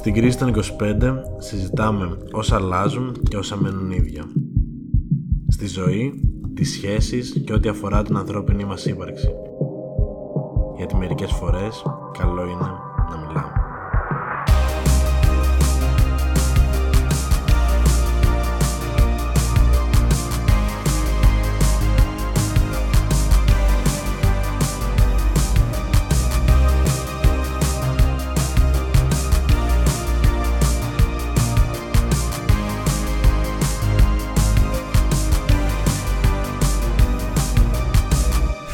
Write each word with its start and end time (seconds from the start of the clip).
Στην 0.00 0.14
κρίση 0.14 0.38
των 0.38 0.54
25 0.54 1.22
συζητάμε 1.38 2.16
όσα 2.32 2.56
αλλάζουν 2.56 3.16
και 3.28 3.36
όσα 3.36 3.56
μένουν 3.56 3.90
ίδια. 3.90 4.24
Στη 5.48 5.66
ζωή, 5.66 6.20
τις 6.54 6.72
σχέσεις 6.72 7.42
και 7.46 7.52
ό,τι 7.52 7.68
αφορά 7.68 8.02
την 8.02 8.16
ανθρώπινη 8.16 8.64
μας 8.64 8.86
ύπαρξη. 8.86 9.30
Γιατί 10.76 10.96
μερικές 10.96 11.32
φορές 11.32 11.82
καλό 12.18 12.44
είναι 12.44 12.89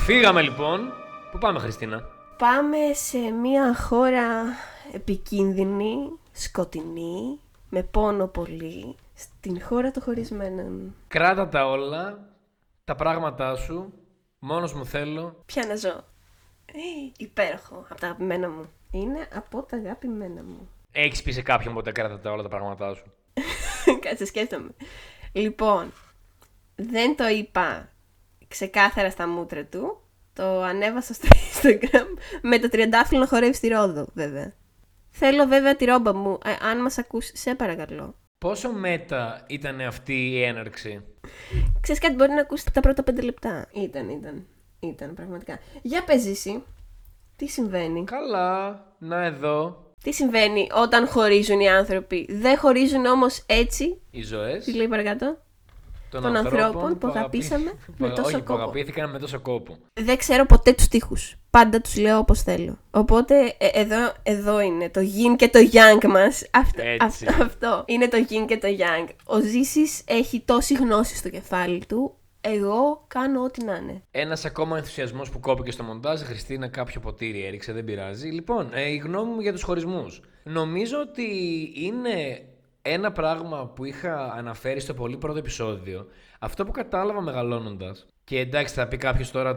Φύγαμε 0.06 0.42
λοιπόν. 0.42 0.92
Πού 1.30 1.38
πάμε, 1.38 1.58
Χριστίνα; 1.58 2.08
Πάμε 2.38 2.76
σε 2.92 3.18
μια 3.18 3.76
χώρα 3.76 4.44
επικίνδυνη, 4.92 6.18
σκοτεινή, 6.32 7.40
με 7.68 7.82
πόνο 7.82 8.26
πολύ, 8.26 8.96
στην 9.14 9.62
χώρα 9.62 9.90
των 9.90 10.02
χωρισμένων. 10.02 10.94
Κράτα 11.08 11.48
τα 11.48 11.66
όλα, 11.66 12.28
τα 12.84 12.94
πράγματά 12.94 13.56
σου. 13.56 13.92
Μόνος 14.38 14.74
μου 14.74 14.86
θέλω. 14.86 15.42
Ποια 15.46 15.66
να 15.66 15.76
ζω; 15.76 16.04
Ε, 16.66 16.80
υπέροχο, 17.16 17.86
από 17.88 18.00
τα 18.00 18.06
αγαπημένα 18.06 18.48
μου. 18.48 18.68
Είναι 18.90 19.28
από 19.34 19.62
τα 19.62 19.76
αγαπημένα 19.76 20.42
μου. 20.42 20.68
Έχεις 20.92 21.22
πει 21.22 21.32
σε 21.32 21.42
κάποιον 21.42 21.74
ποτέ 21.74 21.92
κράτα 21.92 22.18
τα 22.18 22.30
όλα 22.30 22.42
τα 22.42 22.48
πράγματά 22.48 22.94
σου; 22.94 23.04
Κάτσε, 24.02 24.24
σκέφτομαι. 24.24 24.70
Λοιπόν, 25.32 25.92
δεν 26.74 27.16
το 27.16 27.28
είπα 27.28 27.88
ξεκάθαρα 28.48 29.10
στα 29.10 29.28
μούτρα 29.28 29.64
του. 29.64 30.00
Το 30.32 30.62
ανέβασα 30.62 31.14
στο 31.14 31.28
Instagram 31.52 32.18
με 32.42 32.58
το 32.58 32.68
τριαντάφυλλο 32.68 33.20
να 33.20 33.26
χορεύει 33.26 33.54
στη 33.54 33.68
Ρόδο, 33.68 34.06
βέβαια. 34.14 34.52
Θέλω 35.10 35.44
βέβαια 35.46 35.76
τη 35.76 35.84
ρόμπα 35.84 36.14
μου. 36.14 36.38
Ε, 36.44 36.66
αν 36.66 36.82
μας 36.82 36.98
ακούσει, 36.98 37.36
σε 37.36 37.54
παρακαλώ. 37.54 38.14
Πόσο 38.38 38.72
μέτα 38.72 39.44
ήταν 39.46 39.80
αυτή 39.80 40.30
η 40.30 40.42
έναρξη; 40.42 41.02
Ξέρεις 41.80 42.00
κάτι, 42.00 42.14
μπορεί 42.14 42.32
να 42.32 42.40
ακούσει 42.40 42.72
τα 42.72 42.80
πρώτα 42.80 43.02
πέντε 43.02 43.20
λεπτά. 43.22 43.68
Ήταν, 43.72 44.08
ήταν. 44.08 44.46
Ήταν, 44.80 45.14
πραγματικά. 45.14 45.58
Για 45.82 46.04
πες 46.04 46.26
εσύ, 46.26 46.62
τι 47.36 47.46
συμβαίνει; 47.46 48.04
Καλά, 48.04 48.84
να 48.98 49.24
εδώ. 49.24 49.84
Τι 50.02 50.12
συμβαίνει 50.12 50.68
όταν 50.74 51.06
χωρίζουν 51.08 51.60
οι 51.60 51.68
άνθρωποι; 51.68 52.26
Δεν 52.30 52.58
χωρίζουν 52.58 53.04
όμως 53.06 53.44
έτσι; 53.46 54.00
Οι 54.10 54.22
ζωές 54.22 54.64
Τι 54.64 54.72
λέει 54.72 54.88
παρακάτω; 54.88 55.38
Των, 56.22 56.32
των 56.32 56.36
ανθρώπων 56.46 56.98
που 56.98 57.06
αγαπήσαμε 57.06 57.72
με 57.96 58.08
τόσο 58.08 58.22
όχι, 58.22 58.36
που 58.36 58.42
κόπο. 58.44 58.60
αγαπήθηκαν 58.60 59.10
με 59.10 59.18
τόσο 59.18 59.40
κόπο. 59.40 59.76
Δεν 59.92 60.16
ξέρω 60.16 60.46
ποτέ 60.46 60.72
τους 60.72 60.84
στίχους. 60.84 61.36
Πάντα 61.50 61.80
τους 61.80 61.96
λέω 61.96 62.18
όπως 62.18 62.42
θέλω. 62.42 62.78
Οπότε 62.90 63.54
ε, 63.58 63.66
εδώ, 63.72 64.12
εδώ 64.22 64.60
είναι 64.60 64.90
το 64.90 65.00
yin 65.00 65.36
και 65.36 65.48
το 65.48 65.58
yang 65.72 66.04
μας. 66.06 66.46
Αυτό, 66.50 66.82
Έτσι. 66.82 67.26
αυτό, 67.26 67.42
αυτό. 67.44 67.84
Είναι 67.86 68.08
το 68.08 68.18
yin 68.30 68.44
και 68.46 68.56
το 68.58 68.68
yang. 68.68 69.08
Ο 69.24 69.40
Ζήσης 69.40 70.02
έχει 70.06 70.40
τόση 70.40 70.74
γνώση 70.74 71.16
στο 71.16 71.28
κεφάλι 71.28 71.82
του. 71.88 72.14
Εγώ 72.40 73.04
κάνω 73.06 73.42
ό,τι 73.42 73.64
να 73.64 73.74
είναι. 73.74 74.02
Ένας 74.10 74.44
ακόμα 74.44 74.76
ενθουσιασμός 74.76 75.30
που 75.30 75.40
κόπηκε 75.40 75.70
στο 75.70 75.82
μοντάζ. 75.82 76.20
Χριστίνα, 76.20 76.68
κάποιο 76.68 77.00
ποτήρι 77.00 77.44
έριξε, 77.44 77.72
δεν 77.72 77.84
πειράζει. 77.84 78.28
Λοιπόν, 78.28 78.70
ε, 78.72 78.88
η 78.90 78.96
γνώμη 78.96 79.32
μου 79.32 79.40
για 79.40 79.52
τους 79.52 79.62
χωρισμούς. 79.62 80.20
Νομίζω 80.42 80.96
ότι 81.00 81.22
είναι 81.74 82.42
ένα 82.86 83.12
πράγμα 83.12 83.66
που 83.66 83.84
είχα 83.84 84.32
αναφέρει 84.32 84.80
στο 84.80 84.94
πολύ 84.94 85.16
πρώτο 85.16 85.38
επεισόδιο. 85.38 86.06
Αυτό 86.38 86.64
που 86.64 86.70
κατάλαβα 86.70 87.20
μεγαλώνοντας. 87.20 88.06
Και 88.24 88.38
εντάξει, 88.38 88.74
θα 88.74 88.88
πει 88.88 88.96
κάποιος 88.96 89.30
τώρα 89.30 89.56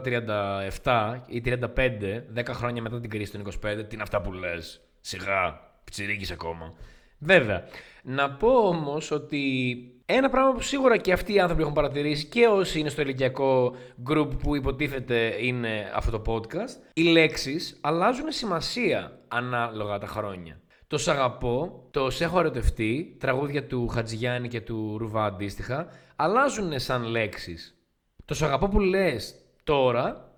37 0.82 1.20
ή 1.26 1.42
35, 1.44 2.24
10 2.34 2.46
χρόνια 2.48 2.82
μετά 2.82 3.00
την 3.00 3.10
κρίση 3.10 3.32
των 3.32 3.40
25, 3.40 3.48
τι 3.60 3.94
είναι 3.94 4.02
αυτά 4.02 4.20
που 4.20 4.32
λες; 4.32 4.80
Σιγά, 5.00 5.60
πιτσιρίκι 5.84 6.32
ακόμα. 6.32 6.74
Βέβαια. 7.18 7.64
Να 8.02 8.30
πω 8.30 8.48
όμως 8.48 9.10
ότι 9.10 9.74
ένα 10.06 10.28
πράγμα 10.28 10.52
που 10.52 10.60
σίγουρα 10.60 10.96
και 10.96 11.12
αυτοί 11.12 11.34
οι 11.34 11.40
άνθρωποι 11.40 11.62
έχουν 11.62 11.74
παρατηρήσει 11.74 12.26
και 12.26 12.46
όσοι 12.46 12.78
είναι 12.78 12.88
στο 12.88 13.02
ηλικιακό 13.02 13.74
group 14.08 14.28
που 14.42 14.56
υποτίθεται 14.56 15.36
είναι 15.40 15.90
αυτό 15.94 16.20
το 16.20 16.32
podcast, 16.34 16.90
οι 16.92 17.02
λέξεις 17.02 17.78
αλλάζουν 17.80 18.30
σημασία 18.30 19.18
ανάλογα 19.28 19.98
τα 19.98 20.06
χρόνια. 20.06 20.60
Το 20.90 20.98
σ' 20.98 21.08
αγαπώ, 21.08 21.86
το 21.90 22.10
σε 22.10 22.24
έχω 22.24 22.38
ερωτευτεί, 22.38 23.16
τραγούδια 23.20 23.66
του 23.66 23.88
Χατζηγιάννη 23.88 24.48
και 24.48 24.60
του 24.60 24.98
Ρουβά 24.98 25.24
αντίστοιχα, 25.24 25.88
αλλάζουν 26.16 26.78
σαν 26.78 27.02
λέξεις. 27.02 27.78
Το 28.24 28.34
σ' 28.34 28.42
αγαπώ 28.42 28.68
που 28.68 28.80
λες 28.80 29.34
τώρα 29.64 30.34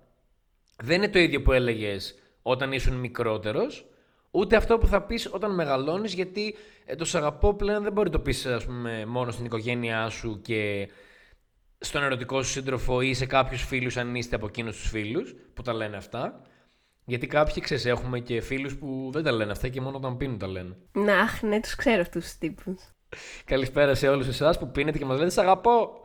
δεν 0.81 0.97
είναι 0.97 1.09
το 1.09 1.19
ίδιο 1.19 1.41
που 1.41 1.51
έλεγες 1.51 2.15
όταν 2.41 2.71
ήσουν 2.71 2.95
μικρότερος, 2.95 3.85
ούτε 4.31 4.55
αυτό 4.55 4.77
που 4.77 4.87
θα 4.87 5.01
πεις 5.01 5.29
όταν 5.33 5.53
μεγαλώνεις, 5.53 6.13
γιατί 6.13 6.55
ε, 6.85 6.95
το 6.95 7.05
σ' 7.05 7.15
αγαπώ 7.15 7.53
πλέον 7.53 7.83
δεν 7.83 7.91
μπορεί 7.91 8.09
να 8.09 8.15
το 8.15 8.21
πεις 8.21 8.45
ας 8.45 8.65
πούμε, 8.65 9.05
μόνο 9.05 9.31
στην 9.31 9.45
οικογένειά 9.45 10.09
σου 10.09 10.41
και 10.41 10.89
στον 11.79 12.03
ερωτικό 12.03 12.43
σου 12.43 12.51
σύντροφο 12.51 13.01
ή 13.01 13.13
σε 13.13 13.25
κάποιους 13.25 13.63
φίλους 13.63 13.97
αν 13.97 14.15
είστε 14.15 14.35
από 14.35 14.45
εκείνους 14.45 14.77
τους 14.77 14.89
φίλους 14.89 15.35
που 15.53 15.61
τα 15.61 15.73
λένε 15.73 15.97
αυτά. 15.97 16.41
Γιατί 17.05 17.27
κάποιοι 17.27 17.61
ξέρεις, 17.63 17.85
έχουμε 17.85 18.19
και 18.19 18.41
φίλους 18.41 18.75
που 18.75 19.09
δεν 19.13 19.23
τα 19.23 19.31
λένε 19.31 19.51
αυτά 19.51 19.67
και 19.67 19.81
μόνο 19.81 19.97
όταν 19.97 20.17
πίνουν 20.17 20.37
τα 20.37 20.47
λένε. 20.47 20.75
Να, 20.91 21.19
αχ, 21.19 21.41
ναι, 21.41 21.59
τους 21.59 21.75
ξέρω 21.75 22.01
αυτούς 22.01 22.23
τους 22.23 22.37
τύπους. 22.37 22.75
Καλησπέρα 23.45 23.95
σε 23.95 24.07
όλους 24.07 24.27
εσάς 24.27 24.57
που 24.59 24.71
πίνετε 24.71 24.97
και 24.97 25.05
μας 25.05 25.17
λέτε 25.17 25.29
Σ' 25.29 25.37
αγαπώ. 25.37 26.01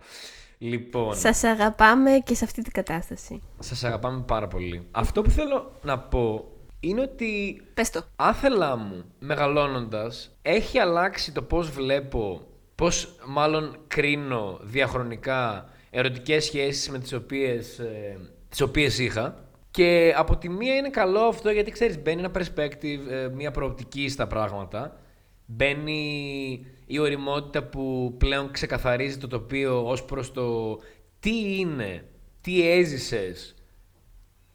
Λοιπόν, 0.59 1.14
Σας 1.16 1.44
αγαπάμε 1.44 2.10
και 2.25 2.34
σε 2.34 2.44
αυτή 2.44 2.62
την 2.62 2.72
κατάσταση. 2.72 3.42
σας 3.59 3.84
αγαπάμε 3.84 4.22
πάρα 4.26 4.48
πολύ. 4.48 4.86
Αυτό 4.91 5.22
που 5.22 5.31
θέλω 5.31 5.72
να 5.82 5.98
πω 5.98 6.53
είναι 6.81 7.00
ότι 7.00 7.62
Πες 7.75 7.91
το. 7.91 8.03
άθελά 8.16 8.76
μου 8.76 9.04
μεγαλώνοντας 9.19 10.36
έχει 10.42 10.78
αλλάξει 10.78 11.32
το 11.32 11.42
πώς 11.42 11.70
βλέπω, 11.70 12.47
πώς 12.75 13.15
μάλλον 13.26 13.76
κρίνω 13.86 14.59
διαχρονικά 14.62 15.69
ερωτικές 15.91 16.44
σχέσεις 16.44 16.91
με 16.91 16.98
τις 16.98 17.12
οποίες, 17.12 17.78
ε, 17.78 18.19
τις 18.48 18.60
οποίες 18.60 18.98
είχα. 18.98 19.47
Και 19.78 20.15
από 20.16 20.37
τη 20.37 20.49
μία 20.49 20.75
είναι 20.75 20.91
καλό 20.91 21.21
αυτό 21.21 21.50
γιατί 21.50 21.71
ξέρεις 21.71 22.03
μπαίνει 22.03 22.21
ένα 22.21 22.31
perspective, 22.34 23.11
ε, 23.11 23.28
μια 23.28 23.50
προοπτική 23.50 24.09
στα 24.09 24.27
πράγματα. 24.27 25.00
Μπαίνει 25.47 26.66
η 26.87 26.99
οριμότητα 26.99 27.62
που 27.62 28.15
πλέον 28.19 28.50
ξεκαθαρίζει 28.50 29.19
το 29.19 29.27
τοπίο 29.27 29.89
ως 29.89 30.05
προς 30.05 30.33
το 30.33 30.77
τι 31.21 31.59
είναι, 31.59 32.05
τι 32.41 32.71
έζησες, 32.71 33.55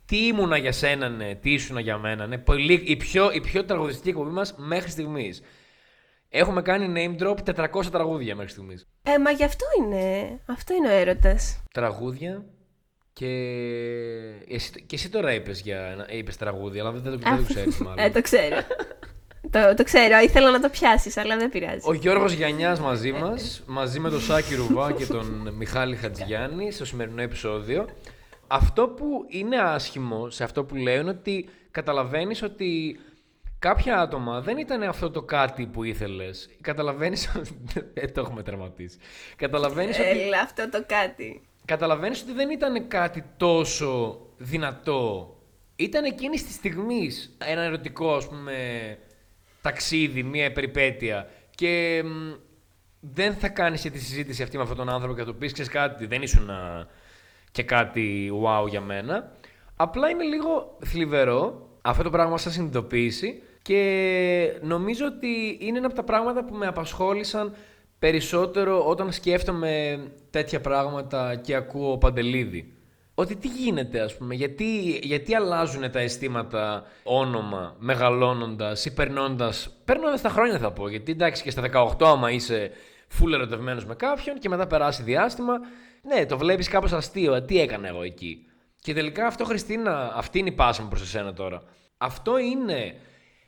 τι 0.05 0.27
ήμουνα 0.27 0.57
για 0.57 0.71
σένα, 0.71 1.09
ναι, 1.09 1.35
τι 1.35 1.53
ήσουνα 1.53 1.79
για 1.79 1.97
μένα. 1.97 2.27
Ναι. 2.27 2.37
Πολύ, 2.37 2.73
η, 2.85 2.97
πιο, 2.97 3.31
η 3.31 3.41
πιο 3.41 3.65
τραγουδιστική 3.65 4.09
εκπομπή 4.09 4.31
μας 4.31 4.55
μέχρι 4.57 4.89
στιγμής. 4.89 5.41
Έχουμε 6.29 6.61
κάνει 6.61 7.15
name 7.17 7.23
drop 7.23 7.37
400 7.55 7.85
τραγούδια 7.91 8.35
μέχρι 8.35 8.51
στιγμής. 8.51 8.87
Ε, 9.03 9.17
μα 9.17 9.31
γι' 9.31 9.43
αυτό 9.43 9.65
είναι. 9.79 10.39
Αυτό 10.45 10.73
είναι 10.73 10.87
ο 10.87 10.91
έρωτας. 10.91 11.63
Τραγούδια 11.71 12.45
και 13.13 13.27
εσύ, 14.47 14.71
και 14.85 14.95
εσύ 14.95 15.09
τώρα 15.09 15.33
είπες, 15.33 15.59
για, 15.61 16.05
είπες 16.09 16.37
τραγούδια, 16.37 16.81
αλλά 16.81 16.91
δεν, 16.91 17.01
δεν, 17.01 17.11
το- 17.19 17.29
δεν 17.29 17.37
το 17.37 17.43
ξέρεις 17.53 17.77
μάλλον. 17.77 17.99
Ε, 18.05 18.09
το 18.09 18.21
ξέρω. 18.21 18.55
το, 19.49 19.73
το 19.75 19.83
ξέρω. 19.83 20.19
Ήθελα 20.19 20.51
να 20.51 20.59
το 20.59 20.69
πιάσεις, 20.69 21.17
αλλά 21.17 21.37
δεν 21.37 21.49
πειράζει. 21.49 21.79
Ο 21.83 21.93
Γιώργος 21.93 22.31
Γιαννιάς 22.33 22.79
μαζί 22.79 23.11
μας, 23.11 23.63
μαζί 23.65 23.99
με 23.99 24.09
τον 24.09 24.21
Σάκη 24.21 24.55
Ρουβά 24.55 24.91
και 24.91 25.05
τον 25.05 25.53
Μιχάλη 25.57 25.95
Χατζηγιάννη 25.95 26.71
στο 26.71 26.85
σημερινό 26.85 27.21
επεισόδιο. 27.21 27.87
Αυτό 28.47 28.87
που 28.87 29.25
είναι 29.27 29.57
άσχημο 29.57 30.29
σε 30.29 30.43
αυτό 30.43 30.63
που 30.63 30.75
λέω 30.75 30.99
είναι 31.01 31.09
ότι 31.09 31.49
καταλαβαίνεις 31.71 32.41
ότι 32.41 32.99
κάποια 33.59 33.99
άτομα 33.99 34.41
δεν 34.41 34.57
ήταν 34.57 34.83
αυτό 34.83 35.11
το 35.11 35.21
κάτι 35.21 35.65
που 35.65 35.83
ήθελες. 35.83 36.49
Καταλαβαίνεις 36.61 37.31
ότι... 37.37 37.49
Ε, 37.93 38.07
το 38.07 38.21
έχουμε 38.21 38.43
τερματίσει. 38.43 38.97
Καταλαβαίνεις 39.35 39.99
ότι... 39.99 40.07
Έλα, 40.07 40.39
αυτό 40.39 40.69
το 40.69 40.83
κάτι. 40.87 41.41
Καταλαβαίνεις 41.65 42.21
ότι 42.21 42.33
δεν 42.33 42.49
ήταν 42.49 42.87
κάτι 42.87 43.23
τόσο 43.37 44.19
δυνατό. 44.37 45.35
Ήταν 45.75 46.03
εκείνης 46.03 46.45
της 46.45 46.55
στιγμής 46.55 47.37
ένα 47.45 47.61
ερωτικό, 47.61 48.15
ας 48.15 48.27
πούμε, 48.27 48.53
ταξίδι, 49.61 50.23
μία 50.23 50.51
περιπέτεια. 50.51 51.29
Και 51.55 52.03
μ, 52.05 52.31
δεν 52.99 53.33
θα 53.33 53.49
κάνεις 53.49 53.81
και 53.81 53.89
τη 53.89 53.99
συζήτηση 53.99 54.43
αυτή 54.43 54.57
με 54.57 54.63
αυτόν 54.63 54.77
τον 54.77 54.89
άνθρωπο 54.89 55.13
και 55.13 55.19
θα 55.19 55.25
του 55.25 55.35
πεις, 55.35 55.51
ξέρεις 55.51 55.71
κάτι, 55.71 56.05
δεν 56.05 56.21
ήσουν 56.21 56.49
α, 56.49 56.87
και 57.51 57.63
κάτι 57.63 58.31
wow 58.43 58.67
για 58.69 58.81
μένα. 58.81 59.31
Απλά 59.75 60.09
είναι 60.09 60.23
λίγο 60.23 60.77
θλιβερό 60.85 61.69
αυτό 61.81 62.03
το 62.03 62.09
πράγμα 62.09 62.37
σαν 62.37 62.51
συνειδητοποίηση 62.51 63.43
και 63.61 64.59
νομίζω 64.61 65.05
ότι 65.05 65.57
είναι 65.61 65.77
ένα 65.77 65.87
από 65.87 65.95
τα 65.95 66.03
πράγματα 66.03 66.43
που 66.43 66.55
με 66.55 66.67
απασχόλησαν 66.67 67.55
περισσότερο 68.03 68.85
όταν 68.85 69.11
σκέφτομαι 69.11 70.03
τέτοια 70.29 70.61
πράγματα 70.61 71.35
και 71.35 71.55
ακούω 71.55 71.97
Παντελίδη. 71.97 72.73
ότι 73.15 73.35
τι 73.35 73.47
γίνεται, 73.47 73.99
ας 73.99 74.17
πούμε, 74.17 74.35
γιατί, 74.35 74.99
γιατί 75.03 75.35
αλλάζουν 75.35 75.91
τα 75.91 75.99
αισθήματα 75.99 76.83
όνομα 77.03 77.75
μεγαλώνοντας 77.79 78.85
ή 78.85 78.93
περνώντας, 78.93 79.69
περνώντας 79.85 80.21
τα 80.21 80.29
χρόνια 80.29 80.57
θα 80.57 80.71
πω, 80.71 80.89
γιατί 80.89 81.11
εντάξει 81.11 81.43
και 81.43 81.51
στα 81.51 81.61
18 81.97 82.05
άμα 82.05 82.31
είσαι 82.31 82.71
φουλ 83.07 83.33
ερωτευμένος 83.33 83.85
με 83.85 83.95
κάποιον 83.95 84.39
και 84.39 84.49
μετά 84.49 84.67
περάσει 84.67 85.03
διάστημα, 85.03 85.53
ναι, 86.01 86.25
το 86.25 86.37
βλέπεις 86.37 86.67
κάπως 86.67 86.91
αστείο, 86.93 87.33
«Ε, 87.33 87.41
τι 87.41 87.59
έκανα 87.59 87.87
εγώ 87.87 88.03
εκεί. 88.03 88.45
Και 88.81 88.93
τελικά 88.93 89.27
αυτό, 89.27 89.45
Χριστίνα, 89.45 90.11
αυτή 90.15 90.39
είναι 90.39 90.49
η 90.49 90.53
πάσα 90.53 90.81
μου 90.81 90.87
προς 90.87 91.01
εσένα 91.01 91.33
τώρα. 91.33 91.63
Αυτό 91.97 92.37
είναι 92.37 92.95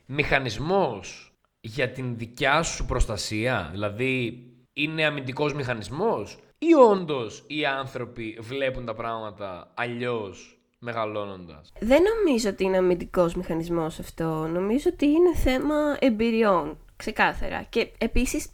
μηχανισμός 0.05 1.34
για 1.65 1.89
την 1.89 2.17
δικιά 2.17 2.63
σου 2.63 2.85
προστασία, 2.85 3.69
δηλαδή 3.71 4.43
είναι 4.73 5.05
αμυντικός 5.05 5.53
μηχανισμός; 5.53 6.37
Ή 6.57 6.73
όντως 6.73 7.43
οι 7.47 7.65
άνθρωποι 7.65 8.37
βλέπουν 8.41 8.85
τα 8.85 8.93
πράγματα 8.93 9.71
αλλιώς 9.73 10.59
μεγαλώνοντας; 10.79 11.71
Δεν 11.79 12.01
νομίζω 12.03 12.49
ότι 12.49 12.63
είναι 12.63 12.77
αμυντικός 12.77 13.35
μηχανισμός 13.35 13.99
αυτό. 13.99 14.47
Νομίζω 14.47 14.89
ότι 14.93 15.05
είναι 15.05 15.35
θέμα 15.35 15.75
εμπειριών, 15.99 16.77
ξεκάθαρα. 16.95 17.65
Και 17.69 17.91
επίσης 17.97 18.49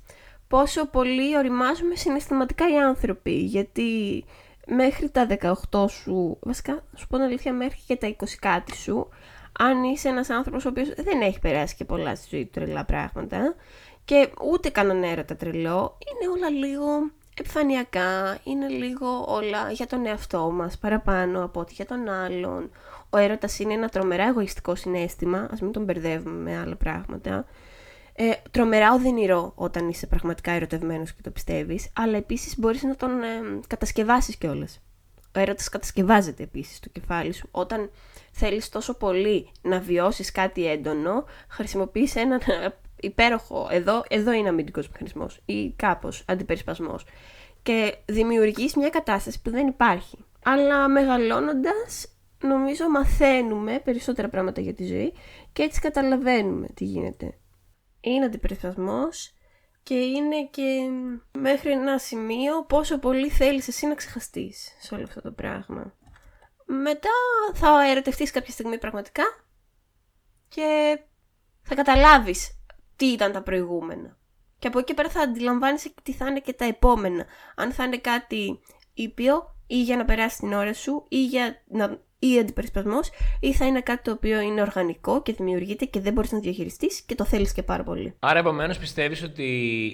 πόσο 0.48 0.88
πολύ 0.88 1.38
οριμάζουμε 1.38 1.96
συναισθηματικά 1.96 2.72
οι 2.72 2.78
άνθρωποι, 2.78 3.34
γιατί 3.34 4.24
μέχρι 4.68 5.10
τα 5.10 5.28
18 5.72 5.88
σου, 5.90 6.38
βασικά 6.42 6.84
σου 6.96 7.08
πω 7.08 7.16
την 7.16 7.26
αλήθεια 7.26 7.54
μέχρι 7.54 7.80
και 7.88 7.96
τα 7.96 8.08
20 8.08 8.14
κάτι 8.40 8.76
σου, 8.76 9.10
αν 9.60 9.84
είσαι 9.84 10.10
ένας 10.10 10.30
άνθρωπος 10.30 10.66
ο 10.66 10.70
οποίος 10.70 10.90
δεν 10.96 11.22
έχει 11.22 11.40
περάσει 11.40 11.76
και 11.76 11.86
πολλά 11.86 12.16
στη 12.16 12.28
ζωή 12.32 12.46
του 12.46 12.52
τρελά 12.52 12.86
πράγματα 12.86 13.56
και 14.06 14.30
ούτε 14.52 14.70
κανένα 14.70 15.08
έρωτα 15.08 15.36
τρελό, 15.36 15.98
είναι 16.08 16.32
όλα 16.32 16.50
λίγο 16.50 17.12
επιφανειακά, 17.40 18.38
είναι 18.44 18.68
λίγο 18.68 19.26
όλα 19.28 19.72
για 19.72 19.88
τον 19.88 20.06
εαυτό 20.06 20.52
μας 20.52 20.78
παραπάνω 20.78 21.44
από 21.44 21.60
ότι 21.60 21.74
για 21.74 21.86
τον 21.86 22.10
άλλον. 22.10 22.70
Ο 23.10 23.18
έρωτας 23.18 23.60
είναι 23.60 23.74
ένα 23.74 23.90
τρομερά 23.90 24.24
εγωιστικό 24.24 24.76
συνέστημα, 24.76 25.48
ας 25.52 25.62
μην 25.62 25.72
τον 25.72 25.84
μπερδεύουμε 25.84 26.52
με 26.52 26.58
άλλα 26.58 26.76
πράγματα. 26.76 27.46
Ε, 28.14 28.32
τρομερά 28.52 28.94
οδυνηρό 28.94 29.52
όταν 29.56 29.90
είσαι 29.90 30.08
πραγματικά 30.08 30.52
ερωτευμένος 30.52 31.14
και 31.14 31.22
το 31.22 31.30
πιστεύεις, 31.30 31.90
αλλά 31.94 32.18
επίσης 32.18 32.60
μπορείς 32.60 32.84
να 32.84 32.96
τον 32.96 33.24
ε, 33.24 33.60
κατασκευάσεις 33.68 34.36
κιόλας. 34.36 34.82
Ο 35.36 35.40
έρωτας 35.40 35.70
κατασκευάζεται 35.70 36.44
επίσης 36.44 36.78
στο 36.78 36.90
κεφάλι 36.90 37.34
σου. 37.34 37.48
Όταν 37.52 37.90
θέλεις 38.32 38.70
τόσο 38.70 38.94
πολύ 38.94 39.52
να 39.62 39.80
βιώσεις 39.80 40.32
κάτι 40.32 40.68
έντονο, 40.68 41.26
χρησιμοποιείς 41.48 42.16
έναν 42.16 42.40
ε, 42.40 42.68
υπέροχο, 43.08 43.68
εδώ, 43.72 44.04
εδώ 44.10 44.32
είναι 44.32 44.50
αμυντικός 44.50 44.90
μηχανισμός 44.90 45.42
ή 45.46 45.72
κάπως 45.72 46.24
αντιπερισπασμός 46.28 47.06
και 47.64 47.96
δημιουργείς 48.06 48.76
μια 48.76 48.90
κατάσταση 48.90 49.42
που 49.42 49.50
δεν 49.50 49.68
υπάρχει. 49.68 50.26
Αλλά 50.44 50.88
μεγαλώνοντας 50.88 52.08
νομίζω 52.44 52.90
μαθαίνουμε 52.90 53.80
περισσότερα 53.84 54.30
πράγματα 54.30 54.62
για 54.62 54.74
τη 54.74 54.86
ζωή 54.86 55.14
και 55.54 55.64
έτσι 55.64 55.80
καταλαβαίνουμε 55.82 56.68
τι 56.74 56.86
γίνεται. 56.86 57.38
Είναι 58.02 58.26
αντιπερισπασμός 58.26 59.34
και 59.84 59.96
είναι 59.96 60.46
και 60.52 60.90
μέχρι 61.38 61.72
ένα 61.72 61.98
σημείο 61.98 62.64
πόσο 62.64 62.98
πολύ 63.00 63.30
θέλεις 63.30 63.68
εσύ 63.68 63.88
να 63.88 63.96
ξεχαστείς 63.96 64.76
σε 64.80 64.96
όλο 64.96 65.04
αυτό 65.04 65.22
το 65.22 65.32
πράγμα. 65.32 65.94
Μετά 66.74 67.10
θα 67.54 67.90
ερωτευτείς 67.90 68.32
κάποια 68.32 68.54
στιγμή 68.54 68.78
πραγματικά 68.78 69.24
και 70.48 71.00
θα 71.62 71.76
καταλάβεις 71.76 72.64
τι 72.96 73.06
ήταν 73.06 73.32
τα 73.32 73.42
προηγούμενα. 73.42 74.18
Και 74.60 74.68
από 74.68 74.80
εκεί 74.80 74.94
πέρα 74.94 75.10
θα 75.10 75.22
αντιλαμβάνεσαι 75.22 75.94
τι 76.04 76.14
θα 76.14 76.28
είναι 76.28 76.40
και 76.40 76.54
τα 76.54 76.66
επόμενα. 76.66 77.26
Αν 77.56 77.72
θα 77.72 77.84
είναι 77.84 77.98
κάτι 77.98 78.60
ήπιο 78.94 79.56
ή 79.68 79.82
για 79.82 79.98
να 79.98 80.06
περάσει 80.06 80.38
την 80.38 80.54
ώρα 80.54 80.74
σου 80.74 81.06
ή 81.10 81.26
για 81.26 81.64
να 81.68 82.00
ή 82.20 82.40
αντιπερισπασμός 82.40 83.10
ή 83.40 83.54
θα 83.54 83.66
είναι 83.66 83.82
κάτι 83.82 84.04
το 84.04 84.12
οποίο 84.12 84.40
είναι 84.40 84.62
οργανικό 84.62 85.22
και 85.22 85.34
δημιουργείται 85.34 85.86
και 85.86 86.00
δεν 86.00 86.14
μπορείς 86.14 86.32
να 86.32 86.40
διαχειριστείς 86.40 87.02
και 87.02 87.16
το 87.16 87.26
θέλεις 87.26 87.54
και 87.54 87.64
πάρα 87.64 87.84
πολύ. 87.84 88.16
Άρα 88.20 88.40
επομένως 88.40 88.78
πιστεύεις 88.78 89.24
ότι 89.24 89.44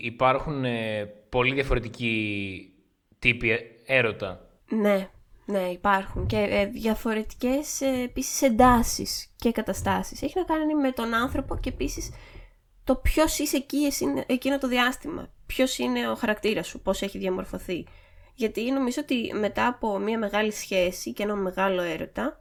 υπάρχουν 0.03 0.65
ε, 0.65 1.06
πολύ 1.29 1.53
διαφορετικοί 1.53 2.74
τύποι 3.19 3.51
έρωτα; 3.85 4.50
Ναι, 4.69 5.09
ναι 5.47 5.69
υπάρχουν 5.69 6.25
και 6.25 6.38
ε, 6.38 6.65
διαφορετικές 6.65 7.81
ε, 7.81 8.01
επίσης 8.03 8.41
εντάσεις 8.41 9.33
και 9.35 9.51
καταστάσεις. 9.51 10.21
Έχει 10.21 10.33
να 10.38 10.44
κάνει 10.44 10.75
με 10.75 10.91
τον 10.91 11.13
άνθρωπο 11.13 11.57
και 11.57 11.69
επίσης 11.69 12.09
το 12.83 12.95
ποιος 12.95 13.39
είσαι 13.39 13.57
εκεί 13.57 13.91
εκείνο 14.27 14.57
το 14.57 14.67
διάστημα. 14.67 15.31
Ποιος 15.45 15.77
είναι 15.77 16.09
ο 16.09 16.15
χαρακτήρας 16.15 16.67
σου, 16.67 16.81
πώς 16.81 17.01
έχει 17.01 17.17
διαμορφωθεί. 17.17 17.85
Γιατί 18.33 18.71
νομίζω 18.71 19.01
ότι 19.01 19.33
μετά 19.39 19.67
από 19.67 19.97
μια 19.97 20.17
μεγάλη 20.17 20.51
σχέση 20.51 21.13
και 21.13 21.23
ένα 21.23 21.35
μεγάλο 21.35 21.81
έρωτα, 21.81 22.39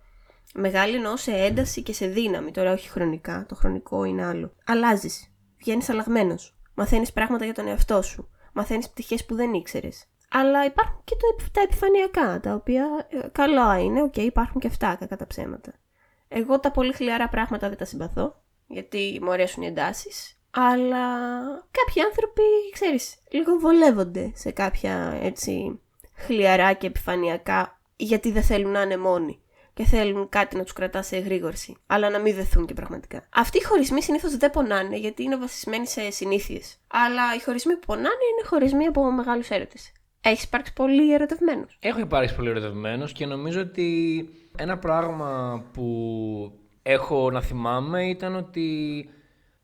μεγάλη 0.55 0.94
εννοώ 0.94 1.17
σε 1.17 1.32
ένταση 1.32 1.82
και 1.82 1.93
σε 1.93 2.06
δύναμη, 2.06 2.50
τώρα 2.50 2.73
όχι 2.73 2.88
χρονικά, 2.88 3.47
το 3.49 3.55
χρονικό 3.55 4.05
είναι 4.05 4.25
άλλο. 4.25 4.52
Αλλάζεις. 4.67 5.31
Βγαίνεις 5.59 5.88
αλλαγμένος. 5.88 6.56
Μαθαίνεις 6.75 7.12
πράγματα 7.12 7.44
για 7.44 7.55
τον 7.55 7.67
εαυτό 7.67 8.02
σου. 8.02 8.29
Μαθαίνεις 8.52 8.91
πτυχές 8.91 9.25
που 9.25 9.35
δεν 9.35 9.55
ήξερες. 9.55 10.05
Αλλά 10.38 10.65
υπάρχουν 10.65 11.00
και 11.05 11.15
το, 11.15 11.44
τα 11.53 11.61
επιφανειακά, 11.61 12.41
τα 12.41 12.55
οποία 12.55 13.06
ε, 13.09 13.29
καλά 13.33 13.79
είναι, 13.79 14.03
OK, 14.03 14.12
okay, 14.17 14.21
υπάρχουν 14.23 14.61
και 14.61 14.67
αυτά 14.67 14.97
κακά 14.99 15.17
τα 15.17 15.27
ψέματα. 15.27 15.73
Εγώ 16.29 16.61
τα 16.61 16.71
πολύ 16.71 16.93
χλιαρά 16.93 17.29
πράγματα 17.29 17.69
δεν 17.69 17.79
τα 17.79 17.85
συμπαθώ, 17.85 18.43
γιατί 18.67 19.19
μου 19.23 19.31
αρέσουν 19.31 19.62
οι 19.62 19.67
εντάσεις. 19.67 20.38
Αλλά 20.50 21.06
κάποιοι 21.71 22.03
άνθρωποι, 22.03 22.43
ξέρεις, 22.73 23.15
λίγο 23.31 23.59
βολεύονται 23.59 24.33
σε 24.35 24.50
κάποια 24.50 25.19
έτσι 25.23 25.81
χλιαρά 26.15 26.73
και 26.73 26.87
επιφανειακά 26.87 27.81
γιατί 27.97 28.31
δεν 28.33 28.43
θέλουν 28.43 28.71
να 28.71 28.83
είναι 28.83 28.97
μόνοι 28.97 29.41
και 29.75 29.85
θέλουν 29.85 30.29
κάτι 30.29 30.56
να 30.56 30.62
τους 30.62 30.73
κρατά 30.73 31.03
σε 31.03 31.17
εγρήγορση, 31.17 31.77
αλλά 31.87 32.11
να 32.11 32.19
μην 32.19 32.35
δεθούν 32.35 32.67
και 32.67 32.75
πραγματικά. 32.75 33.29
Αυτοί 33.35 33.59
οι 33.59 33.62
χωρισμοί 33.62 34.03
συνήθως 34.03 34.37
δεν 34.37 34.50
πονάνε 34.50 34.97
γιατί 34.97 35.23
είναι 35.23 35.37
βασισμένοι 35.37 35.87
σε 35.87 36.11
συνήθειες. 36.11 36.81
Αλλά 36.87 37.35
οι 37.35 37.41
χωρισμοί 37.41 37.73
που 37.73 37.87
πονάνε 37.87 38.06
είναι 38.06 38.49
χωρισμοί 38.49 38.87
από 38.87 39.11
μεγάλους 39.11 39.49
έρωτες. 39.49 39.77
Έχεις 40.28 40.44
υπάρξει 40.44 40.73
πολύ 40.73 41.14
ερωτευμένος. 41.14 41.76
Έχω 41.81 42.00
υπάρξει 42.00 42.34
πολύ 42.34 42.49
ερωτευμένος 42.49 43.12
και 43.12 43.26
νομίζω 43.26 43.61
ότι 43.61 44.28
ένα 44.56 44.78
πράγμα 44.78 45.62
που 45.73 46.52
έχω 46.82 47.31
να 47.31 47.40
θυμάμαι 47.40 48.08
ήταν 48.08 48.34
ότι 48.37 49.08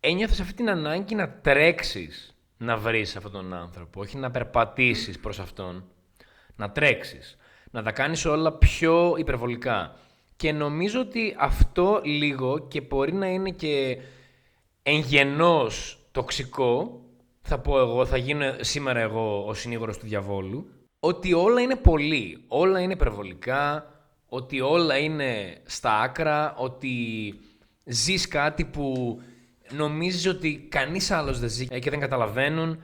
ένιωθες 0.01 0.41
αυτή 0.41 0.55
την 0.55 0.71
ανάγκη 0.71 1.15
να 1.15 1.31
τρέξεις 1.31 2.37
να 2.57 2.77
βρεις 2.77 3.17
αυτόν 3.17 3.33
τον 3.33 3.55
άνθρωπο, 3.55 4.01
όχι 4.01 4.17
να 4.17 4.31
περπατήσεις 4.31 5.19
προς 5.19 5.39
αυτόν, 5.39 5.85
να 6.57 6.71
τρέξεις, 6.71 7.37
να 7.71 7.83
τα 7.83 7.93
κάνεις 7.93 8.25
όλα 8.25 8.53
πιο 8.53 9.15
υπερβολικά. 9.19 9.97
Και 10.37 10.53
νομίζω 10.53 11.01
ότι 11.01 11.37
αυτό 11.39 12.01
λίγο 12.05 12.67
και 12.69 12.81
μπορεί 12.81 13.13
να 13.13 13.27
είναι 13.27 13.51
και 13.51 13.99
εγγενώς 14.83 15.99
τοξικό, 16.11 17.01
θα 17.43 17.59
πω 17.59 17.79
εγώ, 17.79 18.07
θα 18.07 18.17
γίνω 18.17 18.55
σήμερα 18.61 19.01
εγώ 19.01 19.45
ο 19.47 19.55
συνήγορος 19.55 19.99
του 19.99 20.07
διαβόλου, 20.07 20.67
ότι 21.01 21.33
όλα 21.33 21.61
είναι 21.61 21.77
πολύ, 21.77 22.45
όλα 22.49 22.81
είναι 22.81 22.93
υπερβολικά, 22.93 23.87
ότι 24.27 24.61
όλα 24.61 24.99
είναι 24.99 25.61
στα 25.65 26.01
άκρα, 26.01 26.55
ότι 26.57 26.95
ζεις 27.85 28.29
κάτι 28.29 28.65
που 28.65 29.19
νομίζεις 29.71 30.27
ότι 30.27 30.67
κανείς 30.71 31.11
άλλος 31.11 31.39
δεν 31.39 31.49
ζει 31.49 31.67
και 31.67 31.91
δεν 31.91 32.01
καταλαβαίνουν 32.01 32.83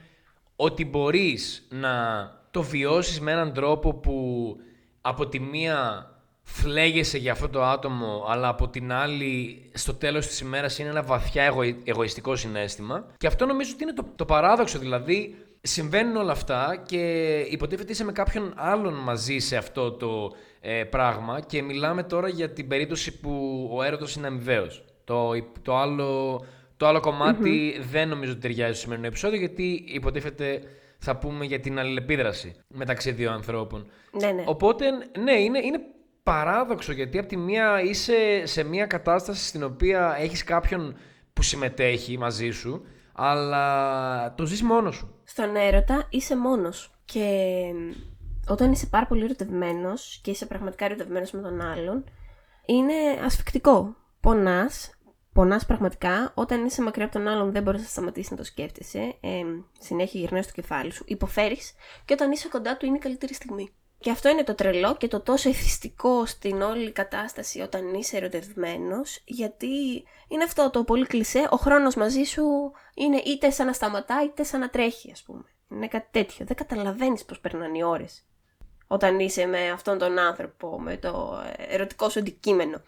ότι 0.56 0.84
μπορείς 0.84 1.66
να 1.70 1.92
το 2.50 2.62
βιώσεις 2.62 3.20
με 3.20 3.32
έναν 3.32 3.52
τρόπο 3.52 3.94
που 3.94 4.56
από 5.00 5.28
τη 5.28 5.40
μία 5.40 6.06
φλέγεσαι 6.50 7.18
για 7.18 7.32
αυτό 7.32 7.48
το 7.48 7.64
άτομο, 7.64 8.24
αλλά 8.28 8.48
από 8.48 8.68
την 8.68 8.92
άλλη 8.92 9.62
στο 9.74 9.94
τέλος 9.94 10.26
της 10.26 10.40
ημέρας 10.40 10.78
είναι 10.78 10.88
ένα 10.88 11.02
βαθιά 11.02 11.54
εγωιστικό 11.84 12.36
συνέστημα. 12.36 13.06
Και 13.16 13.26
αυτό 13.26 13.46
νομίζω 13.46 13.70
ότι 13.74 13.82
είναι 13.82 13.92
το, 13.92 14.04
το 14.16 14.24
παράδοξο, 14.24 14.78
δηλαδή 14.78 15.34
συμβαίνουν 15.60 16.16
όλα 16.16 16.32
αυτά 16.32 16.82
και 16.86 17.36
υποτίθεται 17.50 17.92
είσαι 17.92 18.04
με 18.04 18.12
κάποιον 18.12 18.52
άλλον 18.56 18.94
μαζί 18.94 19.38
σε 19.38 19.56
αυτό 19.56 19.92
το 19.92 20.32
ε, 20.60 20.84
πράγμα 20.84 21.40
και 21.40 21.62
μιλάμε 21.62 22.02
τώρα 22.02 22.28
για 22.28 22.52
την 22.52 22.68
περίπτωση 22.68 23.20
που 23.20 23.68
ο 23.72 23.82
έρωτος 23.82 24.14
είναι 24.14 24.26
αμοιβαίος. 24.26 24.84
Το, 25.04 25.30
το 25.62 25.76
άλλο 25.76 26.40
το 26.76 26.86
άλλο 26.86 27.00
δεν 27.90 28.08
νομίζω 28.08 28.32
ότι 28.32 28.40
ταιριάζει 28.40 28.72
στο 28.72 28.80
σημερινό 28.80 29.06
επεισόδιο 29.06 29.38
γιατί 29.38 29.84
υποτίθεται 29.86 30.62
θα 30.98 31.16
πούμε 31.16 31.44
για 31.44 31.60
την 31.60 31.78
αλληλεπίδραση 31.78 32.54
μεταξύ 32.68 33.10
δύο 33.12 33.32
ανθρώπων. 33.32 33.90
Ναι, 34.10 34.30
ναι. 34.30 34.44
Οπότε, 34.46 34.90
ναι, 35.22 35.32
είναι, 35.32 35.58
είναι 35.58 35.80
παράδοξο 36.28 36.92
γιατί 36.92 37.18
από 37.18 37.28
τη 37.28 37.36
μία 37.36 37.82
είσαι 37.82 38.46
σε 38.46 38.62
μια 38.62 38.86
κατάσταση 38.86 39.46
στην 39.46 39.62
οποία 39.62 40.16
έχεις 40.18 40.44
κάποιον 40.44 40.96
που 41.32 41.42
συμμετέχει 41.42 42.18
μαζί 42.18 42.50
σου, 42.50 42.84
αλλά 43.12 44.34
το 44.34 44.46
ζεις 44.46 44.62
μόνος 44.62 44.94
σου. 44.96 45.20
Στον 45.24 45.56
έρωτα 45.56 46.06
είσαι 46.08 46.36
μόνος 46.36 46.90
και 47.04 47.24
όταν 48.48 48.72
είσαι 48.72 48.86
πάρα 48.86 49.06
πολύ 49.06 49.24
ερωτευμένος 49.24 50.20
και 50.22 50.30
είσαι 50.30 50.46
πραγματικά 50.46 50.84
ερωτευμένος 50.84 51.30
με 51.30 51.40
τον 51.40 51.60
άλλον, 51.60 52.04
είναι 52.66 52.94
ασφικτικό. 53.24 53.96
Πονάς, 54.20 54.90
πονάς 55.32 55.66
πραγματικά, 55.66 56.32
όταν 56.34 56.64
είσαι 56.64 56.82
μακριά 56.82 57.04
από 57.04 57.14
τον 57.14 57.28
άλλον 57.28 57.52
δεν 57.52 57.62
μπορείς 57.62 57.80
να 57.80 57.86
σταματήσεις 57.86 58.30
να 58.30 58.36
το 58.36 58.44
σκέφτεσαι, 58.44 59.14
ε, 59.20 59.42
συνέχεια 59.78 60.20
γυρνάει 60.20 60.42
στο 60.42 60.52
κεφάλι 60.52 60.92
σου, 60.92 61.04
υποφέρεις 61.06 61.72
και 62.04 62.12
όταν 62.12 62.32
είσαι 62.32 62.48
κοντά 62.48 62.76
του 62.76 62.86
είναι 62.86 62.96
η 62.96 63.00
καλύτερη 63.00 63.34
στιγμή. 63.34 63.72
Και 64.00 64.10
αυτό 64.10 64.28
είναι 64.28 64.44
το 64.44 64.54
τρελό 64.54 64.96
και 64.96 65.08
το 65.08 65.20
τόσο 65.20 65.48
εθιστικό 65.48 66.26
στην 66.26 66.62
όλη 66.62 66.92
κατάσταση 66.92 67.60
όταν 67.60 67.94
είσαι 67.94 68.16
ερωτευμένος, 68.16 69.22
γιατί 69.24 70.04
είναι 70.28 70.44
αυτό 70.44 70.70
το 70.70 70.84
πολύ 70.84 71.06
κλισέ, 71.06 71.48
ο 71.50 71.56
χρόνος 71.56 71.94
μαζί 71.94 72.22
σου 72.22 72.72
είναι 72.94 73.22
είτε 73.24 73.50
σαν 73.50 73.66
να 73.66 73.72
σταματάει 73.72 74.24
είτε 74.24 74.42
σαν 74.42 74.60
να 74.60 74.70
τρέχει 74.70 75.10
ας 75.12 75.22
πούμε. 75.22 75.44
Είναι 75.70 75.88
κάτι 75.88 76.08
τέτοιο, 76.10 76.46
δεν 76.46 76.56
καταλαβαίνεις 76.56 77.24
πώς 77.24 77.40
περνάνε 77.40 77.78
οι 77.78 77.82
ώρες. 77.82 78.26
Όταν 78.86 79.18
είσαι 79.18 79.46
με 79.46 79.70
αυτόν 79.70 79.98
τον 79.98 80.18
άνθρωπο, 80.18 80.80
με 80.80 80.96
το 80.96 81.42
ερωτικό 81.56 82.08
σου 82.08 82.18
αντικείμενο. 82.18 82.82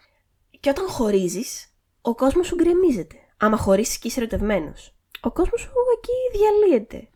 Και 0.59 0.69
όταν 0.69 0.87
χωρίζεις, 0.87 1.75
ο 2.01 2.15
κόσμος 2.15 2.47
σου 2.47 2.55
γκρεμίζεται. 2.55 3.15
Άμα 3.37 3.57
χωρίσεις 3.57 3.97
και 3.97 4.07
είσαι 4.07 4.19
ερωτευμένος. 4.19 4.95
Ο 5.21 5.31
κόσμος 5.31 5.61
σου 5.61 5.71
εκεί 5.97 6.37
διαλύεται. 6.37 7.09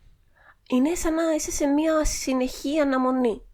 Είναι 0.68 0.94
σαν 0.94 1.14
να 1.14 1.22
είσαι 1.34 1.50
σε 1.50 1.66
μια 1.66 2.04
συνεχή 2.04 2.80
αναμονή 2.80 3.46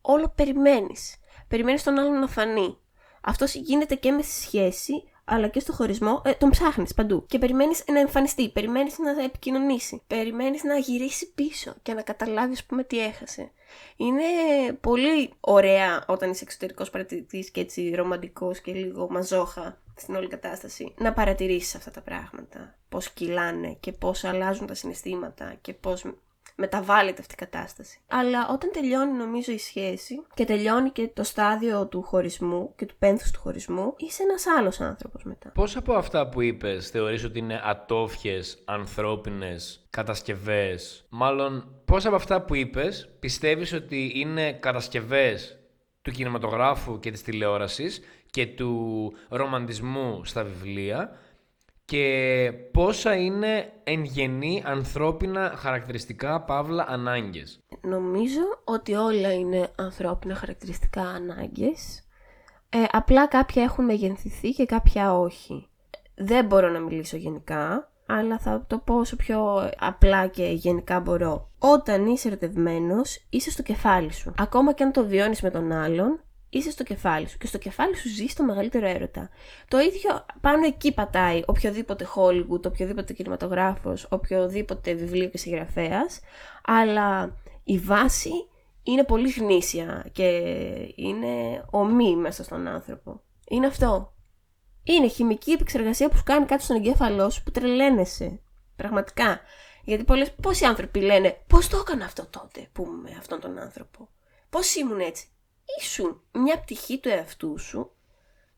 όλο 0.00 0.32
περιμένεις. 0.36 1.16
Περιμένεις 1.48 1.82
τον 1.82 1.98
άλλον 1.98 2.18
να 2.18 2.26
φανεί. 2.26 2.76
Αυτός 3.22 3.54
γίνεται 3.54 3.94
και 3.94 4.10
με 4.10 4.22
σχέση, 4.22 4.92
αλλά 5.24 5.48
και 5.48 5.60
στο 5.60 5.72
χωρισμό, 5.72 6.22
ε, 6.24 6.32
τον 6.32 6.50
ψάχνεις 6.50 6.94
παντού. 6.94 7.26
Και 7.26 7.38
περιμένεις 7.38 7.84
να 7.86 8.00
εμφανιστεί, 8.00 8.50
περιμένεις 8.50 8.98
να 8.98 9.22
επικοινωνήσει, 9.22 10.02
περιμένεις 10.06 10.64
να 10.64 10.76
γυρίσει 10.76 11.32
πίσω 11.32 11.74
και 11.82 11.94
να 11.94 12.02
καταλάβεις, 12.02 12.58
ας 12.58 12.64
πούμε, 12.64 12.84
τι 12.84 13.04
έχασε. 13.04 13.50
Είναι 13.96 14.22
πολύ 14.80 15.32
ωραία 15.40 16.04
όταν 16.06 16.30
είσαι 16.30 16.44
εξωτερικός 16.44 16.90
παρατηρητής 16.90 17.50
και 17.50 17.60
έτσι 17.60 17.94
ρομαντικός 17.94 18.60
και 18.60 18.72
λίγο 18.72 19.10
μαζόχα 19.10 19.80
στην 19.96 20.14
όλη 20.14 20.28
κατάσταση, 20.28 20.94
να 20.98 21.12
παρατηρήσεις 21.12 21.74
αυτά 21.74 21.90
τα 21.90 22.00
πράγματα. 22.00 22.78
Πώς 22.88 23.10
κυλάνε 23.10 23.76
και 23.80 23.92
πώς 23.92 24.24
αλλάζουν 24.24 24.66
τα 24.66 24.74
συναισθήματα 24.74 25.54
και 25.60 25.72
πώς 25.72 26.04
μεταβάλλεται 26.60 27.20
αυτή 27.20 27.34
η 27.34 27.36
κατάσταση. 27.36 28.00
Αλλά 28.08 28.48
όταν 28.48 28.70
τελειώνει 28.72 29.12
νομίζω 29.12 29.52
η 29.52 29.58
σχέση 29.58 30.22
και 30.34 30.44
τελειώνει 30.44 30.90
και 30.90 31.08
το 31.08 31.22
στάδιο 31.22 31.86
του 31.86 32.02
χωρισμού 32.02 32.72
και 32.76 32.86
του 32.86 32.94
πένθους 32.98 33.30
του 33.30 33.40
χωρισμού, 33.40 33.94
είσαι 33.96 34.22
ένας 34.22 34.46
άλλος 34.46 34.80
άνθρωπος 34.80 35.22
μετά. 35.24 35.50
Πώς 35.54 35.76
από 35.76 35.94
αυτά 35.94 36.28
που 36.28 36.40
είπες 36.40 36.88
θεωρείς 36.88 37.24
ότι 37.24 37.38
είναι 37.38 37.60
ατόφιες, 37.64 38.62
ανθρώπινες, 38.64 39.86
κατασκευές, 39.90 41.06
μάλλον 41.08 41.82
πώς 41.84 42.06
από 42.06 42.16
αυτά 42.16 42.42
που 42.42 42.54
είπες 42.54 43.16
πιστεύεις 43.20 43.72
ότι 43.72 44.12
είναι 44.14 44.52
κατασκευές 44.52 45.58
του 46.02 46.10
κινηματογράφου 46.10 46.98
και 46.98 47.10
της 47.10 47.22
τηλεόρασης 47.22 48.00
και 48.30 48.46
του 48.46 49.12
ρομαντισμού 49.28 50.24
στα 50.24 50.44
βιβλία; 50.44 51.18
Και 51.90 52.52
πόσα 52.72 53.14
είναι 53.14 53.72
εν 53.84 54.02
γενή 54.04 54.62
ανθρώπινα 54.66 55.52
χαρακτηριστικά 55.56 56.40
παύλα 56.40 56.86
ανάγκες; 56.88 57.60
Νομίζω 57.80 58.40
ότι 58.64 58.94
όλα 58.94 59.32
είναι 59.32 59.68
ανθρώπινα 59.76 60.34
χαρακτηριστικά 60.34 61.02
ανάγκες. 61.02 62.06
Ε, 62.68 62.78
απλά 62.90 63.26
κάποια 63.26 63.62
έχουν 63.62 63.84
μεγενθηθεί 63.84 64.50
και 64.50 64.66
κάποια 64.66 65.18
όχι. 65.18 65.68
Δεν 66.14 66.46
μπορώ 66.46 66.68
να 66.68 66.78
μιλήσω 66.78 67.16
γενικά, 67.16 67.90
αλλά 68.06 68.38
θα 68.38 68.64
το 68.66 68.78
πω 68.78 68.94
όσο 68.94 69.16
πιο 69.16 69.70
απλά 69.78 70.26
και 70.26 70.44
γενικά 70.44 71.00
μπορώ. 71.00 71.48
Όταν 71.58 72.06
είσαι 72.06 72.28
ερωτευμένος, 72.28 73.26
είσαι 73.30 73.50
στο 73.50 73.62
κεφάλι 73.62 74.12
σου. 74.12 74.32
Ακόμα 74.38 74.72
και 74.72 74.82
αν 74.82 74.92
το 74.92 75.04
βιώνεις 75.04 75.42
με 75.42 75.50
τον 75.50 75.72
άλλον, 75.72 76.20
είσαι 76.50 76.70
στο 76.70 76.82
κεφάλι 76.82 77.28
σου 77.28 77.38
και 77.38 77.46
στο 77.46 77.58
κεφάλι 77.58 77.96
σου 77.96 78.08
ζει 78.08 78.26
το 78.26 78.44
μεγαλύτερο 78.44 78.86
έρωτα. 78.86 79.30
Το 79.68 79.78
ίδιο 79.78 80.24
πάνω 80.40 80.66
εκεί 80.66 80.92
πατάει 80.92 81.42
οποιοδήποτε 81.46 82.06
Hollywood, 82.14 82.66
οποιοδήποτε 82.66 83.12
κινηματογράφος, 83.12 84.06
οποιοδήποτε 84.10 84.94
βιβλίο 84.94 85.28
και 85.28 85.38
συγγραφέας, 85.38 86.20
αλλά 86.64 87.36
η 87.64 87.78
βάση 87.78 88.30
είναι 88.82 89.04
πολύ 89.04 89.30
γνήσια 89.30 90.06
και 90.12 90.26
είναι 90.94 91.64
ομή 91.70 92.16
μέσα 92.16 92.44
στον 92.44 92.66
άνθρωπο. 92.66 93.20
Είναι 93.48 93.66
αυτό. 93.66 94.14
Είναι 94.82 95.08
χημική 95.08 95.50
επεξεργασία 95.50 96.08
που 96.08 96.16
σου 96.16 96.22
κάνει 96.22 96.46
κάτι 96.46 96.62
στον 96.62 96.76
εγκέφαλό 96.76 97.30
σου 97.30 97.42
που 97.42 97.50
τρελαίνεσαι. 97.50 98.40
Πραγματικά. 98.76 99.40
Γιατί 99.84 100.04
πολλές, 100.04 100.34
πόσοι 100.42 100.64
άνθρωποι 100.64 101.00
λένε 101.00 101.40
πώς 101.46 101.68
το 101.68 101.76
έκανα 101.76 102.04
αυτό 102.04 102.26
τότε 102.26 102.68
που 102.72 102.84
με 103.02 103.16
αυτόν 103.18 103.40
τον 103.40 103.58
άνθρωπο. 103.58 104.08
Πώς 104.50 104.74
ήμουν 104.74 105.00
έτσι 105.00 105.26
ήσουν 105.80 106.20
μια 106.32 106.60
πτυχή 106.60 106.98
του 106.98 107.08
εαυτού 107.08 107.58
σου 107.58 107.90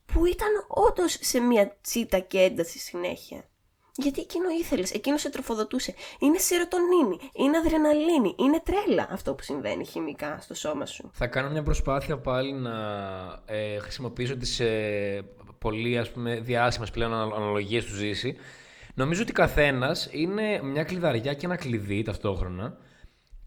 που 0.07 0.26
ήταν 0.26 0.49
όντως 0.69 1.19
σε 1.21 1.40
μια 1.40 1.76
τσίτα 1.81 2.19
και 2.19 2.38
ένταση 2.38 2.78
συνέχεια. 2.78 3.45
Γιατί 3.97 4.21
εκείνο 4.21 4.45
ήθελες, 4.61 4.92
εκείνο 4.92 5.16
σε 5.16 5.31
τροφοδοτούσε. 5.31 5.95
Είναι 6.19 6.38
σερωτονίνη, 6.38 7.19
είναι 7.33 7.57
αδρεναλίνη, 7.57 8.35
είναι 8.38 8.62
τρέλα 8.64 9.09
αυτό 9.11 9.35
που 9.35 9.42
συμβαίνει 9.42 9.85
χημικά 9.85 10.38
στο 10.40 10.54
σώμα 10.54 10.87
σου. 10.87 11.11
Θα 11.12 11.26
κάνω 11.26 11.50
μια 11.50 11.62
προσπάθεια 11.62 12.19
πάλι 12.19 12.52
να 12.52 12.73
ε, 13.47 13.78
χρησιμοποιήσω 13.78 14.37
τις 14.37 14.61
ε, 14.61 15.25
πολύ 15.59 15.99
ας 15.99 16.11
πούμε, 16.11 16.40
διάσημες 16.40 16.90
πλέον 16.90 17.12
αναλογίες 17.12 17.85
του 17.85 17.95
Ζήση. 17.95 18.37
Νομίζω 18.95 19.23
ότι 19.23 19.33
καθένας 19.33 20.09
είναι 20.11 20.62
μια 20.62 20.85
κλειδαριά 20.85 21.35
και 21.35 21.47
ένα 21.47 21.57
κλειδί 21.57 22.02
ταυτόχρονα. 22.02 22.76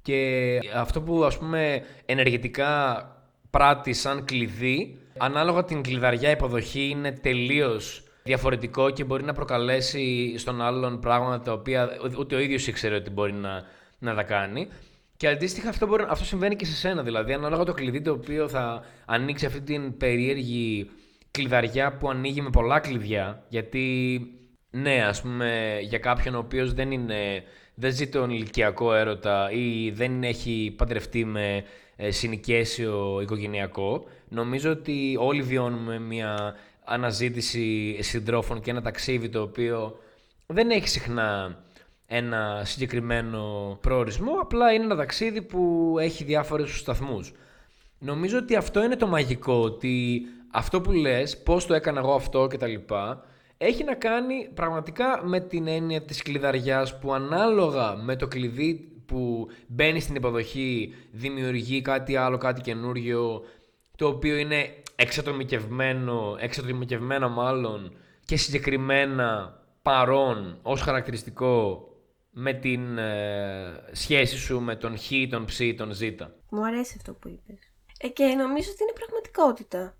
Και 0.01 0.59
αυτό 0.75 1.01
που 1.01 1.23
ας 1.23 1.37
πούμε 1.37 1.85
ενεργητικά 2.05 3.09
πράττει 3.55 3.93
σαν 3.93 4.25
κλειδί, 4.25 4.97
ανάλογα 5.17 5.63
την 5.63 5.81
κλειδαριά 5.81 6.31
υποδοχή 6.31 6.89
είναι 6.89 7.11
τελείως 7.11 8.03
διαφορετικό 8.23 8.89
και 8.89 9.03
μπορεί 9.03 9.23
να 9.23 9.33
προκαλέσει 9.33 10.35
στον 10.37 10.61
άλλον 10.61 10.99
πράγματα 10.99 11.41
τα 11.41 11.51
οποία 11.51 11.89
ούτε 12.19 12.35
ο 12.35 12.39
ίδιος 12.39 12.67
ήξερε 12.67 12.95
ότι 12.95 13.09
μπορεί 13.09 13.33
να, 13.33 13.63
να 13.99 14.15
τα 14.15 14.23
κάνει. 14.23 14.67
Και 15.17 15.27
αντίστοιχα 15.27 15.69
αυτό, 15.69 15.87
μπορεί, 15.87 16.05
αυτό 16.07 16.25
συμβαίνει 16.25 16.55
και 16.55 16.65
σε 16.65 16.75
σένα. 16.75 17.03
Δηλαδή, 17.03 17.33
ανάλογα 17.33 17.63
το 17.63 17.73
κλειδί 17.73 18.01
το 18.01 18.11
οποίο 18.11 18.47
θα 18.47 18.83
ανοίξει 19.05 19.45
αυτή 19.45 19.61
την 19.61 19.97
περίεργη 19.97 20.89
κλειδαριά 21.31 21.97
που 21.97 22.09
ανοίγει 22.09 22.41
με 22.41 22.49
πολλά 22.49 22.79
κλειδιά. 22.79 23.43
Γιατί, 23.49 24.19
ναι, 24.69 25.03
ας 25.05 25.21
πούμε, 25.21 25.77
για 25.81 25.99
κάποιον 25.99 26.35
ο 26.35 26.37
οποίος 26.37 26.73
δεν, 26.73 26.91
είναι, 26.91 27.43
δεν 27.75 27.91
ζει 27.91 28.07
τον 28.07 28.29
ηλικιακό 28.29 28.93
έρωτα 28.93 29.51
ή 29.51 29.89
δεν 29.89 30.23
έχει 30.23 30.73
παντρευτεί 30.77 31.25
με 31.25 31.55
ε, 31.55 31.63
συνοικέσιο 32.09 33.19
οικογενειακό. 33.21 34.05
Νομίζω 34.29 34.71
ότι 34.71 35.17
όλοι 35.19 35.41
βιώνουμε 35.41 35.99
μια 35.99 36.55
αναζήτηση 36.83 37.97
συντρόφων 38.01 38.61
και 38.61 38.69
ένα 38.69 38.81
ταξίδι 38.81 39.29
το 39.29 39.41
οποίο 39.41 39.97
δεν 40.45 40.69
έχει 40.69 40.87
συχνά 40.87 41.59
ένα 42.07 42.61
συγκεκριμένο 42.65 43.77
προορισμό, 43.81 44.33
απλά 44.41 44.73
είναι 44.73 44.83
ένα 44.83 44.95
ταξίδι 44.95 45.41
που 45.41 45.95
έχει 45.99 46.23
διάφορους 46.23 46.79
σταθμούς. 46.79 47.33
Νομίζω 47.99 48.37
ότι 48.37 48.55
αυτό 48.55 48.83
είναι 48.83 48.95
το 48.95 49.07
μαγικό, 49.07 49.53
ότι 49.53 50.21
αυτό 50.51 50.81
που 50.81 50.91
λες, 50.91 51.41
πώς 51.43 51.65
το 51.65 51.73
έκανα 51.73 51.99
εγώ 51.99 52.13
αυτό 52.13 52.47
κτλ. 52.47 52.73
Έχει 53.57 53.83
να 53.83 53.95
κάνει 53.95 54.49
πραγματικά 54.53 55.21
με 55.23 55.39
την 55.39 55.67
έννοια 55.67 56.01
της 56.01 56.21
κλειδαριάς 56.21 56.99
που 56.99 57.13
ανάλογα 57.13 57.95
με 57.95 58.15
το 58.15 58.27
κλειδί 58.27 58.94
που 59.05 59.47
μπαίνει 59.67 59.99
στην 59.99 60.15
υποδοχή, 60.15 60.93
δημιουργεί 61.11 61.81
κάτι 61.81 62.15
άλλο, 62.15 62.37
κάτι 62.37 62.61
καινούριο, 62.61 63.43
το 63.97 64.07
οποίο 64.07 64.35
είναι 64.35 64.75
εξατομικευμένο, 64.95 66.37
εξατομικευμένο 66.39 67.29
μάλλον 67.29 67.97
και 68.25 68.37
συγκεκριμένα 68.37 69.59
παρόν 69.81 70.59
ως 70.61 70.81
χαρακτηριστικό 70.81 71.87
με 72.29 72.53
την 72.53 72.97
ε, 72.97 73.89
σχέση 73.91 74.37
σου 74.37 74.59
με 74.59 74.75
τον 74.75 74.97
Χ, 74.97 75.11
τον 75.29 75.45
Ψ, 75.45 75.59
τον 75.77 75.91
Ζ. 75.91 76.01
Μου 76.49 76.65
αρέσει 76.65 76.93
αυτό 76.97 77.13
που 77.13 77.27
είπες. 77.27 77.59
Ε, 77.99 78.07
και 78.07 78.23
νομίζω 78.23 78.69
ότι 78.71 78.83
είναι 78.83 78.93
πραγματικότητα. 78.93 79.97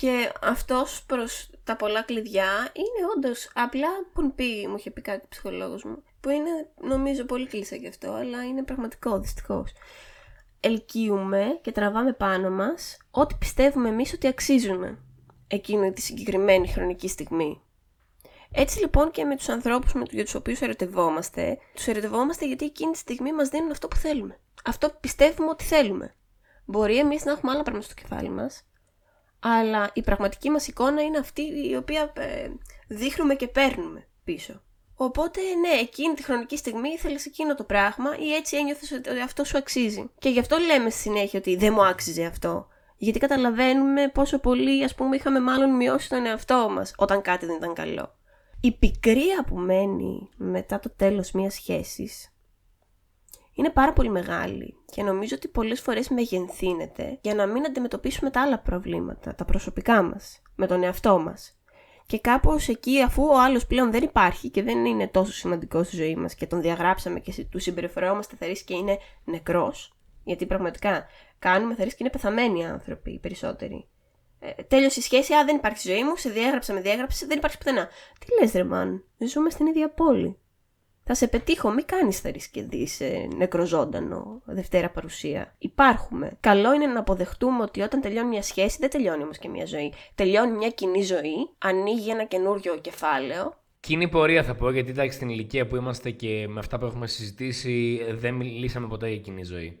Και 0.00 0.32
αυτός 0.42 1.04
προς 1.06 1.50
τα 1.64 1.76
πολλά 1.76 2.02
κλειδιά 2.02 2.70
είναι 2.72 3.06
όντως 3.16 3.50
απλά 3.54 3.88
που 4.12 4.34
πει, 4.34 4.66
μου 4.68 4.76
είχε 4.78 4.90
πει 4.90 5.00
κάτι 5.00 5.22
ο 5.24 5.28
ψυχολόγος 5.28 5.84
μου, 5.84 6.02
που 6.20 6.30
είναι 6.30 6.50
νομίζω 6.80 7.24
πολύ 7.24 7.46
κλεισέ 7.46 7.76
γι' 7.76 7.88
αυτό, 7.88 8.12
αλλά 8.12 8.44
είναι 8.44 8.62
πραγματικό 8.62 9.18
δυστυχώς. 9.18 9.72
Ελκύουμε 10.60 11.58
και 11.62 11.72
τραβάμε 11.72 12.12
πάνω 12.12 12.50
μας 12.50 12.98
ό,τι 13.10 13.34
πιστεύουμε 13.38 13.88
εμείς 13.88 14.12
ότι 14.12 14.26
αξίζουμε 14.26 14.98
εκείνη 15.46 15.92
τη 15.92 16.00
συγκεκριμένη 16.00 16.68
χρονική 16.68 17.08
στιγμή. 17.08 17.62
Έτσι 18.52 18.80
λοιπόν 18.80 19.10
και 19.10 19.24
με 19.24 19.36
τους 19.36 19.48
ανθρώπους 19.48 19.92
με 19.92 20.04
τους 20.04 20.34
οποίους 20.34 20.60
ερωτευόμαστε, 20.60 21.58
τους 21.74 21.86
ερωτευόμαστε 21.86 22.46
γιατί 22.46 22.64
εκείνη 22.64 22.92
τη 22.92 22.98
στιγμή 22.98 23.32
μας 23.32 23.48
δίνουν 23.48 23.70
αυτό 23.70 23.88
που 23.88 23.96
θέλουμε. 23.96 24.38
Αυτό 24.64 24.88
που 24.88 24.98
πιστεύουμε 25.00 25.48
ότι 25.48 25.64
θέλουμε. 25.64 26.14
Μπορεί 26.64 26.98
εμείς 26.98 27.24
να 27.24 27.32
έχουμε 27.32 27.52
άλλα 27.52 27.62
πράγματα 27.62 27.86
στο 27.90 28.00
κεφάλι 28.02 28.28
μας, 28.28 28.64
αλλά 29.40 29.90
η 29.94 30.02
πραγματική 30.02 30.50
μας 30.50 30.66
εικόνα 30.66 31.02
είναι 31.02 31.18
αυτή 31.18 31.42
η 31.70 31.76
οποία 31.76 32.12
ε, 32.16 32.50
δείχνουμε 32.88 33.34
και 33.34 33.48
παίρνουμε 33.48 34.06
πίσω. 34.24 34.62
Οπότε, 34.94 35.40
ναι, 35.60 35.80
εκείνη 35.80 36.14
τη 36.14 36.22
χρονική 36.22 36.56
στιγμή 36.56 36.88
ήθελες 36.88 37.26
εκείνο 37.26 37.54
το 37.54 37.64
πράγμα 37.64 38.16
ή 38.18 38.34
έτσι 38.34 38.56
ένιωθες 38.56 38.92
ότι 38.92 39.20
αυτό 39.20 39.44
σου 39.44 39.58
αξίζει. 39.58 40.10
Και 40.18 40.28
γι' 40.28 40.38
αυτό 40.38 40.56
λέμε 40.58 40.90
στη 40.90 41.00
συνέχεια 41.00 41.38
ότι 41.38 41.56
δεν 41.56 41.72
μου 41.72 41.84
άξιζε 41.84 42.24
αυτό. 42.24 42.68
Γιατί 42.96 43.18
καταλαβαίνουμε 43.18 44.08
πόσο 44.08 44.38
πολύ, 44.38 44.84
ας 44.84 44.94
πούμε, 44.94 45.16
είχαμε 45.16 45.40
μάλλον 45.40 45.76
μειώσει 45.76 46.08
τον 46.08 46.26
εαυτό 46.26 46.68
μας 46.70 46.94
όταν 46.96 47.22
κάτι 47.22 47.46
δεν 47.46 47.56
ήταν 47.56 47.74
καλό. 47.74 48.14
Η 48.60 48.72
πικρία 48.72 49.44
που 49.46 49.56
μένει 49.56 50.28
μετά 50.36 50.78
το 50.78 50.90
τέλος 50.96 51.32
μιας 51.32 51.54
σχέσης 51.54 52.32
είναι 53.54 53.70
πάρα 53.70 53.92
πολύ 53.92 54.08
μεγάλη 54.08 54.79
και 54.90 55.02
νομίζω 55.02 55.36
ότι 55.36 55.48
πολλές 55.48 55.80
φορές 55.80 56.08
μεγενθύνεται 56.08 57.18
για 57.20 57.34
να 57.34 57.46
μην 57.46 57.64
αντιμετωπίσουμε 57.64 58.30
τα 58.30 58.42
άλλα 58.42 58.58
προβλήματα, 58.58 59.34
τα 59.34 59.44
προσωπικά 59.44 60.02
μας, 60.02 60.42
με 60.54 60.66
τον 60.66 60.82
εαυτό 60.82 61.18
μας. 61.18 61.54
Και 62.06 62.18
κάπως 62.18 62.68
εκεί 62.68 63.02
αφού 63.02 63.24
ο 63.24 63.40
άλλος 63.40 63.66
πλέον 63.66 63.90
δεν 63.90 64.02
υπάρχει 64.02 64.48
και 64.48 64.62
δεν 64.62 64.84
είναι 64.84 65.08
τόσο 65.08 65.32
σημαντικός 65.32 65.86
στη 65.86 65.96
ζωή 65.96 66.16
μας 66.16 66.34
και 66.34 66.46
τον 66.46 66.60
διαγράψαμε 66.60 67.20
και 67.20 67.44
του 67.50 67.58
συμπεριφερόμαστε 67.58 68.36
θερείς 68.36 68.62
και 68.62 68.74
είναι 68.74 68.98
νεκρός, 69.24 69.92
γιατί 70.24 70.46
πραγματικά 70.46 71.06
κάνουμε 71.38 71.74
θερείς 71.74 71.92
και 71.92 71.98
είναι 72.00 72.10
πεθαμένοι 72.10 72.66
άνθρωποι 72.66 73.10
οι 73.10 73.18
περισσότεροι. 73.18 73.88
Ε, 74.40 74.62
τέλειωσε 74.62 75.00
η 75.00 75.02
σχέση, 75.02 75.34
α 75.34 75.44
δεν 75.44 75.56
υπάρχει 75.56 75.78
στη 75.78 75.88
ζωή 75.88 76.04
μου, 76.04 76.16
σε 76.16 76.30
διέγραψα, 76.30 76.72
με 76.72 76.80
διέγραψες, 76.80 77.28
δεν 77.28 77.38
υπάρχει 77.38 77.58
πουθενά. 77.58 77.88
Τι 78.18 78.40
λες 78.40 78.52
ρε 78.52 78.64
μαν, 78.64 79.04
ζούμε 79.18 79.50
στην 79.50 79.66
ίδια 79.66 79.90
πόλη. 79.90 80.38
Θα 81.12 81.18
σε 81.18 81.28
πετύχω, 81.28 81.70
μην 81.70 81.84
κάνεις 81.86 82.20
θρησκεδί 82.20 82.86
σε 82.86 83.28
νεκροζώντανο 83.36 84.42
Δευτέρα 84.44 84.90
παρουσία. 84.90 85.54
Υπάρχουμε. 85.58 86.36
Καλό 86.40 86.72
είναι 86.72 86.86
να 86.86 87.00
αποδεχτούμε 87.00 87.62
ότι 87.62 87.80
όταν 87.80 88.00
τελειώνει 88.00 88.28
μια 88.28 88.42
σχέση, 88.42 88.76
δεν 88.80 88.90
τελειώνει 88.90 89.22
όμως 89.22 89.38
και 89.38 89.48
μια 89.48 89.64
ζωή. 89.66 89.92
Τελειώνει 90.14 90.56
μια 90.56 90.70
κοινή 90.70 91.02
ζωή, 91.02 91.34
ανοίγει 91.58 92.10
ένα 92.10 92.24
καινούριο 92.24 92.78
κεφάλαιο. 92.80 93.54
Κοινή 93.80 94.08
πορεία 94.08 94.42
θα 94.42 94.54
πω, 94.54 94.70
γιατί 94.70 94.90
εντάξει 94.90 95.16
στην 95.16 95.28
ηλικία 95.28 95.66
που 95.66 95.76
είμαστε 95.76 96.10
και 96.10 96.46
με 96.48 96.58
αυτά 96.58 96.78
που 96.78 96.84
έχουμε 96.84 97.06
συζητήσει, 97.06 98.00
δεν 98.12 98.34
μιλήσαμε 98.34 98.86
ποτέ 98.86 99.08
για 99.08 99.18
κοινή 99.18 99.44
ζωή. 99.44 99.78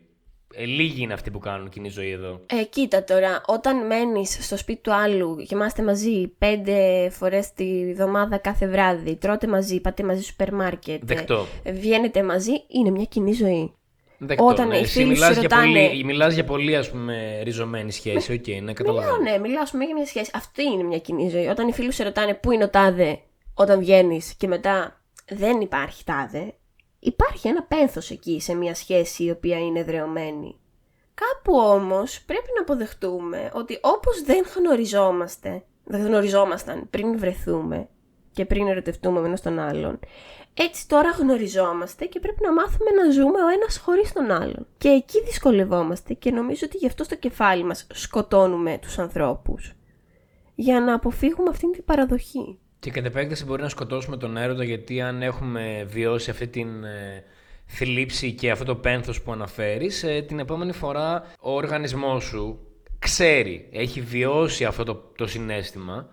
Ε, 0.54 0.64
λίγοι 0.64 1.02
είναι 1.02 1.12
αυτοί 1.12 1.30
που 1.30 1.38
κάνουν 1.38 1.68
κοινή 1.68 1.88
ζωή 1.88 2.10
εδώ. 2.10 2.40
Ε, 2.46 2.64
κοίτα 2.64 3.04
τώρα, 3.04 3.40
όταν 3.46 3.86
μένεις 3.86 4.38
στο 4.40 4.56
σπίτι 4.56 4.80
του 4.80 4.94
άλλου 4.94 5.36
και 5.36 5.54
είμαστε 5.54 5.82
μαζί 5.82 6.28
πέντε 6.38 7.08
φορές 7.10 7.52
τη 7.52 7.92
βδομάδα 7.94 8.36
κάθε 8.38 8.68
βράδυ, 8.68 9.16
τρώτε 9.16 9.46
μαζί, 9.46 9.80
πάτε 9.80 10.02
μαζί 10.02 10.20
στο 10.20 10.30
σούπερ 10.30 10.52
μάρκετ. 10.54 11.00
Δεκτό. 11.04 11.46
ε, 11.62 11.72
βγαίνετε 11.72 12.22
μαζί, 12.22 12.52
είναι 12.68 12.90
μια 12.90 13.04
κοινή 13.04 13.32
ζωή. 13.32 13.72
Δεκτό, 14.18 14.44
Όταν 14.46 14.68
ναι. 14.68 14.76
οι 14.76 14.80
Εσύ 14.80 14.92
φίλοι 14.92 15.04
σου 15.04 15.10
μιλάς 15.10 15.32
για, 15.32 15.42
ρωτάνε- 15.42 15.88
πολύ, 15.88 16.04
μιλάς 16.04 16.34
για 16.34 16.44
πολύ, 16.44 16.76
ας 16.76 16.90
πούμε, 16.90 17.40
ριζωμένη 17.42 17.92
σχέση. 17.92 18.32
Οκ, 18.32 18.62
ναι, 18.62 18.72
καταλαβαίνω. 18.72 19.16
Μιλάω, 19.18 19.32
ναι, 19.36 19.38
μιλάω, 19.48 19.62
ας 19.62 19.70
πούμε, 19.70 19.84
για 19.84 19.94
μια 19.94 20.06
σχέση. 20.06 20.30
Αυτή 20.34 20.62
είναι 20.62 20.82
μια 20.82 20.98
κοινή 20.98 21.28
ζωή. 21.28 21.46
Όταν 21.46 21.68
οι 21.68 21.72
φίλοι 21.72 21.92
σου 21.92 22.02
ρωτάνε 22.02 22.34
πού 22.34 22.52
είναι 22.52 22.64
ο 22.64 22.68
τάδε 22.68 23.18
όταν 23.54 23.78
βγαίνεις; 23.78 24.34
και 24.38 24.46
μετά 24.46 25.00
δεν 25.28 25.60
υπάρχει 25.60 26.04
τάδε, 26.04 26.54
υπάρχει 27.00 27.48
ένα 27.48 27.62
πένθος 27.62 28.10
εκεί 28.10 28.40
σε 28.40 28.54
μια 28.54 28.74
σχέση 28.74 29.24
η 29.24 29.30
οποία 29.30 29.58
είναι 29.58 29.78
εδραιωμένη. 29.78 30.60
Κάπου 31.14 31.58
όμως 31.58 32.22
πρέπει 32.26 32.48
να 32.54 32.60
αποδεχτούμε 32.60 33.50
ότι 33.54 33.78
όπως 33.82 34.22
δεν 34.22 34.44
γνωριζόμαστε, 34.56 35.64
δεν 35.84 36.06
γνωριζόμασταν 36.06 36.90
πριν 36.90 37.18
βρεθούμε 37.18 37.88
και 38.32 38.44
πριν 38.44 38.66
ερωτευτούμε 38.68 39.20
ο 39.20 39.24
ένας 39.24 39.42
τον 39.42 39.58
άλλον, 39.58 39.98
έτσι 40.54 40.88
τώρα 40.88 41.10
γνωριζόμαστε 41.10 42.04
και 42.04 42.20
πρέπει 42.20 42.42
να 42.42 42.52
μάθουμε 42.52 42.90
να 42.90 43.10
ζούμε 43.10 43.42
ο 43.42 43.48
ένας 43.48 43.78
χωρίς 43.78 44.12
τον 44.12 44.30
άλλον. 44.30 44.66
Και 44.78 44.88
εκεί 44.88 45.22
δυσκολευόμαστε 45.24 46.14
και 46.14 46.30
νομίζω 46.30 46.66
ότι 46.66 46.76
γι' 46.76 46.86
αυτό 46.86 47.04
στο 47.04 47.14
κεφάλι 47.14 47.64
μας 47.64 47.86
σκοτώνουμε 47.92 48.78
τους 48.78 48.98
ανθρώπους. 48.98 49.74
Για 50.54 50.80
να 50.80 50.94
αποφύγουμε 50.94 51.50
αυτήν 51.50 51.72
την 51.72 51.84
παραδοχή. 51.84 52.58
Και 52.80 52.90
κατ' 52.90 53.04
επέκταση 53.04 53.44
μπορεί 53.44 53.62
να 53.62 53.68
σκοτώσουμε 53.68 54.16
τον 54.16 54.36
έρωτα 54.36 54.64
γιατί 54.64 55.00
αν 55.00 55.22
έχουμε 55.22 55.84
βιώσει 55.88 56.30
αυτή 56.30 56.46
την 56.46 56.84
ε, 56.84 57.24
θλίψη 57.66 58.32
και 58.32 58.50
αυτό 58.50 58.64
το 58.64 58.74
πένθος 58.74 59.22
που 59.22 59.32
αναφέρεις, 59.32 60.02
ε, 60.02 60.20
την 60.20 60.38
επόμενη 60.38 60.72
φορά 60.72 61.24
ο 61.40 61.54
οργανισμός 61.54 62.24
σου 62.24 62.58
ξέρει, 62.98 63.68
έχει 63.72 64.00
βιώσει 64.00 64.64
αυτό 64.64 64.84
το, 64.84 64.94
το 65.16 65.26
συνέστημα 65.26 66.08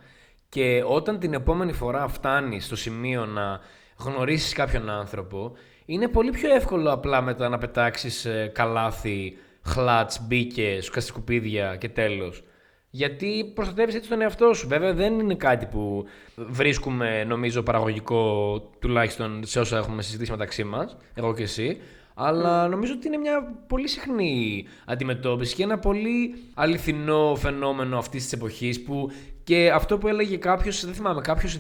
και 0.49 0.83
όταν 0.85 1.19
την 1.19 1.33
επόμενη 1.33 1.73
φορά 1.73 2.07
φτάνεις 2.07 2.65
στο 2.65 2.75
σημείο 2.75 3.25
να 3.25 3.59
γνωρίσεις 3.97 4.53
κάποιον 4.53 4.89
άνθρωπο, 4.89 5.51
είναι 5.85 6.07
πολύ 6.07 6.31
πιο 6.31 6.53
εύκολο 6.53 6.91
απλά 6.91 7.21
μετά 7.21 7.49
να 7.49 7.57
πετάξεις 7.57 8.25
ε, 8.25 8.51
καλάθι, 8.53 9.37
χλάτς, 9.61 10.21
μπήκε, 10.21 10.79
σκουπίδια 10.81 11.75
και 11.75 11.89
τέλος. 11.89 12.43
Γιατί 12.89 13.51
προστατεύεις 13.55 13.95
έτσι 13.95 14.09
τον 14.09 14.21
εαυτό 14.21 14.53
σου. 14.53 14.67
Βέβαια 14.67 14.93
δεν 14.93 15.19
είναι 15.19 15.35
κάτι 15.35 15.65
που 15.65 16.05
βρίσκουμε 16.35 17.23
νομίζω 17.23 17.63
παραγωγικό 17.63 18.59
τουλάχιστον 18.79 19.41
σε 19.45 19.59
όσα 19.59 19.77
έχουμε 19.77 20.01
συζητήσει 20.01 20.31
μεταξύ 20.31 20.63
μας, 20.63 20.97
εγώ 21.13 21.33
και 21.33 21.43
εσύ. 21.43 21.77
Αλλά 22.13 22.67
νομίζω 22.67 22.93
ότι 22.93 23.07
είναι 23.07 23.17
μια 23.17 23.63
πολύ 23.67 23.87
συχνή 23.87 24.65
αντιμετώπιση 24.85 25.55
και 25.55 25.63
ένα 25.63 25.79
πολύ 25.79 26.35
αληθινό 26.53 27.35
φαινόμενο 27.35 27.97
αυτής 27.97 28.23
της 28.23 28.33
εποχής 28.33 28.83
που 28.83 29.11
και 29.43 29.71
αυτό 29.73 29.97
που 29.97 30.07
έλεγε 30.07 30.37
κάποιος, 30.37 30.85
δεν 30.85 30.93
θυμάμαι, 30.93 31.21
κάποιος 31.21 31.59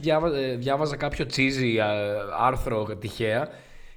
διάβαζα 0.57 0.95
κάποιο 0.95 1.25
τσίζι 1.25 1.79
α, 1.79 1.87
άρθρο 2.39 2.97
τυχαία 2.99 3.49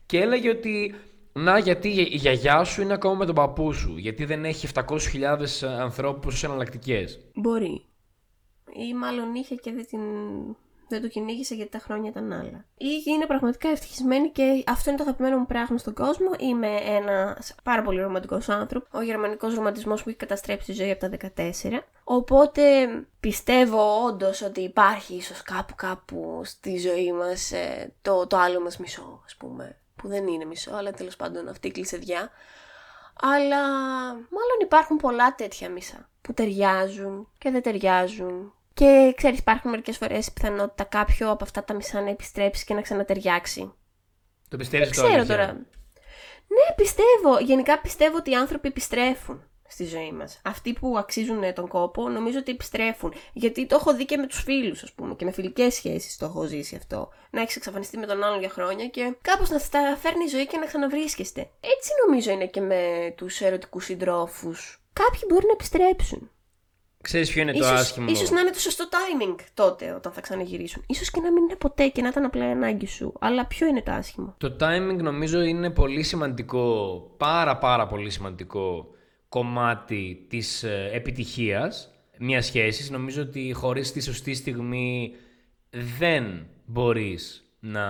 και 0.07 0.19
έλεγε 0.19 0.49
ότι 0.49 0.95
να, 1.33 1.59
γιατί 1.59 1.89
η 1.89 2.09
η 2.11 2.17
γιαγιά 2.17 2.65
σου 2.65 2.83
είναι 2.83 2.93
ακόμα 2.93 3.15
με 3.15 3.27
τον 3.27 3.35
παππού 3.35 3.73
σου. 3.73 3.97
Γιατί 3.97 4.25
δεν 4.25 4.45
έχει 4.45 4.69
700.000 4.75 5.67
ανθρώπους 5.81 6.35
ως 6.35 6.45
εναλλακτικές. 6.45 7.19
Μπορεί. 7.35 7.85
Ή 8.73 8.95
μάλλον 8.95 9.35
είχε 9.35 9.55
και 9.55 9.73
δεν, 9.73 9.87
την... 9.87 10.01
δεν 10.89 11.03
το 11.03 11.09
κυνήγησε 11.09 11.55
γιατί 11.55 11.71
τα 11.71 11.79
χρόνια 11.79 12.11
ήταν 12.11 12.33
άλλα. 12.33 12.65
Ή 12.77 12.87
είναι 13.07 13.27
πραγματικά 13.27 13.69
ευτυχισμένη 13.69 14.31
και 14.31 14.65
αυτό 14.67 14.91
είναι 14.91 14.99
το 14.99 15.05
αγαπημένο 15.05 15.39
μου 15.39 15.47
πράγμα 15.47 15.79
στον 15.79 15.95
κόσμο. 15.95 16.31
Είμαι 16.39 16.77
ένας 16.77 17.55
πάρα 17.63 17.83
πολύ 17.83 18.01
ρομαντικός 18.01 18.49
άνθρωπο. 18.49 18.87
Ο 18.99 19.03
γερμανικός 19.03 19.55
ρομαντισμός 19.55 20.03
που 20.03 20.09
έχει 20.09 20.19
καταστρέψει 20.19 20.67
τη 20.67 20.73
ζωή 20.73 20.91
από 20.91 21.09
τα 21.09 21.31
14. 21.37 21.43
Οπότε 22.05 22.63
πιστεύω 23.21 24.05
όντως 24.07 24.43
ότι 24.43 24.61
υπάρχει 24.61 25.15
ίσως 25.15 25.43
κάπου 25.43 25.75
κάπου 25.75 26.41
στη 26.45 26.79
ζωή 26.79 27.13
μας 27.13 27.53
το, 28.03 28.27
το 28.27 28.37
άλλο 28.37 28.61
μας 28.61 28.79
μισό, 28.79 29.23
ας 29.25 29.37
πούμε. 29.37 29.81
Που 30.03 30.09
δεν 30.09 30.27
είναι 30.27 30.45
μισό, 30.45 30.75
αλλά 30.75 30.91
τέλος 30.91 31.17
πάντων 31.17 31.49
αυτή 31.49 31.69
η 31.69 31.71
κλεισεδιά. 31.71 32.31
Αλλά 33.21 33.63
μάλλον 34.13 34.59
υπάρχουν 34.63 34.97
πολλά 34.97 35.35
τέτοια 35.35 35.71
μισά 35.71 36.09
που 36.21 36.35
ταιριάζουν 36.35 37.29
και 37.39 37.51
δεν 37.51 37.63
ταιριάζουν. 37.63 38.55
Και 38.75 39.13
ξέρεις 39.17 39.39
υπάρχουν 39.39 39.71
μερικές 39.71 39.97
φορές 39.97 40.27
η 40.27 40.33
πιθανότητα 40.33 40.85
κάποιο 40.85 41.31
από 41.31 41.45
αυτά 41.45 41.65
τα 41.65 41.75
μισά 41.75 42.01
να 42.01 42.11
επιστρέψει 42.11 42.65
και 42.65 42.75
να 42.75 42.81
ξανατεριάξει. 42.81 43.73
Το 44.49 44.57
πιστεύεις 44.57 44.89
Δεν 44.89 44.97
το 44.97 45.03
ξέρω 45.03 45.19
αλήθεια; 45.19 45.37
τώρα. 45.37 45.53
Ναι, 46.47 46.75
πιστεύω. 46.77 47.39
Γενικά 47.41 47.81
πιστεύω 47.81 48.17
ότι 48.17 48.31
οι 48.31 48.35
άνθρωποι 48.35 48.69
επιστρέφουν 48.69 49.50
στη 49.71 49.85
ζωή 49.85 50.13
μας. 50.13 50.41
Αυτοί 50.45 50.73
που 50.73 50.99
αξίζουν 50.99 51.43
ε, 51.43 51.53
τον 51.53 51.69
κόπο 51.69 52.09
νομίζω 52.09 52.39
ότι 52.39 52.51
επιστρέφουν. 52.51 53.13
Γιατί 53.33 53.67
το 53.67 53.75
έχω 53.75 53.95
δει 53.95 54.05
και 54.05 54.17
με 54.17 54.27
τους 54.27 54.43
φίλους 54.43 54.83
ας 54.83 54.93
πούμε 54.93 55.15
και 55.15 55.25
με 55.25 55.31
φιλικές 55.31 55.75
σχέσεις 55.75 56.17
το 56.17 56.25
έχω 56.25 56.45
ζήσει 56.45 56.77
αυτό. 56.77 57.09
Να 57.31 57.41
έχεις 57.41 57.57
εξαφανιστεί 57.57 57.99
με 57.99 58.07
τον 58.07 58.23
άλλον 58.23 58.39
για 58.41 58.49
χρόνια 58.49 58.87
και 58.87 59.17
κάπως 59.23 59.51
να 59.51 59.59
στα 59.59 59.97
φέρνει 60.01 60.25
η 60.25 60.29
ζωή 60.29 60.47
και 60.47 60.57
να 60.57 60.67
ξαναβρίσκεστε. 60.67 61.41
Έτσι 61.61 61.91
νομίζω 62.07 62.31
είναι 62.31 62.47
και 62.47 62.61
με 62.61 63.15
τους 63.17 63.41
ερωτικούς 63.41 63.85
συντρόφους. 63.85 64.83
Κάποιοι 64.93 65.21
μπορεί 65.29 65.47
να 65.47 65.53
επιστρέψουν. 65.53 66.31
Ξέρεις 67.03 67.31
ποιο 67.31 67.43
είναι 67.43 67.53
το 67.53 67.59
Ίσως, 67.59 67.81
άσχημο; 67.81 68.07
ίσως 68.11 68.31
να 68.31 68.41
είναι 68.41 68.51
το 68.51 68.59
σωστό 68.59 68.89
timing 68.91 69.35
τότε 69.55 69.93
όταν 69.93 70.13
θα 70.13 70.21
ξαναγυρίσουν. 70.21 70.85
Ίσως 70.87 71.11
και 71.11 71.21
να 71.21 71.33
μην 71.33 71.43
είναι 71.43 71.57
ποτέ 71.57 71.89
και 71.89 72.03
να 72.03 72.09
ήταν 72.09 72.25
απλά 72.25 72.49
η 72.49 72.51
ανάγκη 72.51 72.87
σου. 72.87 73.13
Αλλά 73.21 73.47
ποιο 73.47 73.67
είναι 73.67 73.83
το 73.83 73.93
άσχημο; 73.93 74.35
Το 74.39 74.57
timing 74.61 74.97
νομίζω 74.97 75.41
είναι 75.41 75.71
πολύ 75.71 76.03
σημαντικό, 76.03 77.01
πάρα 77.17 77.59
πάρα 77.59 77.87
πολύ 77.87 78.11
σημαντικό 78.11 78.87
κομμάτι 79.31 80.27
της 80.29 80.63
ε, 80.63 80.91
επιτυχίας 80.93 81.89
μιας 82.19 82.47
σχέσης. 82.47 82.91
Νομίζω 82.91 83.23
ότι 83.23 83.53
χωρίς 83.53 83.93
τη 83.93 84.01
σωστή 84.01 84.35
στιγμή 84.35 85.15
δεν 85.71 86.47
μπορείς 86.65 87.45
να 87.61 87.85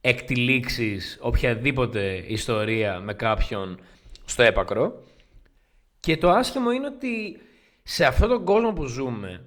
εκτιλήξεις 0.00 1.18
οποιαδήποτε 1.20 2.24
ιστορία 2.26 3.00
με 3.00 3.14
κάποιον 3.14 3.80
στο 4.24 4.42
έπακρο. 4.42 5.02
Και 6.00 6.16
το 6.16 6.30
άσχημο 6.30 6.70
είναι 6.70 6.86
ότι 6.86 7.40
σε 7.82 8.04
αυτόν 8.04 8.28
τον 8.28 8.44
κόσμο 8.44 8.72
που 8.72 8.84
ζούμε, 8.84 9.44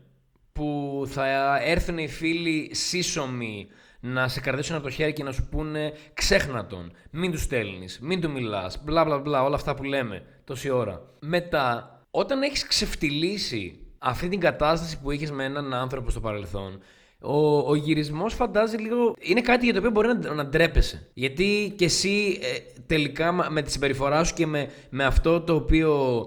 που 0.53 1.03
θα 1.07 1.57
έρθουν 1.63 1.97
οι 1.97 2.07
φίλοι 2.07 2.69
σύσσωμοι 2.73 3.67
να 4.01 4.27
σε 4.27 4.39
κρατήσουν 4.39 4.75
από 4.75 4.83
το 4.83 4.89
χέρι 4.89 5.13
και 5.13 5.23
να 5.23 5.31
σου 5.31 5.47
πούνε 5.51 5.93
ξέχνα 6.13 6.65
τον, 6.65 6.91
μην 7.11 7.31
του 7.31 7.37
στέλνεις, 7.39 7.99
μην 8.01 8.21
του 8.21 8.31
μιλάς, 8.31 8.81
μπλα 8.83 9.05
μπλα 9.05 9.17
μπλα, 9.19 9.43
όλα 9.43 9.55
αυτά 9.55 9.75
που 9.75 9.83
λέμε 9.83 10.23
τόση 10.43 10.69
ώρα. 10.69 11.01
Μετά, 11.19 11.99
όταν 12.11 12.41
έχεις 12.41 12.67
ξεφτυλίσει 12.67 13.79
αυτή 13.97 14.27
την 14.29 14.39
κατάσταση 14.39 14.99
που 14.99 15.11
είχες 15.11 15.31
με 15.31 15.43
έναν 15.43 15.73
άνθρωπο 15.73 16.09
στο 16.09 16.19
παρελθόν, 16.19 16.81
ο, 17.21 17.57
ο 17.57 17.75
γυρισμός 17.75 18.33
φαντάζει 18.33 18.77
λίγο. 18.77 19.15
είναι 19.19 19.41
κάτι 19.41 19.63
για 19.63 19.73
το 19.73 19.79
οποίο 19.79 19.91
μπορεί 19.91 20.07
να, 20.07 20.33
να 20.33 20.45
ντρέπεσαι. 20.45 21.09
Γιατί 21.13 21.73
και 21.77 21.85
εσύ 21.85 22.39
ε, 22.41 22.81
τελικά 22.85 23.31
μα- 23.31 23.49
με 23.49 23.61
τη 23.61 23.71
συμπεριφορά 23.71 24.23
σου 24.23 24.33
και 24.33 24.47
με, 24.47 24.69
με 24.89 25.03
αυτό 25.03 25.41
το 25.41 25.55
οποίο 25.55 26.25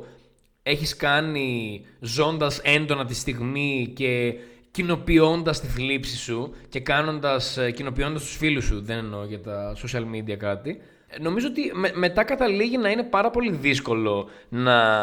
έχεις 0.63 0.97
κάνει 0.97 1.81
ζώντας 2.01 2.59
έντονα 2.59 3.05
τη 3.05 3.15
στιγμή 3.15 3.93
και 3.97 4.35
κοινοποιώντας 4.75 5.61
τη 5.61 5.67
θλίψη 5.67 6.17
σου 6.17 6.55
και 6.69 6.81
κάνοντας, 6.81 7.57
ε, 7.57 7.71
κοινοποιώντας 7.71 8.23
τους 8.23 8.37
φίλους 8.37 8.65
σου, 8.65 8.81
δεν 8.85 8.99
εννοώ 8.99 9.25
για 9.25 9.41
τα 9.41 9.77
social 9.77 10.03
media 10.15 10.37
κάτι, 10.37 10.81
ε, 11.07 11.19
νομίζω 11.23 11.47
ότι 11.47 11.71
με- 11.75 11.93
μετά 11.95 12.25
καταλήγει 12.25 12.77
να 12.79 12.91
είναι 12.91 13.03
πάρα 13.03 13.31
πολύ 13.31 13.51
δύσκολο 13.51 14.29
να 14.49 15.03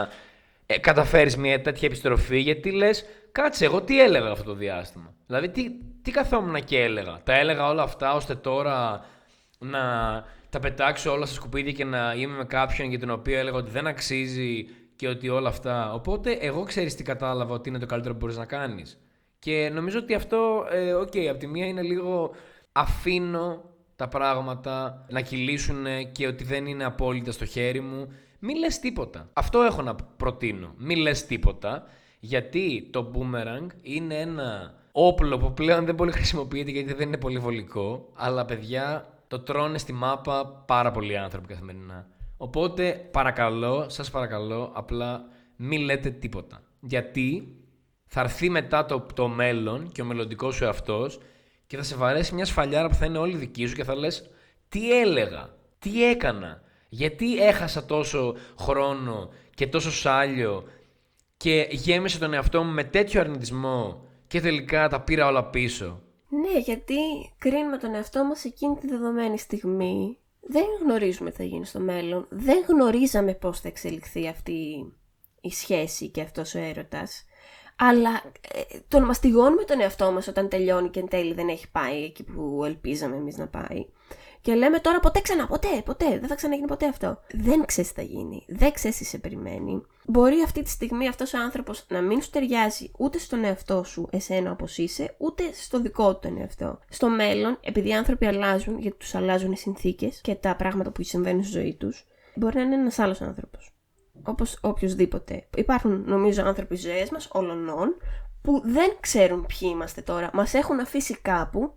ε, 0.65 0.77
καταφέρεις 0.79 1.37
μια 1.37 1.61
τέτοια 1.61 1.87
επιστροφή 1.87 2.39
γιατί 2.39 2.71
λες 2.71 3.05
κάτσε 3.31 3.65
εγώ 3.65 3.81
τι 3.81 4.01
έλεγα 4.01 4.29
αυτό 4.31 4.43
το 4.43 4.53
διάστημα. 4.53 5.13
Δηλαδή 5.27 5.49
τι, 5.49 5.71
τι 6.01 6.11
καθόμουν 6.11 6.63
και 6.63 6.79
έλεγα. 6.81 7.19
Τα 7.23 7.33
έλεγα 7.33 7.67
όλα 7.67 7.83
αυτά 7.83 8.13
ώστε 8.13 8.35
τώρα 8.35 9.05
να 9.59 9.79
τα 10.49 10.59
πετάξω 10.59 11.11
όλα 11.11 11.25
στα 11.25 11.35
σκουπίδια 11.35 11.71
και 11.71 11.85
να 11.85 12.13
είμαι 12.17 12.35
με 12.37 12.45
κάποιον 12.45 12.89
για 12.89 12.99
τον 12.99 13.09
οποίο 13.09 13.37
έλεγα 13.39 13.57
ότι 13.57 13.71
δεν 13.71 13.87
αξίζει 13.87 14.67
και 14.95 15.07
ότι 15.07 15.29
όλα 15.29 15.49
αυτά. 15.49 15.93
Οπότε 15.93 16.31
εγώ 16.31 16.63
ξέρεις 16.63 16.95
τι 16.95 17.03
κατάλαβα 17.03 17.53
ότι 17.53 17.69
είναι 17.69 17.79
το 17.79 17.85
καλύτερο 17.85 18.13
που 18.13 18.19
μπορείς 18.19 18.37
να 18.37 18.45
κάνεις. 18.45 18.99
Και 19.41 19.69
νομίζω 19.73 19.99
ότι 19.99 20.13
αυτό, 20.13 20.65
ε, 20.71 20.93
OK, 20.93 21.11
okay, 21.13 21.25
από 21.25 21.39
τη 21.39 21.47
μία 21.47 21.65
είναι 21.65 21.81
λίγο 21.81 22.31
αφήνω 22.71 23.63
τα 23.95 24.07
πράγματα 24.07 25.05
να 25.09 25.21
κυλήσουν 25.21 25.85
και 26.11 26.27
ότι 26.27 26.43
δεν 26.43 26.65
είναι 26.65 26.83
απόλυτα 26.83 27.31
στο 27.31 27.45
χέρι 27.45 27.79
μου. 27.79 28.07
Μην 28.39 28.57
λες 28.57 28.79
τίποτα. 28.79 29.29
Αυτό 29.33 29.61
έχω 29.61 29.81
να 29.81 29.95
προτείνω. 29.95 30.73
Μην 30.77 30.97
λες 30.97 31.25
τίποτα, 31.25 31.83
γιατί 32.19 32.89
το 32.91 33.11
boomerang 33.13 33.67
είναι 33.81 34.19
ένα 34.19 34.73
όπλο 34.91 35.37
που 35.37 35.53
πλέον 35.53 35.85
δεν 35.85 35.95
πολύ 35.95 36.11
χρησιμοποιείται 36.11 36.71
γιατί 36.71 36.93
δεν 36.93 37.07
είναι 37.07 37.17
πολύ 37.17 37.37
βολικό, 37.37 38.09
αλλά 38.13 38.45
παιδιά 38.45 39.07
το 39.27 39.39
τρώνε 39.39 39.77
στη 39.77 39.93
μάπα 39.93 40.63
πάρα 40.67 40.91
πολλοί 40.91 41.17
άνθρωποι 41.17 41.47
καθημερινά. 41.47 42.07
Οπότε 42.37 43.07
παρακαλώ, 43.11 43.89
σας 43.89 44.11
παρακαλώ, 44.11 44.71
απλά 44.73 45.23
μην 45.55 45.81
λέτε 45.81 46.09
τίποτα. 46.09 46.61
Γιατί 46.79 47.55
θα 48.13 48.21
έρθει 48.21 48.49
μετά 48.49 48.85
το, 48.85 49.05
το 49.13 49.27
μέλλον 49.27 49.91
και 49.91 50.01
ο 50.01 50.05
μελλοντικός 50.05 50.55
σου 50.55 50.63
εαυτός 50.63 51.19
και 51.67 51.77
θα 51.77 51.83
σε 51.83 51.95
βαρέσει 51.95 52.33
μια 52.33 52.45
σφαλιάρα 52.45 52.87
που 52.87 52.95
θα 52.95 53.05
είναι 53.05 53.17
όλη 53.17 53.37
δική 53.37 53.65
σου 53.65 53.75
και 53.75 53.83
θα 53.83 53.95
λες 53.95 54.29
τι 54.69 54.99
έλεγα, 54.99 55.49
τι 55.79 56.09
έκανα, 56.09 56.61
γιατί 56.89 57.43
έχασα 57.43 57.85
τόσο 57.85 58.35
χρόνο 58.59 59.29
και 59.55 59.67
τόσο 59.67 59.91
σάλιο 59.91 60.63
και 61.37 61.67
γέμισε 61.71 62.19
τον 62.19 62.33
εαυτό 62.33 62.63
μου 62.63 62.71
με 62.71 62.83
τέτοιο 62.83 63.21
αρνητισμό 63.21 64.05
και 64.27 64.41
τελικά 64.41 64.89
τα 64.89 65.01
πήρα 65.01 65.27
όλα 65.27 65.49
πίσω. 65.49 66.01
Ναι, 66.29 66.59
γιατί 66.59 66.95
κρίνουμε 67.37 67.77
τον 67.77 67.95
εαυτό 67.95 68.23
μας 68.23 68.45
εκείνη 68.45 68.75
τη 68.75 68.87
δεδομένη 68.87 69.37
στιγμή. 69.39 70.17
Δεν 70.39 70.63
γνωρίζουμε 70.83 71.29
τι 71.29 71.35
θα 71.35 71.43
γίνει 71.43 71.65
στο 71.65 71.79
μέλλον. 71.79 72.27
Δεν 72.29 72.63
γνωρίζαμε 72.67 73.33
πώς 73.33 73.59
θα 73.59 73.67
εξελιχθεί 73.67 74.27
αυτή 74.27 74.91
η 75.41 75.51
σχέση 75.51 76.09
και 76.09 76.21
αυτός 76.21 76.55
ο 76.55 76.59
έρωτας. 76.59 77.25
Αλλά 77.83 78.21
ε, 78.53 78.77
τον 78.87 79.03
μαστιγώνουμε 79.03 79.63
τον 79.63 79.81
εαυτό 79.81 80.11
μας 80.11 80.27
όταν 80.27 80.49
τελειώνει 80.49 80.89
και 80.89 80.99
εν 80.99 81.07
τέλει 81.07 81.33
δεν 81.33 81.47
έχει 81.47 81.71
πάει 81.71 82.03
εκεί 82.03 82.23
που 82.23 82.61
ελπίζαμε 82.65 83.15
εμείς 83.15 83.37
να 83.37 83.47
πάει. 83.47 83.85
Και 84.41 84.53
λέμε 84.53 84.79
τώρα 84.79 84.99
ποτέ 84.99 85.21
ξανά, 85.21 85.47
ποτέ, 85.47 85.81
ποτέ, 85.85 86.09
δεν 86.19 86.27
θα 86.27 86.35
ξαναγίνει 86.35 86.67
ποτέ 86.67 86.87
αυτό. 86.87 87.19
Δεν 87.33 87.65
ξέρεις 87.65 87.93
τι 87.93 87.95
θα 87.95 88.01
γίνει, 88.01 88.45
δεν 88.47 88.71
ξέρεις 88.71 88.97
τι 88.97 89.05
σε 89.05 89.17
περιμένει. 89.17 89.85
Μπορεί 90.05 90.41
αυτή 90.43 90.61
τη 90.61 90.69
στιγμή 90.69 91.07
αυτός 91.07 91.33
ο 91.33 91.37
άνθρωπος 91.37 91.85
να 91.89 92.01
μην 92.01 92.21
σου 92.21 92.29
ταιριάζει 92.29 92.91
ούτε 92.97 93.17
στον 93.17 93.43
εαυτό 93.43 93.83
σου, 93.83 94.07
εσένα 94.11 94.51
όπως 94.51 94.77
είσαι, 94.77 95.15
ούτε 95.17 95.43
στο 95.53 95.79
δικό 95.79 96.13
του 96.13 96.19
τον 96.21 96.37
εαυτό. 96.37 96.79
Στο 96.89 97.09
μέλλον, 97.09 97.57
επειδή 97.63 97.89
οι 97.89 97.93
άνθρωποι 97.93 98.25
αλλάζουν, 98.25 98.79
γιατί 98.79 98.97
τους 98.97 99.15
αλλάζουν 99.15 99.51
οι 99.51 99.57
συνθήκες 99.57 100.21
και 100.21 100.35
τα 100.35 100.55
πράγματα 100.55 100.91
που 100.91 101.03
συμβαίνουν 101.03 101.43
στη 101.43 101.51
ζωή 101.51 101.73
τους, 101.73 102.07
μπορεί 102.35 102.55
να 102.55 102.61
είναι 102.61 102.75
ένας 102.75 102.99
άλλος 102.99 103.21
άνθρωπος. 103.21 103.73
Όπως 104.23 104.57
οποιοδήποτε. 104.61 105.47
Υπάρχουν, 105.55 106.03
νομίζω, 106.05 106.43
άνθρωποι 106.43 106.75
ζωές 106.75 107.09
μας, 107.09 107.27
όλων, 107.31 107.95
που 108.41 108.61
δεν 108.65 108.97
ξέρουν 108.99 109.45
ποιοι 109.45 109.69
είμαστε 109.73 110.01
τώρα. 110.01 110.29
Μας 110.33 110.53
έχουν 110.53 110.79
αφήσει 110.79 111.19
κάπου 111.21 111.73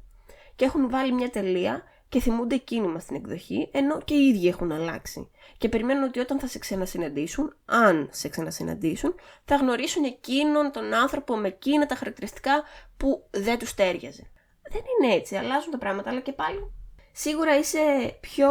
και 0.56 0.64
έχουν 0.64 0.90
βάλει 0.90 1.12
μια 1.12 1.30
τελεία 1.30 1.82
και 2.08 2.20
θυμούνται 2.20 2.54
εκείνοι 2.54 2.86
μας 2.86 3.04
την 3.04 3.16
εκδοχή, 3.16 3.68
ενώ 3.72 4.00
και 4.04 4.14
οι 4.14 4.28
ίδιοι 4.28 4.48
έχουν 4.48 4.72
αλλάξει. 4.72 5.30
Και 5.58 5.68
περιμένουν 5.68 6.02
ότι 6.02 6.18
όταν 6.18 6.38
θα 6.38 6.46
σε 6.46 6.58
ξανασυναντήσουν, 6.58 7.54
αν 7.64 8.08
σε 8.12 8.28
ξανασυναντήσουν, 8.28 9.14
θα 9.44 9.56
γνωρίσουν 9.56 10.04
εκείνον 10.04 10.70
τον 10.72 10.94
άνθρωπο 10.94 11.36
με 11.36 11.48
εκείνα 11.48 11.86
τα 11.86 11.94
χαρακτηριστικά 11.94 12.62
που 12.96 13.26
δεν 13.30 13.58
τους 13.58 13.74
τέριαζε. 13.74 14.30
Δεν 14.70 14.82
είναι 14.82 15.14
έτσι, 15.14 15.36
αλλάζουν 15.36 15.70
τα 15.70 15.78
πράγματα, 15.78 16.10
αλλά 16.10 16.20
και 16.20 16.32
πάλι 16.32 16.72
σίγουρα 17.14 17.58
είσαι 17.58 18.16
πιο 18.20 18.48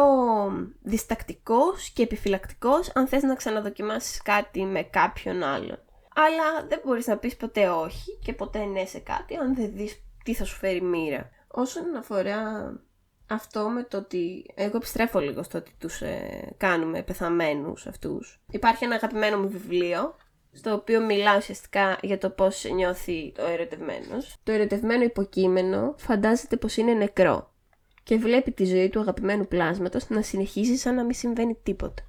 διστακτικός 0.82 1.90
και 1.90 2.02
επιφυλακτικός 2.02 2.90
αν 2.94 3.06
θες 3.06 3.22
να 3.22 3.34
ξαναδοκιμάσεις 3.34 4.22
κάτι 4.22 4.64
με 4.64 4.82
κάποιον 4.82 5.42
άλλον. 5.42 5.78
Αλλά 6.14 6.66
δεν 6.68 6.80
μπορείς 6.84 7.06
να 7.06 7.16
πεις 7.16 7.36
ποτέ 7.36 7.68
όχι 7.68 8.18
και 8.24 8.32
ποτέ 8.32 8.64
ναι 8.64 8.84
σε 8.84 8.98
κάτι 8.98 9.36
αν 9.36 9.54
δεν 9.54 9.70
δεις 9.74 10.02
τι 10.24 10.34
θα 10.34 10.44
σου 10.44 10.56
φέρει 10.56 10.82
μοίρα. 10.82 11.30
Όσον 11.48 11.96
αφορά 11.96 12.72
αυτό 13.28 13.68
με 13.68 13.82
το 13.82 13.96
ότι 13.96 14.50
εγώ 14.54 14.76
επιστρέφω 14.76 15.20
λίγο 15.20 15.42
στο 15.42 15.58
ότι 15.58 15.74
τους 15.78 16.00
ε, 16.00 16.54
κάνουμε 16.56 17.02
πεθαμένους 17.02 17.86
αυτούς. 17.86 18.40
Υπάρχει 18.50 18.84
ένα 18.84 18.94
αγαπημένο 18.94 19.38
μου 19.38 19.48
βιβλίο 19.48 20.14
στο 20.52 20.72
οποίο 20.72 21.00
μιλάω 21.00 21.36
ουσιαστικά 21.36 21.98
για 22.02 22.18
το 22.18 22.30
πώς 22.30 22.64
νιώθει 22.64 23.32
ο 23.38 23.50
ερωτευμένος. 23.50 24.36
Το 24.42 24.52
ερωτευμένο 24.52 25.02
υποκείμενο 25.02 25.94
φαντάζεται 25.98 26.56
πως 26.56 26.76
είναι 26.76 26.92
νεκρό 26.92 27.53
και 28.04 28.16
βλέπει 28.16 28.52
τη 28.52 28.64
ζωή 28.64 28.88
του 28.88 29.00
αγαπημένου 29.00 29.46
πλάσματος 29.46 30.08
να 30.08 30.22
συνεχίζει 30.22 30.76
σαν 30.76 30.94
να 30.94 31.02
μην 31.04 31.14
συμβαίνει 31.14 31.58
τίποτα. 31.62 32.02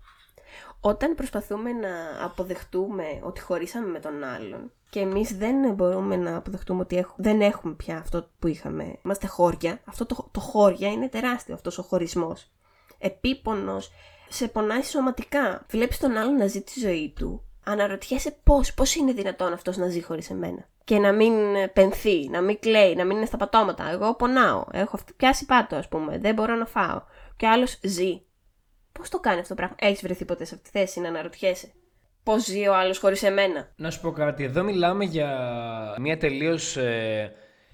Όταν 0.79 1.15
προσπαθούμε 1.15 1.71
να 1.71 1.89
αποδεχτούμε 2.25 3.03
ότι 3.21 3.41
χωρίσαμε 3.41 3.87
με 3.87 3.99
τον 3.99 4.23
άλλον 4.23 4.71
και 4.89 4.99
εμείς 4.99 5.37
δεν 5.37 5.73
μπορούμε 5.73 6.15
να 6.15 6.35
αποδεχτούμε 6.35 6.81
ότι 6.81 7.05
δεν 7.15 7.41
έχουμε 7.41 7.73
πια 7.73 7.97
αυτό 7.97 8.29
που 8.39 8.47
είχαμε, 8.47 8.99
είμαστε 9.05 9.27
χώρια, 9.27 9.81
αυτό 9.85 10.05
το, 10.05 10.29
το 10.31 10.39
χώρια 10.39 10.91
είναι 10.91 11.09
τεράστιο 11.09 11.53
αυτός 11.53 11.77
ο 11.77 11.81
χωρισμός. 11.81 12.51
Επίπονος, 12.97 13.91
σε 14.29 14.47
πονάει 14.47 14.81
σωματικά. 14.81 15.65
Βλέπεις 15.69 15.97
τον 15.97 16.17
άλλον 16.17 16.35
να 16.35 16.47
ζει 16.47 16.61
τη 16.61 16.79
ζωή 16.79 17.13
του 17.15 17.43
αναρωτιέσαι 17.65 18.37
πώς, 18.43 18.73
πώς 18.73 18.95
είναι 18.95 19.13
δυνατόν 19.13 19.53
αυτός 19.53 19.77
να 19.77 19.87
ζει 19.87 20.01
χωρίς 20.01 20.29
εμένα. 20.29 20.67
Και 20.83 20.97
να 20.97 21.11
μην 21.11 21.33
πενθεί, 21.73 22.29
να 22.29 22.41
μην 22.41 22.59
κλαίει, 22.59 22.95
να 22.95 23.05
μην 23.05 23.17
είναι 23.17 23.25
στα 23.25 23.37
πατώματα. 23.37 23.89
Εγώ 23.91 24.15
πονάω, 24.15 24.65
έχω 24.71 24.99
πιάσει 25.17 25.45
πάτο 25.45 25.75
ας 25.75 25.87
πούμε, 25.87 26.17
δεν 26.17 26.33
μπορώ 26.33 26.55
να 26.55 26.65
φάω. 26.65 27.01
Και 27.37 27.47
άλλος 27.47 27.79
ζει. 27.83 28.21
Πώς 28.91 29.09
το 29.09 29.19
κάνει 29.19 29.39
αυτό 29.39 29.49
το 29.49 29.55
πράγμα, 29.55 29.75
έχεις 29.79 30.01
βρεθεί 30.01 30.25
ποτέ 30.25 30.45
σε 30.45 30.55
αυτή 30.55 30.71
τη 30.71 30.79
θέση 30.79 30.99
να 30.99 31.07
αναρωτιέσαι; 31.07 31.71
Πώς 32.23 32.43
ζει 32.43 32.67
ο 32.67 32.75
άλλος 32.75 32.97
χωρίς 32.99 33.23
εμένα; 33.23 33.71
Να 33.75 33.91
σου 33.91 34.01
πω 34.01 34.11
κάτι, 34.11 34.43
εδώ 34.43 34.63
μιλάμε 34.63 35.03
για 35.03 35.29
μια 35.99 36.17
τελείως 36.17 36.77
ε, 36.77 37.33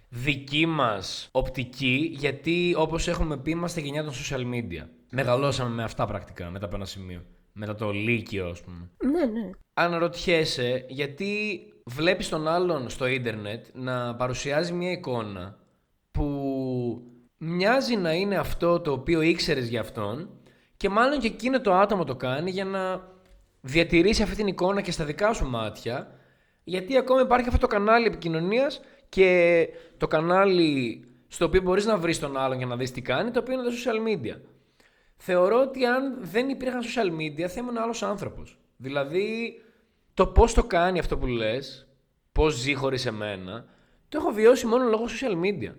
δική 0.10 0.66
μας 0.66 1.30
οπτική, 1.32 2.16
γιατί 2.18 2.74
όπως 2.78 3.08
έχουμε 3.08 3.38
πει 3.38 3.52
είμαστε 3.52 3.82
γενιά 3.82 4.04
των 4.04 4.14
social 4.14 4.54
media. 4.54 4.88
Μεγαλώσαμε 5.10 5.70
με 5.70 5.84
αυτά 5.84 6.06
πρακτικά 6.06 6.50
μετά 6.50 6.66
από 6.66 6.76
ένα 6.76 6.86
σημείο 6.86 7.26
μετά 7.54 7.76
το 7.76 7.92
Λύκειο, 7.92 8.50
ας 8.50 8.62
πούμε. 8.62 8.90
Ναι, 9.04 9.26
ναι. 9.26 9.50
Αναρωτιέσαι 9.74 10.86
γιατί 10.88 11.60
βλέπεις 11.86 12.30
τον 12.30 12.48
άλλον 12.48 12.90
στο 12.90 13.06
ίντερνετ 13.06 13.66
να 13.74 14.16
παρουσιάζει 14.16 14.74
μια 14.74 14.92
εικόνα 14.92 15.60
που 16.12 16.28
μοιάζει 17.38 17.96
να 17.96 18.14
είναι 18.14 18.36
αυτό 18.36 18.80
το 18.80 18.92
οποίο 18.92 19.22
ήξερες 19.22 19.68
για 19.68 19.80
αυτόν 19.82 20.30
και 20.78 20.90
μάλλον 20.90 21.20
και 21.20 21.28
εκείνο 21.28 21.62
το 21.62 21.74
άτομο 21.74 22.04
το 22.04 22.16
κάνει 22.16 22.52
για 22.52 22.66
να 22.66 23.10
διατηρήσει 23.62 24.24
αυτή 24.24 24.36
την 24.36 24.48
εικόνα 24.48 24.82
και 24.82 24.92
στα 24.92 25.06
δικά 25.06 25.34
σου 25.34 25.46
μάτια 25.46 26.20
γιατί 26.64 26.98
ακόμα 26.98 27.22
υπάρχει 27.22 27.48
αυτό 27.48 27.60
το 27.60 27.68
κανάλι 27.68 28.06
επικοινωνίας 28.06 28.82
και 29.10 29.68
το 29.98 30.08
κανάλι 30.08 31.04
στο 31.28 31.46
οποίο 31.46 31.62
μπορείς 31.62 31.86
να 31.86 31.98
βρεις 31.98 32.20
τον 32.20 32.38
άλλον 32.38 32.58
για 32.58 32.66
να 32.66 32.76
δεις 32.76 32.92
τι 32.92 33.02
κάνει, 33.02 33.32
το 33.32 33.40
οποίο 33.40 33.54
είναι 33.54 33.64
τα 33.64 33.70
social 33.70 34.08
media 34.08 34.40
θεωρώ 35.24 35.62
ότι 35.62 35.86
αν 35.86 36.18
δεν 36.22 36.50
υπήρχαν 36.50 36.82
social 36.82 37.20
media 37.22 37.48
θα 37.48 37.60
ήμουν 37.60 37.78
άλλος 37.78 38.04
άνθρωπος. 38.04 38.60
Δηλαδή, 38.78 39.62
το 40.14 40.28
πώς 40.28 40.54
το 40.54 40.64
κάνει 40.64 41.00
αυτό 41.00 41.18
που 41.18 41.26
λες, 41.26 41.88
πώς 42.32 42.54
ζει 42.56 42.74
χωρίς 42.74 43.06
εμένα, 43.06 43.66
το 44.10 44.18
έχω 44.18 44.32
βιώσει 44.32 44.66
μόνο 44.66 44.84
λόγω 44.84 45.06
social 45.06 45.34
media. 45.46 45.76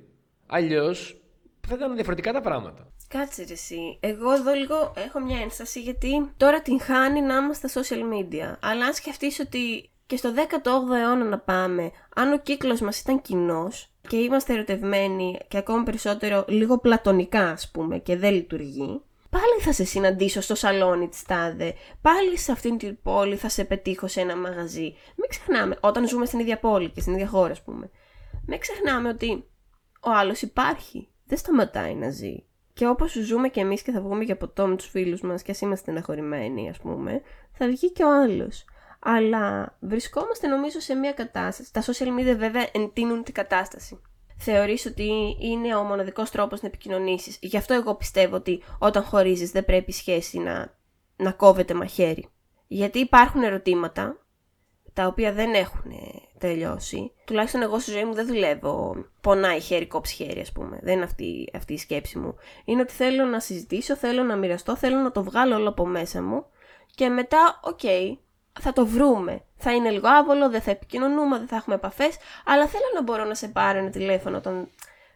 Αλλιώς 0.46 1.22
θα 1.68 1.74
ήταν 1.74 1.94
διαφορετικά 1.94 2.32
τα 2.32 2.40
πράγματα. 2.40 2.86
Κάτσε 3.08 3.44
ρε 3.44 3.52
εσύ. 3.52 3.98
Εγώ 4.00 4.32
εδώ 4.32 4.52
λίγο 4.52 4.92
έχω 4.96 5.20
μια 5.20 5.40
ένσταση 5.40 5.80
γιατί 5.80 6.30
τώρα 6.36 6.62
την 6.62 6.80
χάνει 6.80 7.20
να 7.20 7.36
είμαστε 7.36 7.68
στα 7.68 7.82
social 7.82 8.00
media. 8.00 8.56
Αλλά 8.60 8.84
αν 8.84 8.94
σκεφτείς 8.94 9.40
ότι 9.40 9.90
και 10.06 10.16
στο 10.16 10.32
18ο 10.36 10.94
αιώνα 10.94 11.24
να 11.24 11.38
πάμε, 11.38 11.90
αν 12.16 12.32
ο 12.32 12.38
κύκλος 12.38 12.80
μας 12.80 13.00
ήταν 13.00 13.20
κοινός 13.20 13.90
και 14.08 14.16
είμαστε 14.16 14.52
ερωτευμένοι 14.52 15.38
και 15.48 15.56
ακόμα 15.56 15.82
περισσότερο 15.82 16.44
λίγο 16.48 16.78
πλατωνικά 16.78 17.50
ας 17.50 17.70
πούμε 17.70 17.98
και 17.98 18.16
δεν 18.16 18.32
λειτουργεί, 18.32 19.02
πάλι 19.32 19.60
θα 19.60 19.72
σε 19.72 19.84
συναντήσω 19.84 20.40
στο 20.40 20.54
σαλόνι 20.54 21.08
της 21.08 21.22
τάδε, 21.22 21.74
πάλι 22.00 22.38
σε 22.38 22.52
αυτήν 22.52 22.78
την 22.78 23.02
πόλη 23.02 23.36
θα 23.36 23.48
σε 23.48 23.64
πετύχω 23.64 24.08
σε 24.08 24.20
ένα 24.20 24.36
μαγαζί. 24.36 24.94
Μην 25.16 25.28
ξεχνάμε, 25.28 25.76
όταν 25.80 26.08
ζούμε 26.08 26.26
στην 26.26 26.38
ίδια 26.38 26.58
πόλη 26.58 26.90
και 26.90 27.00
στην 27.00 27.12
ίδια 27.12 27.26
χώρα, 27.26 27.52
ας 27.52 27.62
πούμε, 27.62 27.90
μην 28.46 28.58
ξεχνάμε 28.58 29.08
ότι 29.08 29.48
ο 30.00 30.10
άλλος 30.10 30.42
υπάρχει, 30.42 31.08
δεν 31.24 31.38
σταματάει 31.38 31.94
να 31.94 32.10
ζει. 32.10 32.44
Και 32.72 32.88
όπως 32.88 33.12
ζούμε 33.12 33.48
και 33.48 33.60
εμείς 33.60 33.82
και 33.82 33.92
θα 33.92 34.00
βγούμε 34.00 34.24
για 34.24 34.36
ποτό 34.36 34.66
με 34.66 34.76
τους 34.76 34.88
φίλους 34.88 35.20
μας 35.20 35.42
και 35.42 35.50
ας 35.50 35.60
είμαστε 35.60 35.82
στεναχωρημένοι, 35.82 36.68
ας 36.68 36.78
πούμε, 36.78 37.22
θα 37.52 37.66
βγει 37.66 37.92
και 37.92 38.04
ο 38.04 38.22
άλλος. 38.22 38.64
Αλλά 39.00 39.76
βρισκόμαστε 39.80 40.46
νομίζω 40.46 40.80
σε 40.80 40.94
μια 40.94 41.12
κατάσταση. 41.12 41.72
Τα 41.72 41.82
social 41.82 42.18
media 42.18 42.36
βέβαια 42.36 42.68
εντείνουν 42.72 43.22
την 43.22 43.34
κατάσταση 43.34 44.00
θεωρείς 44.42 44.86
ότι 44.86 45.36
είναι 45.40 45.76
ο 45.76 45.82
μοναδικός 45.82 46.30
τρόπος 46.30 46.62
να 46.62 46.68
επικοινωνήσεις. 46.68 47.38
Γι' 47.40 47.56
αυτό 47.56 47.74
εγώ 47.74 47.94
πιστεύω 47.94 48.36
ότι 48.36 48.62
όταν 48.78 49.02
χωρίζεις 49.02 49.50
δεν 49.50 49.64
πρέπει 49.64 49.90
η 49.90 49.94
σχέση 49.94 50.38
να, 50.38 50.78
να 51.16 51.32
κόβεται 51.32 51.74
μαχαίρι. 51.74 52.28
Γιατί 52.66 52.98
υπάρχουν 52.98 53.42
ερωτήματα 53.42 54.16
τα 54.92 55.06
οποία 55.06 55.32
δεν 55.32 55.54
έχουν 55.54 55.92
τελειώσει. 56.38 57.12
τουλάχιστον 57.24 57.62
εγώ 57.62 57.78
στη 57.78 57.90
ζωή 57.90 58.04
μου 58.04 58.14
δεν 58.14 58.26
δουλεύω. 58.26 59.04
Πονάει 59.20 59.60
χέρι, 59.60 59.86
κόψε 59.86 60.14
χέρι, 60.14 60.40
ας 60.40 60.52
πούμε. 60.52 60.78
Δεν 60.82 60.94
είναι 60.94 61.04
αυτή, 61.04 61.48
αυτή 61.54 61.72
η 61.72 61.78
σκέψη 61.78 62.18
μου. 62.18 62.34
Είναι 62.64 62.80
ότι 62.80 62.92
θέλω 62.92 63.24
να 63.24 63.40
συζητήσω, 63.40 63.96
θέλω 63.96 64.22
να 64.22 64.36
μοιραστώ, 64.36 64.76
θέλω 64.76 64.96
να 64.96 65.10
το 65.10 65.22
βγάλω 65.22 65.56
όλο 65.56 65.68
από 65.68 65.86
μέσα 65.86 66.22
μου. 66.22 66.46
Και 66.94 67.08
μετά, 67.08 67.60
οκ, 67.62 67.80
θα 68.60 68.72
το 68.72 68.86
βρούμε. 68.86 69.42
Θα 69.56 69.74
είναι 69.74 69.90
λίγο 69.90 70.08
άβολο, 70.08 70.50
δεν 70.50 70.60
θα 70.60 70.70
επικοινωνούμε, 70.70 71.38
δεν 71.38 71.46
θα 71.48 71.56
έχουμε 71.56 71.74
επαφές, 71.74 72.16
αλλά 72.44 72.66
θέλω 72.66 72.84
να 72.94 73.02
μπορώ 73.02 73.24
να 73.24 73.34
σε 73.34 73.48
πάρω 73.48 73.78
ένα 73.78 73.90
τηλέφωνο 73.90 74.36
όταν 74.36 74.68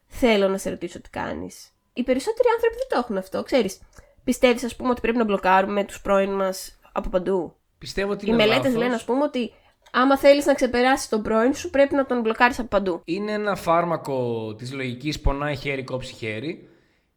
θέλω 0.06 0.48
να 0.48 0.58
σε 0.58 0.70
ρωτήσω 0.70 1.00
τι 1.00 1.10
κάνεις. 1.10 1.70
Οι 1.92 2.02
περισσότεροι 2.02 2.48
άνθρωποι 2.54 2.76
δεν 2.76 2.86
το 2.88 2.98
έχουν 2.98 3.16
αυτό, 3.16 3.42
ξέρεις. 3.42 3.80
Πιστεύεις, 4.24 4.64
ας 4.64 4.76
πούμε, 4.76 4.90
ότι 4.90 5.00
πρέπει 5.00 5.16
να 5.18 5.24
μπλοκάρουμε 5.24 5.84
τους 5.84 6.00
πρώην 6.00 6.30
μας 6.30 6.78
από 6.92 7.08
παντού; 7.08 7.54
Πιστεύω 7.78 8.12
ότι 8.12 8.24
Οι 8.24 8.28
είναι 8.28 8.36
μελέτες 8.36 8.64
λάθος. 8.64 8.78
λένε, 8.82 8.94
ας 8.94 9.04
πούμε, 9.04 9.22
ότι 9.22 9.52
άμα 9.92 10.18
θέλεις 10.18 10.46
να 10.46 10.54
ξεπεράσεις 10.54 11.08
τον 11.08 11.22
πρώην 11.22 11.54
σου, 11.54 11.70
πρέπει 11.70 11.94
να 11.94 12.06
τον 12.06 12.20
μπλοκάρεις 12.20 12.58
από 12.58 12.68
παντού. 12.68 13.00
Είναι 13.04 13.32
ένα 13.32 13.54
φάρμακο 13.56 14.54
της 14.54 14.72
λογικής 14.72 15.20
πονάει 15.20 15.56
χέρι, 15.56 15.84
κόψει 15.84 16.14
χέρι. 16.14 16.68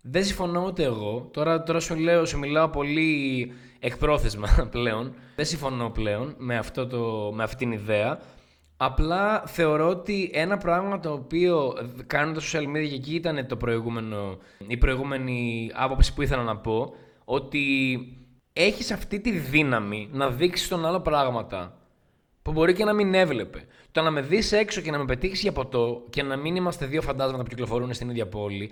Δεν 0.01 0.23
συμφωνώ 0.23 0.65
ούτε 0.65 0.83
εγώ. 0.83 1.29
Τώρα, 1.33 1.63
τώρα 1.63 1.79
σου 1.79 1.95
λέω, 1.95 2.25
σου 2.25 2.39
μιλάω 2.39 2.69
πολύ 2.69 3.51
εκπρόθεσμα 3.79 4.47
πλέον. 4.71 5.13
Δεν 5.35 5.45
συμφωνώ 5.45 5.89
πλέον 5.89 6.35
με, 6.37 6.57
αυτό 6.57 6.87
το, 6.87 7.31
με 7.35 7.43
αυτή 7.43 7.55
την 7.55 7.71
ιδέα. 7.71 8.19
Απλά 8.77 9.43
θεωρώ 9.45 9.89
ότι 9.89 10.29
ένα 10.33 10.57
πράγμα 10.57 10.99
το 10.99 11.11
οποίο 11.11 11.73
κάνουν 12.07 12.33
τα 12.33 12.41
social 12.41 12.63
media 12.63 12.87
και 12.89 12.95
εκεί 12.95 13.15
ήταν 13.15 13.47
το 13.47 13.55
προηγούμενο, 13.57 14.37
η 14.67 14.77
προηγούμενη 14.77 15.71
άποψη 15.73 16.13
που 16.13 16.21
ήθελα 16.21 16.43
να 16.43 16.57
πω, 16.57 16.93
ότι 17.25 17.97
έχεις 18.53 18.91
αυτή 18.91 19.19
τη 19.19 19.31
δύναμη 19.31 20.09
να 20.11 20.29
δείξεις 20.29 20.65
στον 20.65 20.85
άλλο 20.85 20.99
πράγματα 20.99 21.77
που 22.41 22.51
μπορεί 22.51 22.73
και 22.73 22.83
να 22.83 22.93
μην 22.93 23.13
έβλεπε. 23.13 23.65
Το 23.91 24.01
να 24.01 24.11
με 24.11 24.21
δεις 24.21 24.51
έξω 24.51 24.81
και 24.81 24.91
να 24.91 24.97
με 24.97 25.05
πετύχεις 25.05 25.41
για 25.41 25.51
ποτό 25.51 26.03
και 26.09 26.23
να 26.23 26.35
μην 26.35 26.55
είμαστε 26.55 26.85
δύο 26.85 27.01
φαντάσματα 27.01 27.43
που 27.43 27.49
κυκλοφορούν 27.49 27.93
στην 27.93 28.09
ίδια 28.09 28.27
πόλη 28.27 28.71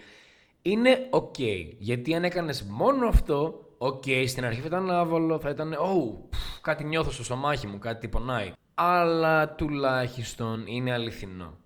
είναι 0.71 1.07
οκ. 1.09 1.39
Γιατί 1.77 2.15
αν 2.15 2.23
έκανες 2.23 2.63
μόνο 2.63 3.07
αυτό, 3.07 3.65
οκ, 3.77 4.03
στην 4.27 4.45
αρχή 4.45 4.59
θα 4.59 4.67
ήταν 4.67 4.91
άβολο, 4.91 5.39
θα 5.39 5.49
ήταν, 5.49 5.73
oh, 5.73 6.27
πφ, 6.29 6.61
κάτι 6.61 6.83
νιώθω 6.83 7.11
στο 7.11 7.23
στομάχι 7.23 7.67
μου, 7.67 7.79
κάτι 7.79 8.07
πονάει. 8.07 8.51
Αλλά 8.73 9.55
τουλάχιστον 9.55 10.63
είναι 10.65 10.93
αληθινό. 10.93 11.57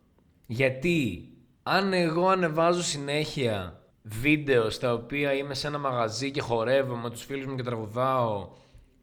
Γιατί 0.48 1.30
αν 1.64 1.94
εγώ 1.94 2.28
ανεβάζω 2.28 2.84
συνέχεια 2.84 3.82
βίντεο 4.02 4.70
στα 4.70 4.94
οποία 4.94 5.34
είμαι 5.34 5.54
σε 5.54 5.68
ένα 5.68 5.78
μαγαζί 5.78 6.32
και 6.32 6.42
χορεύω 6.42 6.96
με 6.96 7.10
τους 7.10 7.24
φίλους 7.24 7.46
μου 7.46 7.56
και 7.56 7.64
τραγουδάω 7.64 8.50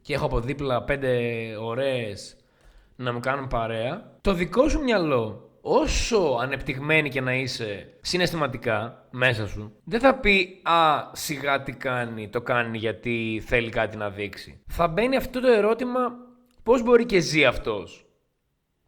και 0.01 0.13
έχω 0.13 0.25
από 0.25 0.39
δίπλα 0.39 0.83
πέντε 0.83 1.17
ωραίες 1.61 2.35
να 2.95 3.13
μου 3.13 3.19
κάνουν 3.19 3.47
παρέα, 3.47 4.17
το 4.21 4.33
δικό 4.33 4.69
σου 4.69 4.83
μυαλό, 4.83 5.48
όσο 5.61 6.37
ανεπτυγμένη 6.41 7.09
και 7.09 7.21
να 7.21 7.33
είσαι 7.35 7.97
συναισθηματικά 8.01 9.07
μέσα 9.11 9.47
σου, 9.47 9.75
δεν 9.83 9.99
θα 9.99 10.15
πει 10.15 10.61
«Α, 10.63 11.09
σιγά 11.11 11.63
τι 11.63 11.71
κάνει, 11.71 12.29
το 12.29 12.41
κάνει 12.41 12.77
γιατί 12.77 13.43
θέλει 13.45 13.69
κάτι 13.69 13.97
να 13.97 14.09
δείξει». 14.09 14.61
Θα 14.67 14.87
μπαίνει 14.87 15.15
αυτό 15.15 15.39
το 15.39 15.47
ερώτημα 15.47 15.99
πώς 16.63 16.83
μπορεί 16.83 17.05
και 17.05 17.19
ζει 17.19 17.45
αυτός; 17.45 18.03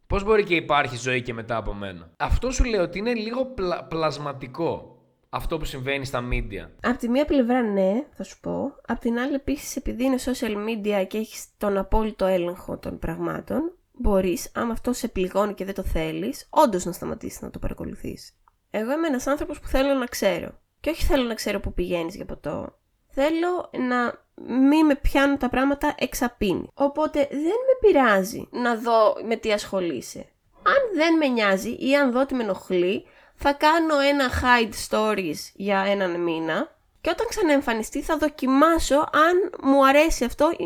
Πώς 0.06 0.24
μπορεί 0.24 0.44
και 0.44 0.54
υπάρχει 0.54 0.96
ζωή 0.96 1.22
και 1.22 1.34
μετά 1.34 1.56
από 1.56 1.74
μένα; 1.74 2.12
Αυτό 2.18 2.50
σου 2.50 2.64
λέω 2.64 2.82
ότι 2.82 2.98
είναι 2.98 3.14
λίγο 3.14 3.46
πλα- 3.46 3.84
πλασματικό 3.84 4.86
αυτό 5.34 5.58
που 5.58 5.64
συμβαίνει 5.64 6.04
στα 6.04 6.24
media. 6.32 6.68
Απ' 6.82 6.96
τη 6.96 7.08
μία 7.08 7.24
πλευρά 7.24 7.62
ναι, 7.62 7.92
θα 8.12 8.24
σου 8.24 8.40
πω. 8.40 8.74
Απ' 8.86 8.98
την 8.98 9.18
άλλη 9.18 9.34
επίσης, 9.34 9.76
επειδή 9.76 10.04
είναι 10.04 10.18
social 10.24 10.54
media 10.54 11.06
και 11.06 11.18
έχεις 11.18 11.46
τον 11.58 11.76
απόλυτο 11.78 12.24
έλεγχο 12.26 12.78
των 12.78 12.98
πραγμάτων, 12.98 13.72
μπορείς, 14.02 14.50
άμα 14.54 14.72
αυτό 14.72 14.92
σε 14.92 15.08
πληγώνει 15.08 15.54
και 15.54 15.64
δεν 15.64 15.74
το 15.74 15.82
θέλεις, 15.82 16.46
όντως 16.50 16.84
να 16.84 16.92
σταματήσεις 16.92 17.40
να 17.40 17.50
το 17.50 17.58
παρακολουθείς. 17.58 18.36
Εγώ 18.70 18.92
είμαι 18.92 19.06
ένας 19.06 19.26
άνθρωπος 19.26 19.60
που 19.60 19.66
θέλω 19.66 19.94
να 19.94 20.06
ξέρω. 20.06 20.60
Και 20.80 20.90
όχι 20.90 21.04
θέλω 21.04 21.24
να 21.24 21.34
ξέρω 21.34 21.60
που 21.60 21.72
πηγαίνεις 21.72 22.14
για 22.14 22.24
ποτό. 22.24 22.78
Θέλω 23.08 23.70
να 23.88 24.24
μην 24.68 24.86
με 24.86 24.94
πιάνουν 24.94 25.38
τα 25.38 25.48
πράγματα 25.48 25.94
εξαπίνη. 25.98 26.68
Οπότε 26.74 27.28
δεν 27.30 27.40
με 27.40 27.74
πειράζει 27.80 28.48
να 28.50 28.76
δω 28.76 29.14
με 29.26 29.36
τι 29.36 29.52
ασχολείσαι. 29.52 30.26
Αν 30.62 30.96
δεν 30.96 31.16
με 31.16 31.26
νοιάζει 31.26 31.76
ή 31.78 31.96
αν 31.96 32.12
δω 32.12 32.20
ότι 32.20 32.34
με 32.34 32.42
ενοχλεί, 32.42 33.04
θα 33.34 33.52
κάνω 33.52 33.98
ένα 33.98 34.30
hide 34.30 34.72
stories 34.88 35.50
για 35.54 35.80
έναν 35.80 36.20
μήνα 36.20 36.71
και 37.02 37.10
όταν 37.10 37.26
ξαναεμφανιστεί 37.28 38.02
θα 38.02 38.16
δοκιμάσω 38.16 38.94
αν 38.96 39.50
μου 39.62 39.86
αρέσει 39.86 40.24
αυτό 40.24 40.50
ή, 40.58 40.64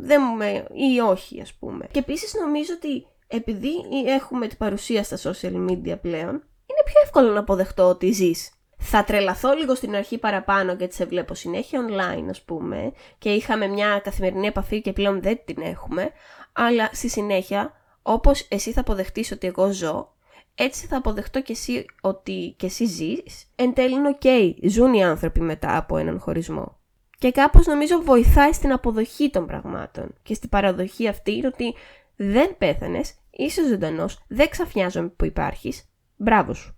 δεν 0.00 0.22
μου, 0.24 0.36
με- 0.36 0.66
ή 0.72 1.00
όχι 1.00 1.40
ας 1.40 1.54
πούμε. 1.54 1.86
Και 1.90 1.98
επίσης 1.98 2.34
νομίζω 2.34 2.72
ότι 2.76 3.06
επειδή 3.26 3.70
έχουμε 4.06 4.46
την 4.46 4.58
παρουσία 4.58 5.02
στα 5.04 5.16
social 5.16 5.54
media 5.70 6.00
πλέον, 6.00 6.32
είναι 6.68 6.82
πιο 6.84 7.00
εύκολο 7.02 7.32
να 7.32 7.40
αποδεχτώ 7.40 7.88
ότι 7.88 8.10
ζεις. 8.12 8.50
Θα 8.78 9.04
τρελαθώ 9.04 9.52
λίγο 9.54 9.74
στην 9.74 9.94
αρχή 9.94 10.18
παραπάνω 10.18 10.72
γιατί 10.72 10.94
σε 10.94 11.04
βλέπω 11.04 11.34
συνέχεια 11.34 11.80
online 11.86 12.26
ας 12.30 12.42
πούμε 12.42 12.92
και 13.18 13.30
είχαμε 13.32 13.66
μια 13.66 14.00
καθημερινή 14.04 14.46
επαφή 14.46 14.80
και 14.80 14.92
πλέον 14.92 15.22
δεν 15.22 15.40
την 15.44 15.62
έχουμε 15.62 16.10
αλλά 16.52 16.90
στη 16.92 17.08
συνέχεια 17.08 17.72
όπως 18.02 18.46
εσύ 18.50 18.72
θα 18.72 18.80
αποδεχτείς 18.80 19.30
ότι 19.32 19.46
εγώ 19.46 19.72
ζω 19.72 20.15
έτσι 20.58 20.86
θα 20.86 20.96
αποδεχτώ 20.96 21.42
και 21.42 21.52
εσύ 21.52 21.84
ότι 22.00 22.54
και 22.58 22.66
εσύ 22.66 22.84
ζεις. 22.84 23.46
Εν 23.56 23.74
τέλει 23.74 23.94
είναι 23.94 24.08
οκ, 24.08 24.22
ζουν 24.70 24.94
οι 24.94 25.04
άνθρωποι 25.04 25.40
μετά 25.40 25.76
από 25.76 25.96
έναν 25.96 26.20
χωρισμό. 26.20 26.78
Και 27.18 27.32
κάπως 27.32 27.66
νομίζω 27.66 28.00
βοηθάει 28.02 28.52
στην 28.52 28.72
αποδοχή 28.72 29.30
των 29.30 29.46
πραγμάτων. 29.46 30.14
Και 30.22 30.34
στην 30.34 30.48
παραδοχή 30.48 31.08
αυτή 31.08 31.32
είναι 31.32 31.46
ότι 31.46 31.74
δεν 32.16 32.56
πέθανες, 32.58 33.14
είσαι 33.30 33.66
ζωντανός, 33.68 34.24
δεν 34.28 34.48
ξαφνιάζομαι 34.48 35.08
που 35.08 35.24
υπάρχεις, 35.24 35.88
μπράβο 36.16 36.54
σου. 36.54 36.76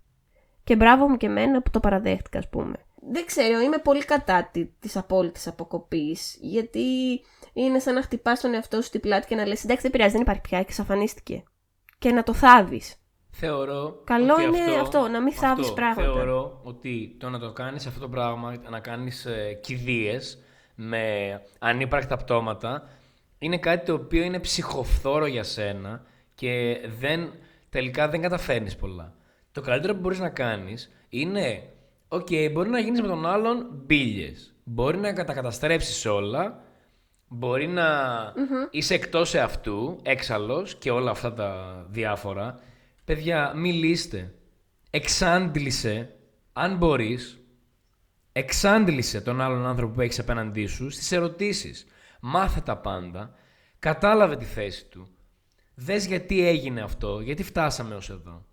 Και 0.64 0.76
μπράβο 0.76 1.08
μου 1.08 1.16
και 1.16 1.26
εμένα 1.26 1.62
που 1.62 1.70
το 1.70 1.80
παραδέχτηκα, 1.80 2.38
ας 2.38 2.48
πούμε. 2.48 2.74
Δεν 3.10 3.24
ξέρω, 3.26 3.60
είμαι 3.60 3.78
πολύ 3.78 4.04
κατά 4.04 4.48
τη- 4.52 4.66
της 4.66 4.96
απόλυτης 4.96 5.46
αποκοπής, 5.46 6.38
γιατί 6.40 6.84
είναι 7.52 7.78
σαν 7.78 7.94
να 7.94 8.02
χτυπάς 8.02 8.40
τον 8.40 8.54
εαυτό 8.54 8.82
σου 8.82 8.90
την 8.90 9.00
πλάτη 9.00 9.26
και 9.26 9.34
να 9.34 9.46
λες 9.46 9.64
εντάξει 9.64 9.82
δεν 9.82 9.90
πειράζει, 9.90 10.12
δεν 10.12 10.20
υπάρχει 10.20 10.40
πια 10.40 10.58
και 10.58 10.64
εξαφανίστηκε. 10.68 11.42
Και 11.98 12.12
να 12.12 12.22
το 12.22 12.34
θάβεις. 12.34 12.94
Θεωρώ. 13.40 14.00
Καλό 14.04 14.32
ότι 14.32 14.42
είναι 14.42 14.80
αυτό, 14.80 15.08
να 15.08 15.20
μην 15.22 15.32
θάβεις 15.32 15.64
αυτό. 15.64 15.74
πράγματα. 15.74 16.12
Θεωρώ 16.12 16.60
ότι 16.62 17.16
το 17.18 17.28
να 17.28 17.38
το 17.38 17.52
κάνεις 17.52 17.86
αυτό 17.86 18.00
το 18.00 18.08
πράγμα, 18.08 18.56
να 18.70 18.80
κάνεις 18.80 19.26
ε, 19.26 19.58
κηδείες 19.62 20.38
με 20.74 21.02
ανύπαρκτα 21.58 22.16
πτώματα, 22.16 22.88
είναι 23.38 23.58
κάτι 23.58 23.86
το 23.86 23.92
οποίο 23.92 24.22
είναι 24.22 24.38
ψυχοφθόρο 24.40 25.26
για 25.26 25.42
σένα 25.42 26.02
και 26.34 26.80
δεν, 26.98 27.32
τελικά 27.70 28.08
δεν 28.08 28.20
καταφέρνεις 28.20 28.76
πολλά. 28.76 29.14
Το 29.52 29.60
καλύτερο 29.60 29.94
που 29.94 30.00
μπορείς 30.00 30.18
να 30.18 30.28
κάνεις 30.28 30.90
είναι, 31.08 31.62
οκ, 32.08 32.28
μπορεί 32.52 32.68
να 32.68 32.78
γίνεις 32.78 33.00
με 33.00 33.06
τον 33.06 33.26
άλλον 33.26 33.66
μπίλιες. 33.72 34.54
Μπορεί 34.64 34.98
να 34.98 35.12
τα 35.12 35.32
καταστρέψεις 35.32 36.06
όλα, 36.06 36.62
Μπορεί 37.30 37.66
να 37.66 37.88
είσαι 38.70 38.94
εκτός 38.94 39.34
εαυτού, 39.34 39.98
έξαλλος 40.02 40.74
και 40.74 40.90
όλα 40.90 41.10
αυτά 41.10 41.32
τα 41.32 41.82
διάφορα. 41.88 42.58
Παιδιά, 43.08 43.52
μιλήστε. 43.56 44.34
Εξάντλησε, 44.90 46.16
αν 46.52 46.76
μπορείς, 46.76 47.40
εξάντλησε 48.32 49.20
τον 49.20 49.40
άλλον 49.40 49.66
άνθρωπο 49.66 49.94
που 49.94 50.00
έχεις 50.00 50.18
απέναντί 50.18 50.66
σου 50.66 50.90
στις 50.90 51.12
ερωτήσεις. 51.12 51.86
Μάθε 52.20 52.60
τα 52.60 52.76
πάντα, 52.76 53.34
κατάλαβε 53.78 54.36
τη 54.36 54.44
θέση 54.44 54.86
του. 54.86 55.08
Δες 55.74 56.06
γιατί 56.06 56.46
έγινε 56.46 56.80
αυτό, 56.80 57.20
γιατί 57.20 57.42
φτάσαμε 57.42 57.94
ως 57.94 58.10
εδώ. 58.10 58.46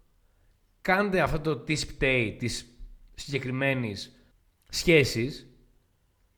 Κάντε 0.82 1.22
αυτό 1.22 1.40
το 1.40 1.58
τι 1.58 1.76
φταίει 1.76 2.36
της 2.40 2.78
συγκεκριμένης 3.16 4.16
σχέσης 4.70 5.48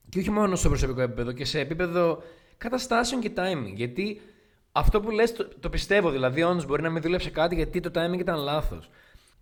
και 0.09 0.19
όχι 0.19 0.31
μόνο 0.31 0.55
στο 0.55 0.69
προσωπικό 0.69 1.01
επίπεδο 1.01 1.31
και 1.31 1.45
σε 1.45 1.59
επίπεδο 1.59 2.23
καταστάσεων 2.57 3.21
και 3.21 3.31
timing. 3.35 3.73
Γιατί 3.73 4.21
αυτό 4.77 5.01
που 5.01 5.09
λες 5.09 5.33
το, 5.33 5.47
το 5.59 5.69
πιστεύω, 5.69 6.09
δηλαδή 6.09 6.43
όντως 6.43 6.65
μπορεί 6.65 6.81
να 6.81 6.89
μην 6.89 7.01
δούλεψε 7.01 7.29
κάτι 7.29 7.55
γιατί 7.55 7.79
το 7.79 7.91
timing 7.95 8.19
ήταν 8.19 8.37
λάθος. 8.37 8.89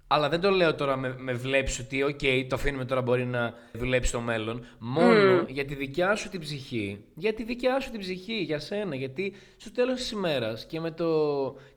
Αλλά 0.08 0.30
δεν 0.30 0.41
το 0.41 0.50
λέω 0.50 0.76
τώρα 0.76 0.98
με, 0.98 1.15
με 1.17 1.34
βλέπεις 1.34 1.80
ότι 1.80 2.04
οκ, 2.04 2.19
το 2.50 2.56
αφήνουμε 2.56 2.86
τώρα 2.86 3.02
μπορεί 3.02 3.26
να 3.26 3.54
δουλέψει 3.74 4.10
στο 4.10 4.19
μέλλον. 4.19 4.65
Μόνο 4.80 5.45
για 5.48 5.65
τη 5.65 5.76
δικιά 5.76 6.15
σου 6.15 6.30
την 6.30 6.39
ψυχή. 6.39 7.04
Για 7.15 7.34
τη 7.34 7.43
δικιά 7.43 7.80
σου 7.80 7.91
την 7.91 8.00
ψυχή, 8.00 8.34
για 8.34 8.60
σένα. 8.60 8.95
Γιατί 8.95 9.34
στο 9.58 9.71
τέλος 9.71 10.00
της 10.00 10.12
ημέρας 10.12 10.65
και 10.65 10.80
με, 10.80 10.91
το, 10.91 11.08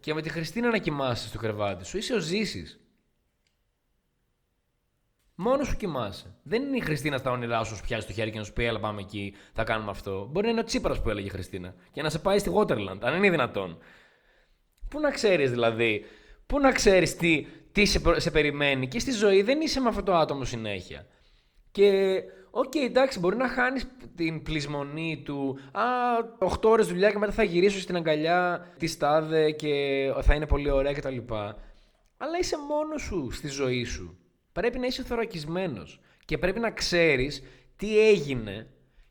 και 0.00 0.14
με 0.14 0.22
τη 0.22 0.28
Χριστίνα 0.28 0.70
να 0.70 0.78
κοιμάσαι 0.78 1.28
στο 1.28 1.38
κρεβάτι 1.38 1.84
σου, 1.84 1.96
είσαι 1.96 2.14
ο 2.14 2.18
Ζήσης. 2.18 2.80
Μόνος 5.40 5.66
σου 5.66 5.76
κοιμάσαι. 5.76 6.34
Δεν 6.42 6.62
είναι 6.62 6.76
η 6.76 6.80
Χριστίνα 6.80 7.16
στα 7.18 7.30
όνειρά 7.30 7.64
σου, 7.64 7.70
να 7.70 7.76
σου 7.76 7.82
πιάσει 7.84 8.06
το 8.06 8.12
χέρι 8.12 8.30
και 8.30 8.38
να 8.38 8.44
σου 8.44 8.52
πει: 8.52 8.64
Έλα, 8.64 8.80
πάμε 8.80 9.00
εκεί, 9.00 9.34
θα 9.52 9.64
κάνουμε 9.64 9.90
αυτό. 9.90 10.28
Μπορεί 10.30 10.46
να 10.46 10.52
είναι 10.52 10.60
ο 10.60 10.64
Τσίπρας 10.64 11.02
που 11.02 11.10
έλεγε 11.10 11.26
η 11.26 11.30
Χριστίνα 11.30 11.74
και 11.92 12.02
να 12.02 12.10
σε 12.10 12.18
πάει 12.18 12.38
στη 12.38 12.50
Waterland, 12.54 12.98
αν 13.00 13.16
είναι 13.16 13.30
δυνατόν. 13.30 13.78
Πού 14.90 15.00
να 15.00 15.10
ξέρεις 15.10 15.50
δηλαδή, 15.50 16.04
πού 16.46 16.58
να 16.60 16.72
ξέρεις 16.72 17.16
τι, 17.16 17.46
τι 17.72 17.84
σε, 17.84 18.00
προ- 18.00 18.20
σε 18.20 18.30
περιμένει 18.30 18.88
και 18.88 18.98
στη 18.98 19.10
ζωή 19.10 19.42
δεν 19.42 19.60
είσαι 19.60 19.80
με 19.80 19.88
αυτό 19.88 20.02
το 20.02 20.14
άτομο 20.14 20.44
συνέχεια. 20.44 21.06
Και, 21.70 22.20
οκ, 22.50 22.74
εντάξει, 22.74 23.18
μπορεί 23.18 23.36
να 23.36 23.48
χάνεις 23.48 23.86
την 24.16 24.42
πλησμονή 24.42 25.22
του. 25.24 25.58
Α, 25.72 25.82
8 26.38 26.62
ώρες 26.62 26.86
δουλειά 26.86 27.10
και 27.10 27.18
μετά 27.18 27.32
θα 27.32 27.42
γυρίσω 27.42 27.80
στην 27.80 27.96
αγκαλιά 27.96 28.66
τη 28.78 28.96
τάδε 28.96 29.50
και 29.50 30.12
θα 30.22 30.34
είναι 30.34 30.46
πολύ 30.46 30.70
ωραία 30.70 30.92
κτλ. 30.92 31.16
αλλά 32.16 32.38
είσαι 32.40 32.56
μόνος 32.68 33.02
σου 33.02 33.30
στη 33.30 33.48
ζωή 33.48 33.84
σου. 33.84 34.17
Πρέπει 34.58 34.78
να 34.78 34.86
είσαι 34.86 35.02
θωρακισμένος 35.02 36.00
και 36.24 36.38
πρέπει 36.38 36.60
να 36.60 36.70
ξέρεις 36.70 37.42
τι 37.76 37.98
έγινε 37.98 38.66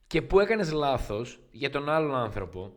και 0.08 0.22
που 0.22 0.40
έκανες 0.40 0.72
λάθος 0.72 1.40
για 1.52 1.70
τον 1.70 1.90
άλλον 1.90 2.16
άνθρωπο 2.16 2.74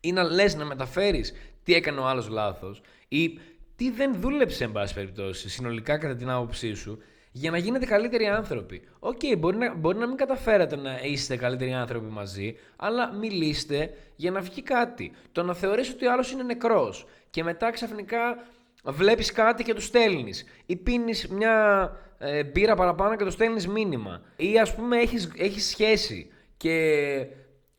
ή 0.00 0.12
να 0.12 0.22
λες 0.22 0.54
να 0.54 0.64
μεταφέρεις 0.64 1.32
τι 1.62 1.74
έκανε 1.74 2.00
ο 2.00 2.06
άλλος 2.06 2.28
λάθος 2.28 2.82
ή 3.08 3.38
τι 3.76 3.90
δεν 3.90 4.20
δούλεψε 4.20 4.64
εν 4.64 4.72
πάση 4.72 4.94
περιπτώσει 4.94 5.48
συνολικά 5.48 5.98
κατά 5.98 6.16
την 6.16 6.30
άποψή 6.30 6.74
σου 6.74 6.98
για 7.32 7.50
να 7.50 7.58
γίνετε 7.58 7.86
καλύτεροι 7.86 8.26
άνθρωποι. 8.26 8.82
Ok, 8.98 9.20
okay, 9.22 9.38
μπορεί, 9.38 9.56
να, 9.56 9.74
μπορεί 9.74 9.98
να 9.98 10.06
μην 10.06 10.16
καταφέρατε 10.16 10.76
να 10.76 11.00
είστε 11.00 11.36
καλύτεροι 11.36 11.72
άνθρωποι 11.72 12.10
μαζί, 12.10 12.56
αλλά 12.76 13.12
μιλήστε 13.12 13.94
για 14.16 14.30
να 14.30 14.40
βγει 14.40 14.62
κάτι. 14.62 15.12
Το 15.32 15.42
να 15.42 15.54
θεωρείς 15.54 15.90
ότι 15.90 16.06
ο 16.06 16.12
άλλος 16.12 16.30
είναι 16.32 16.42
νεκρός 16.42 17.06
και 17.30 17.42
μετά 17.42 17.70
ξαφνικά 17.70 18.46
βλέπεις 18.84 19.32
κάτι 19.32 19.64
και 19.64 19.74
του 19.74 19.80
στέλνεις. 19.80 20.44
Ή 20.66 20.76
πίνεις 20.76 21.28
μια 21.28 21.90
ε, 22.18 22.44
μπύρα 22.44 22.74
παραπάνω 22.74 23.16
και 23.16 23.24
του 23.24 23.30
στέλνεις 23.30 23.68
μήνυμα. 23.68 24.22
Ή 24.36 24.58
ας 24.58 24.74
πούμε 24.74 24.98
έχεις, 24.98 25.32
έχεις 25.36 25.68
σχέση 25.68 26.30
και 26.56 27.26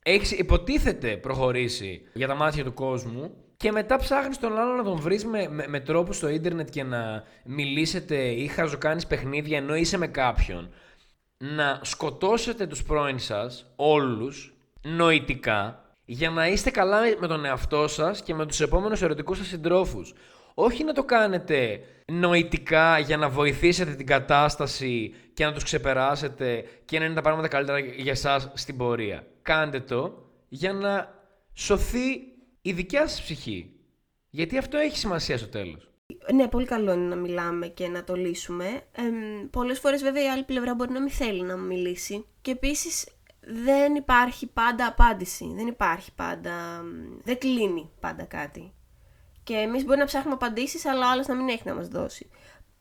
έχεις 0.03 0.31
υποτίθεται 0.31 1.17
προχωρήσει 1.17 2.01
για 2.13 2.27
τα 2.27 2.35
μάτια 2.35 2.63
του 2.63 2.73
κόσμου 2.73 3.35
και 3.57 3.71
μετά 3.71 3.97
ψάχνεις 3.97 4.39
τον 4.39 4.57
άλλο 4.57 4.73
να 4.75 4.83
τον 4.83 4.99
βρεις 4.99 5.25
με, 5.25 5.47
με, 5.49 5.67
με 5.67 5.79
τρόπο 5.79 6.13
στο 6.13 6.27
ίντερνετ 6.27 6.69
και 6.69 6.83
να 6.83 7.23
μιλήσετε 7.45 8.15
ή 8.15 8.47
χαζοκάνεις 8.47 9.07
παιχνίδια 9.07 9.57
ενώ 9.57 9.75
είσαι 9.75 9.97
με 9.97 10.07
κάποιον. 10.07 10.73
Να 11.37 11.79
σκοτώσετε 11.83 12.67
τους 12.67 12.83
πρώην 12.83 13.19
σας 13.19 13.73
όλους 13.75 14.53
νοητικά 14.81 15.85
για 16.05 16.29
να 16.29 16.47
είστε 16.47 16.69
καλά 16.69 16.99
με 17.19 17.27
τον 17.27 17.45
εαυτό 17.45 17.87
σας 17.87 18.21
και 18.23 18.33
με 18.33 18.45
τους 18.45 18.61
επόμενους 18.61 19.01
ερωτικούς 19.01 19.37
σας 19.37 19.47
συντρόφους. 19.47 20.13
Όχι 20.57 20.83
να 20.83 20.93
το 20.93 21.03
κάνετε 21.03 21.79
νοητικά 22.11 22.99
για 22.99 23.17
να 23.17 23.29
βοηθήσετε 23.29 23.93
την 23.95 24.05
κατάσταση 24.05 25.13
και 25.33 25.45
να 25.45 25.53
τους 25.53 25.63
ξεπεράσετε 25.63 26.65
και 26.85 26.99
να 26.99 27.05
είναι 27.05 27.13
τα 27.13 27.21
πράγματα 27.21 27.47
καλύτερα 27.47 27.79
για 27.79 28.11
εσάς 28.11 28.51
στην 28.53 28.77
πορεία. 28.77 29.27
Κάντε 29.41 29.79
το 29.79 30.29
για 30.47 30.73
να 30.73 31.13
σωθεί 31.53 32.07
η 32.61 32.71
δικιά 32.71 33.07
σας 33.07 33.21
ψυχή. 33.21 33.69
Γιατί 34.29 34.57
αυτό 34.57 34.77
έχει 34.77 34.97
σημασία 34.97 35.37
στο 35.37 35.47
τέλος. 35.47 35.89
Ναι, 36.33 36.47
πολύ 36.47 36.65
καλό 36.65 36.93
είναι 36.93 37.07
να 37.07 37.15
μιλάμε 37.15 37.67
και 37.67 37.87
να 37.87 38.03
το 38.03 38.15
λύσουμε. 38.15 38.65
Ε, 38.91 39.01
πολλές 39.51 39.79
φορές 39.79 40.01
βέβαια 40.01 40.23
η 40.23 40.27
άλλη 40.27 40.43
πλευρά 40.43 40.75
μπορεί 40.75 40.91
να 40.91 41.01
μην 41.01 41.11
θέλει 41.11 41.41
να 41.41 41.57
μιλήσει. 41.57 42.25
Και 42.41 42.51
επίσης 42.51 43.07
δεν 43.39 43.95
υπάρχει 43.95 44.47
πάντα 44.47 44.87
απάντηση. 44.87 45.53
Δεν 45.55 45.67
υπάρχει 45.67 46.13
πάντα... 46.15 46.83
Δεν 47.23 47.37
κλείνει 47.37 47.89
πάντα 47.99 48.23
κάτι. 48.23 48.73
Και 49.45 49.53
εμείς 49.53 49.85
μπορεί 49.85 49.99
να 49.99 50.05
ψάχνουμε 50.05 50.33
απαντήσεις, 50.33 50.85
αλλά 50.85 51.07
ο 51.07 51.11
άλλος 51.11 51.27
να 51.27 51.35
μην 51.35 51.49
έχει 51.49 51.61
να 51.65 51.73
μας 51.73 51.87
δώσει. 51.87 52.29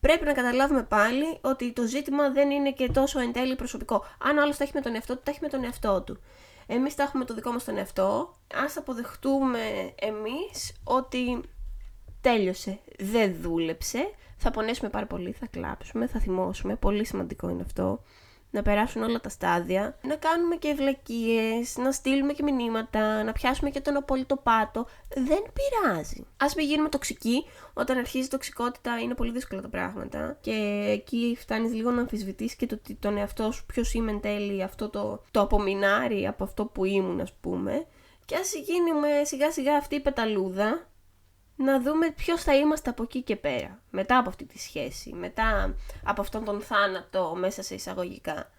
Πρέπει 0.00 0.24
να 0.24 0.32
καταλάβουμε 0.32 0.82
πάλι 0.82 1.38
ότι 1.40 1.72
το 1.72 1.86
ζήτημα 1.86 2.30
δεν 2.30 2.50
είναι 2.50 2.72
και 2.72 2.88
τόσο 2.88 3.20
εν 3.20 3.32
τέλει 3.32 3.56
προσωπικό. 3.56 4.04
Αν 4.18 4.38
ο 4.38 4.42
άλλος 4.42 4.56
τα 4.56 4.64
έχει 4.64 4.72
με 4.74 4.80
τον 4.80 4.94
εαυτό 4.94 5.14
του, 5.16 5.20
τα 5.24 5.30
έχει 5.30 5.40
με 5.42 5.48
τον 5.48 5.64
εαυτό 5.64 6.02
του. 6.02 6.18
Εμείς 6.66 6.94
τα 6.94 7.02
έχουμε 7.02 7.24
το 7.24 7.34
δικό 7.34 7.50
μας 7.52 7.64
τον 7.64 7.76
εαυτό. 7.76 8.34
Ας 8.64 8.76
αποδεχτούμε 8.76 9.58
εμείς 9.94 10.72
ότι 10.84 11.40
τέλειωσε, 12.20 12.78
δεν 12.98 13.36
δούλεψε. 13.40 14.10
Θα 14.36 14.50
πονέσουμε 14.50 14.90
πάρα 14.90 15.06
πολύ, 15.06 15.32
θα 15.32 15.46
κλάψουμε, 15.46 16.06
θα 16.06 16.20
θυμώσουμε. 16.20 16.76
Πολύ 16.76 17.04
σημαντικό 17.04 17.48
είναι 17.48 17.62
αυτό 17.62 18.02
να 18.54 18.62
περάσουν 18.62 19.02
όλα 19.02 19.20
τα 19.20 19.28
στάδια, 19.28 19.98
να 20.02 20.14
κάνουμε 20.16 20.56
και 20.56 20.68
ευλακίες, 20.68 21.76
να 21.76 21.92
στείλουμε 21.92 22.32
και 22.32 22.42
μηνύματα, 22.42 23.22
να 23.22 23.32
πιάσουμε 23.32 23.70
και 23.70 23.80
τον 23.80 23.96
απόλυτο 23.96 24.36
πάτο. 24.36 24.86
Δεν 25.14 25.42
πειράζει. 25.52 26.26
Α 26.36 26.46
μην 26.56 26.66
γίνουμε 26.66 26.88
τοξικοί. 26.88 27.44
Όταν 27.74 27.98
αρχίζει 27.98 28.24
η 28.24 28.28
τοξικότητα 28.28 28.98
είναι 28.98 29.14
πολύ 29.14 29.30
δύσκολα 29.30 29.60
τα 29.60 29.68
πράγματα. 29.68 30.38
Και 30.40 30.86
εκεί 30.90 31.36
φτάνεις 31.40 31.72
λίγο 31.72 31.90
να 31.90 32.00
αμφισβητήσεις 32.00 32.56
και 32.56 32.66
το, 32.66 32.80
τον 32.98 33.16
εαυτό 33.16 33.50
σου, 33.52 33.66
ποιος 33.66 33.94
είμαι 33.94 34.10
εν 34.10 34.20
τέλει, 34.20 34.62
αυτό 34.62 34.88
το, 34.88 35.22
το 35.30 35.40
απομεινάρι 35.40 36.26
από 36.26 36.44
αυτό 36.44 36.64
που 36.64 36.84
ήμουν, 36.84 37.20
ας 37.20 37.32
πούμε. 37.32 37.86
Και 38.24 38.36
ας 38.36 38.54
γίνουμε 38.54 39.08
σιγά 39.24 39.50
σιγά 39.50 39.76
αυτή 39.76 39.94
η 39.94 40.00
πεταλούδα 40.00 40.86
να 41.56 41.80
δούμε 41.80 42.10
ποιος 42.10 42.42
θα 42.42 42.56
είμαστε 42.56 42.90
από 42.90 43.02
εκεί 43.02 43.22
και 43.22 43.36
πέρα, 43.36 43.82
μετά 43.90 44.18
από 44.18 44.28
αυτή 44.28 44.44
τη 44.44 44.58
σχέση, 44.58 45.12
μετά 45.12 45.74
από 46.04 46.20
αυτόν 46.20 46.44
τον 46.44 46.60
θάνατο 46.60 47.34
μέσα 47.38 47.62
σε 47.62 47.74
εισαγωγικά. 47.74 48.50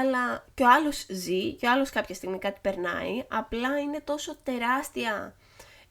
Αλλά 0.00 0.44
και 0.54 0.62
ο 0.62 0.70
άλλος 0.70 1.06
ζει 1.08 1.52
και 1.52 1.66
ο 1.66 1.70
άλλος 1.70 1.90
κάποια 1.90 2.14
στιγμή 2.14 2.38
κάτι 2.38 2.58
περνάει, 2.62 3.24
απλά 3.28 3.78
είναι 3.78 4.00
τόσο 4.00 4.36
τεράστια 4.42 5.34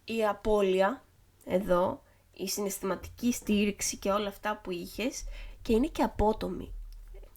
η 0.05 0.25
απώλεια 0.25 1.03
εδώ, 1.45 2.01
η 2.33 2.47
συναισθηματική 2.47 3.31
στήριξη 3.31 3.97
και 3.97 4.11
όλα 4.11 4.27
αυτά 4.27 4.59
που 4.63 4.71
είχες 4.71 5.23
και 5.61 5.73
είναι 5.73 5.87
και 5.87 6.03
απότομη. 6.03 6.73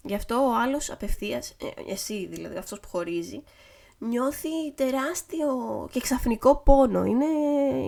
Γι' 0.02 0.14
αυτό 0.14 0.34
ο 0.34 0.54
άλλος 0.54 0.90
απευθείας, 0.90 1.50
ε, 1.50 1.92
εσύ 1.92 2.26
δηλαδή 2.26 2.56
αυτός 2.56 2.80
που 2.80 2.88
χωρίζει, 2.88 3.42
νιώθει 3.98 4.72
τεράστιο 4.74 5.88
και 5.90 6.00
ξαφνικό 6.00 6.56
πόνο. 6.56 7.04
Είναι, 7.04 7.24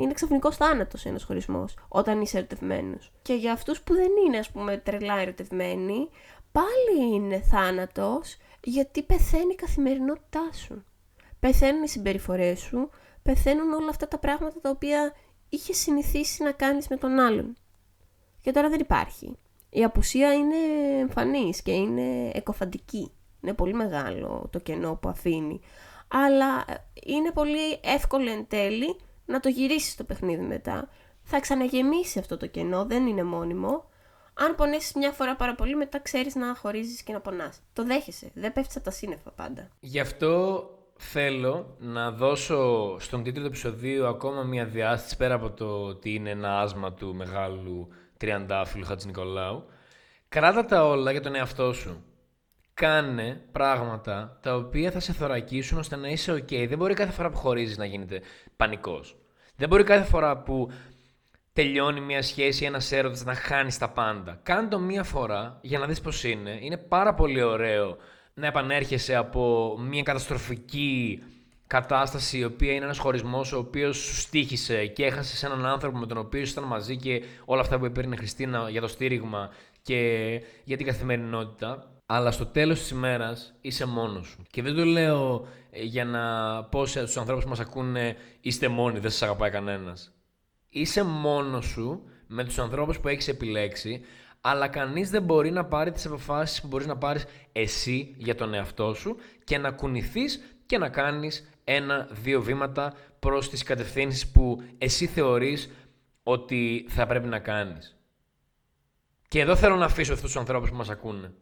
είναι 0.01 0.13
ξαφνικός 0.13 0.57
θάνατος 0.57 1.05
ένας 1.05 1.25
χωρισμός 1.25 1.75
όταν 1.89 2.21
είσαι 2.21 2.39
ερωτευμένος. 2.39 3.13
Και 3.23 3.35
για 3.35 3.53
αυτούς 3.53 3.81
που 3.81 3.95
δεν 3.95 4.11
είναι, 4.27 4.39
ας 4.39 4.51
πούμε, 4.51 4.77
τρελά 4.77 5.19
ερωτευμένοι, 5.19 6.09
πάλι 6.53 7.15
είναι 7.15 7.41
θάνατος 7.41 8.37
γιατί 8.65 9.03
πεθαίνει 9.03 9.53
η 9.53 9.55
καθημερινότητά 9.55 10.51
σου. 10.53 10.85
Πεθαίνουν 11.41 11.83
οι 11.83 11.89
συμπεριφορές 11.89 12.61
σου, 12.61 12.91
πεθαίνουν 13.23 13.73
όλα 13.73 13.89
αυτά 13.89 14.09
τα 14.09 14.19
πράγματα 14.19 14.61
τα 14.61 14.71
οποία 14.71 15.15
είχες 15.49 15.77
συνηθίσει 15.77 16.43
να 16.43 16.53
κάνεις 16.53 16.89
με 16.89 16.97
τον 16.97 17.19
άλλον. 17.19 17.57
Και 18.41 18.51
τώρα 18.51 18.69
δεν 18.69 18.81
υπάρχει. 18.81 19.39
Η 19.71 19.85
απουσία 19.85 20.35
είναι 20.35 20.57
εμφανής 21.01 21.63
και 21.63 21.73
είναι 21.73 22.31
εκοφαντική. 22.35 23.13
Είναι 23.43 23.55
πολύ 23.55 23.75
μεγάλο 23.75 24.49
το 24.51 24.59
κενό 24.59 24.95
που 24.95 25.09
αφήνει 25.09 25.61
αλλά 26.11 26.65
ε, 26.67 26.75
είναι 27.05 27.31
πολύ 27.33 27.81
εύκολο 27.83 28.31
εν 28.31 28.47
τέλει 28.49 29.01
να 29.27 29.41
το 29.41 29.49
γυρίσεις 29.49 29.97
το 29.97 30.05
παιχνίδι 30.05 30.43
μετά. 30.43 30.89
Θα 31.23 31.41
ξαναγεμίσει 31.41 32.19
αυτό 32.19 32.37
το 32.37 32.47
κενό, 32.47 32.85
δεν 32.85 33.07
είναι 33.07 33.23
μόνιμο. 33.23 33.89
Αν 34.35 34.55
πονέσεις 34.55 34.95
μια 34.95 35.13
φορά 35.13 35.37
πάρα 35.37 35.55
πολύ, 35.55 35.77
μετά 35.77 35.99
ξέρεις 35.99 36.35
να 36.35 36.55
χωρίζεις 36.55 37.03
και 37.03 37.13
να 37.13 37.21
πονάς. 37.21 37.61
Το 37.73 37.85
δέχεσαι, 37.85 38.31
δεν 38.35 38.53
πέφτεις 38.53 38.77
από 38.77 38.85
τα 38.85 38.91
σύννεφα 38.91 39.31
πάντα. 39.31 39.69
Γι' 39.81 40.01
αυτό 40.01 40.65
θέλω 40.97 41.77
να 41.79 42.11
δώσω 42.11 42.97
στον 42.99 43.23
τίτλο 43.23 43.41
του 43.41 43.47
επεισοδίου 43.47 44.07
ακόμα 44.07 44.43
μια 44.43 44.65
διάστηση 44.65 45.17
πέρα 45.17 45.35
από 45.35 45.51
το 45.51 45.85
ότι 45.85 46.15
είναι 46.15 46.31
ένα 46.31 46.61
άσμα 46.61 46.93
του 46.93 47.15
μεγάλου 47.15 47.89
τριαντάφυλλου 48.17 48.85
Χατζη 48.85 49.07
Νικολάου. 49.07 49.65
Κράτα 50.29 50.65
τα 50.65 50.87
όλα 50.87 51.11
για 51.11 51.21
τον 51.21 51.35
εαυτό 51.35 51.73
σου 51.73 52.05
κάνε 52.81 53.41
πράγματα 53.53 54.39
τα 54.43 54.55
οποία 54.55 54.91
θα 54.91 55.01
σε 55.01 55.13
θωρακίσουν 55.13 55.79
ώστε 55.79 55.97
να 55.97 56.09
είσαι 56.09 56.33
ok. 56.33 56.69
Δεν 56.69 56.79
μπορεί 56.79 56.95
κάθε 56.95 57.13
φορά 57.13 57.31
που 57.31 57.37
χωρίζεις 57.37 57.79
να 57.79 57.85
γίνεται 57.85 58.21
πανικός. 58.57 59.17
Δεν 59.57 59.69
μπορεί 59.69 59.85
κάθε 59.85 60.05
φορά 60.05 60.43
που 60.43 60.71
τελειώνει 61.53 62.01
μια 62.01 62.23
σχέση 62.23 62.63
ή 62.65 62.67
ένας 62.67 62.93
έρωτας 62.93 63.25
να 63.25 63.35
χάνεις 63.35 63.79
τα 63.79 63.89
πάντα. 63.91 64.41
Κάνε 64.43 64.69
το 64.69 64.79
μία 64.79 65.03
φορά 65.03 65.59
για 65.63 65.79
να 65.79 65.87
δεις 65.87 66.01
πώς 66.01 66.25
είναι. 66.25 66.59
Είναι 66.61 66.77
πάρα 66.77 67.15
πολύ 67.15 67.43
ωραίο 67.43 67.97
να 68.35 68.47
επανέρχεσαι 68.47 69.15
από 69.15 69.77
μια 69.81 70.03
καταστροφική 70.03 71.23
κατάσταση 71.67 72.39
η 72.39 72.45
οποία 72.45 72.73
είναι 72.73 72.85
ένας 72.85 72.99
χωρισμός 72.99 73.53
ο 73.53 73.59
οποίος 73.59 73.97
σου 73.97 74.15
στήχησε 74.15 74.87
και 74.87 75.05
έχασες 75.05 75.43
έναν 75.43 75.67
άνθρωπο 75.67 75.99
με 75.99 76.07
τον 76.07 76.19
οποίο 76.19 76.41
ήταν 76.41 76.65
μαζί 76.65 76.97
και 76.97 77.23
όλα 77.45 77.61
αυτά 77.61 77.79
που 77.79 77.85
έπαιρνε 77.85 78.15
η 78.15 78.19
Χριστίνα 78.19 78.71
για 78.71 78.81
το 78.81 78.89
στήριγμα 78.89 79.51
και 79.83 80.43
για 80.65 80.77
την 80.77 80.87
καθημερινότητα 80.87 81.91
αλλά 82.13 82.31
στο 82.31 82.47
τέλος 82.47 82.79
της 82.79 82.91
ημέρας 82.91 83.55
είσαι 83.61 83.87
μόνος 83.87 84.27
σου. 84.27 84.43
Και 84.51 84.63
δεν 84.63 84.75
το 84.75 84.85
λέω 84.85 85.49
ε, 85.71 85.83
για 85.83 86.05
να 86.05 86.25
πω 86.65 86.87
σε 86.87 87.05
τους 87.05 87.17
ανθρώπους 87.17 87.45
που 87.45 87.51
μας 87.51 87.61
ακούνε 87.61 88.17
είστε 88.41 88.69
μόνοι, 88.69 88.99
δεν 88.99 89.11
σας 89.11 89.23
αγαπάει 89.23 89.51
κανένας. 89.51 90.13
Είσαι 90.69 91.03
μόνος 91.03 91.67
σου 91.67 92.03
με 92.27 92.45
τους 92.45 92.59
ανθρώπους 92.59 93.01
που 93.01 93.09
έχεις 93.09 93.29
επιλέξει, 93.29 94.05
αλλά 94.41 94.69
κανείς 94.69 95.11
δεν 95.11 95.23
μπορεί 95.23 95.51
να 95.51 95.65
πάρει 95.65 95.91
τις 95.91 96.07
αποφάσεις 96.07 96.61
που 96.61 96.67
μπορείς 96.67 96.87
να 96.87 96.97
πάρεις 96.97 97.25
εσύ 97.53 98.15
για 98.17 98.35
τον 98.35 98.55
εαυτό 98.55 98.95
σου 98.95 99.17
και 99.45 99.59
να 99.59 99.71
κουνηθείς 99.71 100.41
και 100.67 100.79
να 100.79 100.89
κάνεις 100.89 101.51
ένα-δύο 101.65 102.43
βήματα 102.43 102.95
προς 103.19 103.51
τις 103.51 103.63
κατευθύνσεις 103.63 104.29
που 104.29 104.63
εσύ 104.79 105.07
θεωρείς 105.07 105.71
ότι 106.23 106.87
θα 106.89 107.07
πρέπει 107.07 107.27
να 107.29 107.39
κάνεις. 107.39 107.97
Και 109.29 109.41
εδώ 109.41 109.57
θέλω 109.57 109.77
να 109.77 109.85
αφήσω 109.85 110.13
αυτούς 110.13 110.31
τους 110.31 110.41
ανθρώπους 110.41 110.71
που 110.71 110.77
μας 110.77 110.89
ακούνε. 110.89 111.33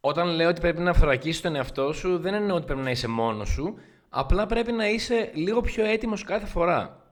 Όταν 0.00 0.28
λέω 0.28 0.48
ότι 0.48 0.60
πρέπει 0.60 0.80
να 0.80 0.94
θωρακίσει 0.94 1.42
τον 1.42 1.56
εαυτό 1.56 1.92
σου, 1.92 2.18
δεν 2.18 2.34
εννοώ 2.34 2.56
ότι 2.56 2.66
πρέπει 2.66 2.80
να 2.80 2.90
είσαι 2.90 3.08
μόνος 3.08 3.48
σου. 3.48 3.74
Απλά 4.08 4.46
πρέπει 4.46 4.72
να 4.72 4.88
είσαι 4.88 5.30
λίγο 5.34 5.60
πιο 5.60 5.84
έτοιμος 5.84 6.24
κάθε 6.24 6.46
φορά. 6.46 7.02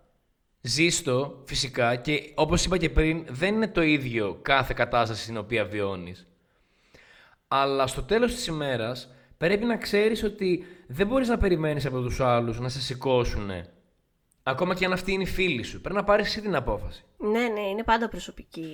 Ζήστο, 0.60 1.42
φυσικά, 1.46 1.96
και 1.96 2.32
όπως 2.34 2.64
είπα 2.64 2.76
και 2.76 2.90
πριν, 2.90 3.24
δεν 3.28 3.54
είναι 3.54 3.68
το 3.68 3.82
ίδιο 3.82 4.38
κάθε 4.42 4.74
κατάσταση 4.76 5.22
στην 5.22 5.36
οποία 5.36 5.64
βιώνεις. 5.64 6.26
Αλλά 7.48 7.86
στο 7.86 8.02
τέλος 8.02 8.34
της 8.34 8.46
ημέρας 8.46 9.10
πρέπει 9.36 9.64
να 9.64 9.76
ξέρεις 9.76 10.22
ότι 10.22 10.64
δεν 10.86 11.06
μπορείς 11.06 11.28
να 11.28 11.38
περιμένεις 11.38 11.86
από 11.86 12.00
τους 12.00 12.20
άλλους 12.20 12.60
να 12.60 12.68
σε 12.68 12.80
σηκώσουν 12.80 13.50
Ακόμα 14.48 14.74
και 14.74 14.84
αν 14.84 14.92
αυτή 14.92 15.12
είναι 15.12 15.22
η 15.22 15.26
φίλη 15.26 15.62
σου, 15.62 15.80
πρέπει 15.80 15.96
να 15.96 16.04
πάρεις 16.04 16.26
εσύ 16.26 16.40
την 16.40 16.54
απόφαση. 16.54 17.04
Ναι, 17.18 17.48
ναι, 17.48 17.60
είναι 17.60 17.82
πάντα 17.82 18.08
προσωπική 18.08 18.70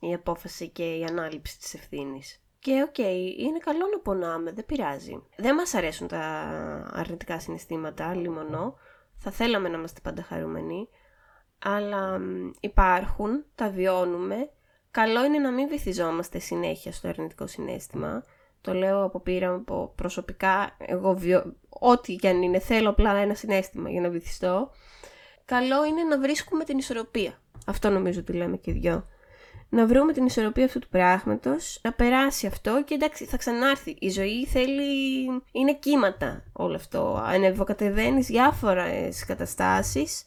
η 0.00 0.14
απόφαση 0.14 0.68
και 0.68 0.82
η 0.82 1.04
ανάληψη 1.04 1.58
της 1.58 1.74
ευθύνης. 1.74 2.43
Και 2.64 2.82
οκ, 2.88 2.98
είναι 3.38 3.58
καλό 3.58 3.86
να 3.92 3.98
πονάμε, 3.98 4.52
δεν 4.52 4.66
πειράζει. 4.66 5.22
Δεν 5.36 5.54
μας 5.54 5.74
αρέσουν 5.74 6.08
τα 6.08 6.20
αρνητικά 6.92 7.40
συναισθήματα, 7.40 8.14
λιμονό. 8.14 8.76
Θα 9.16 9.30
θέλαμε 9.30 9.68
να 9.68 9.78
είμαστε 9.78 10.00
πάντα 10.02 10.22
χαρούμενοι. 10.22 10.88
Αλλά 11.58 12.20
υπάρχουν, 12.60 13.44
τα 13.54 13.68
βιώνουμε. 13.70 14.50
Καλό 14.90 15.24
είναι 15.24 15.38
να 15.38 15.52
μην 15.52 15.68
βυθιζόμαστε 15.68 16.38
συνέχεια 16.38 16.92
στο 16.92 17.08
αρνητικό 17.08 17.46
συνέστημα. 17.46 18.24
Το 18.60 18.74
λέω 18.74 19.02
από 19.02 19.20
πείρα 19.20 19.54
από 19.54 19.92
προσωπικά. 19.96 20.76
Εγώ 20.78 21.14
βιο... 21.14 21.54
ό,τι 21.68 22.16
και 22.16 22.28
αν 22.28 22.42
είναι, 22.42 22.58
θέλω 22.58 22.90
απλά 22.90 23.16
ένα 23.16 23.34
συνέστημα 23.34 23.90
για 23.90 24.00
να 24.00 24.08
βυθιστώ. 24.08 24.70
Καλό 25.44 25.84
είναι 25.84 26.02
να 26.02 26.18
βρίσκουμε 26.18 26.64
την 26.64 26.78
ισορροπία. 26.78 27.40
Αυτό 27.66 27.90
νομίζω 27.90 28.20
ότι 28.20 28.32
λέμε 28.32 28.56
και 28.56 28.70
οι 28.70 28.74
δυο 28.74 29.06
να 29.74 29.86
βρούμε 29.86 30.12
την 30.12 30.26
ισορροπία 30.26 30.64
αυτού 30.64 30.78
του 30.78 30.88
πράγματος, 30.88 31.78
να 31.82 31.92
περάσει 31.92 32.46
αυτό 32.46 32.82
και 32.84 32.94
εντάξει 32.94 33.24
θα 33.24 33.36
ξανάρθει. 33.36 33.96
Η 33.98 34.08
ζωή 34.08 34.46
θέλει, 34.46 35.24
είναι 35.52 35.74
κύματα 35.74 36.44
όλο 36.52 36.74
αυτό. 36.74 37.22
Ανεβοκατεβαίνεις 37.26 38.26
διάφορες 38.26 39.24
καταστάσεις 39.24 40.26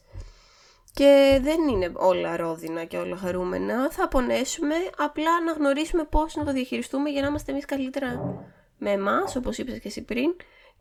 και 0.92 1.40
δεν 1.42 1.68
είναι 1.68 1.92
όλα 1.94 2.36
ρόδινα 2.36 2.84
και 2.84 2.96
όλα 2.96 3.16
χαρούμενα. 3.16 3.90
Θα 3.90 4.08
πονέσουμε, 4.08 4.74
απλά 4.96 5.42
να 5.46 5.52
γνωρίσουμε 5.52 6.04
πώς 6.04 6.34
να 6.34 6.44
το 6.44 6.52
διαχειριστούμε 6.52 7.10
για 7.10 7.20
να 7.20 7.26
είμαστε 7.26 7.52
εμείς 7.52 7.64
καλύτερα 7.64 8.42
με 8.78 8.90
εμάς, 8.90 9.36
όπως 9.36 9.58
είπες 9.58 9.78
και 9.78 9.88
εσύ 9.88 10.02
πριν, 10.02 10.36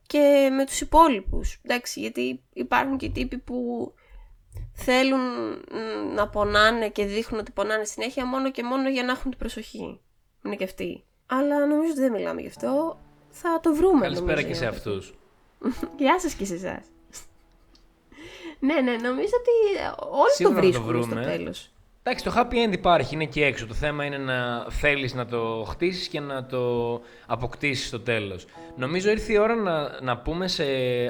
και 0.08 0.50
με 0.58 0.66
τους 0.66 0.82
υπόλοιπους. 0.82 1.60
Εντάξει, 1.64 2.00
γιατί 2.00 2.44
υπάρχουν 2.54 2.98
και 2.98 3.10
τύποι 3.10 3.38
που 3.38 3.94
θέλουν 4.74 5.20
να 6.16 6.28
πονάνε 6.28 6.90
και 6.90 7.06
δείχνουν 7.06 7.40
ότι 7.40 7.52
πονάνε 7.52 7.84
συνέχεια 7.84 8.26
μόνο 8.26 8.52
και 8.52 8.64
μόνο 8.64 8.90
για 8.90 9.04
να 9.04 9.12
έχουν 9.12 9.30
την 9.30 9.40
προσοχή. 9.40 10.00
Είναι 10.46 10.56
και 10.56 10.64
αυτοί. 10.64 11.04
Αλλά 11.26 11.66
νομίζω 11.66 11.92
ότι 11.92 12.00
δεν 12.00 12.12
μιλάμε 12.12 12.42
γι' 12.42 12.48
αυτό. 12.48 13.00
Θα 13.30 13.60
το 13.62 13.76
βρούμε. 13.76 14.02
Καλησπέρα 14.02 14.42
και 14.42 14.54
σε 14.54 14.66
αυτούς. 14.66 15.14
Γεια 15.98 16.20
σας 16.20 16.34
και 16.34 16.46
σε 16.46 16.54
εσάς. 16.54 16.86
ναι, 18.68 18.82
ναι, 18.82 18.96
νομίζω 18.96 19.32
ότι 19.40 19.96
όλοι 20.10 20.32
Σίγουρα 20.32 20.56
το 20.56 20.62
βρίσκουν 20.62 20.94
το 20.94 21.02
στο 21.02 21.16
τέλος. 21.16 21.72
Εντάξει, 22.04 22.26
το 22.26 22.34
happy 22.36 22.68
end 22.68 22.74
υπάρχει, 22.74 23.16
είναι 23.16 23.26
και 23.26 23.46
έξω. 23.46 23.68
Το 23.68 23.74
θέμα 23.74 24.06
είναι 24.06 24.18
να 24.18 24.68
θέλεις 24.70 25.14
να 25.14 25.26
το 25.26 25.66
χτίσεις 25.70 26.08
και 26.08 26.20
να 26.20 26.46
το 26.46 26.94
αποκτήσεις 27.26 27.88
στο 27.88 28.00
τέλος. 28.00 28.46
Νομίζω 28.76 29.10
ήρθε 29.10 29.34
η 29.34 29.38
ώρα 29.38 29.56
να, 29.56 30.02
να 30.02 30.18
πούμε 30.18 30.48
σε 30.48 30.64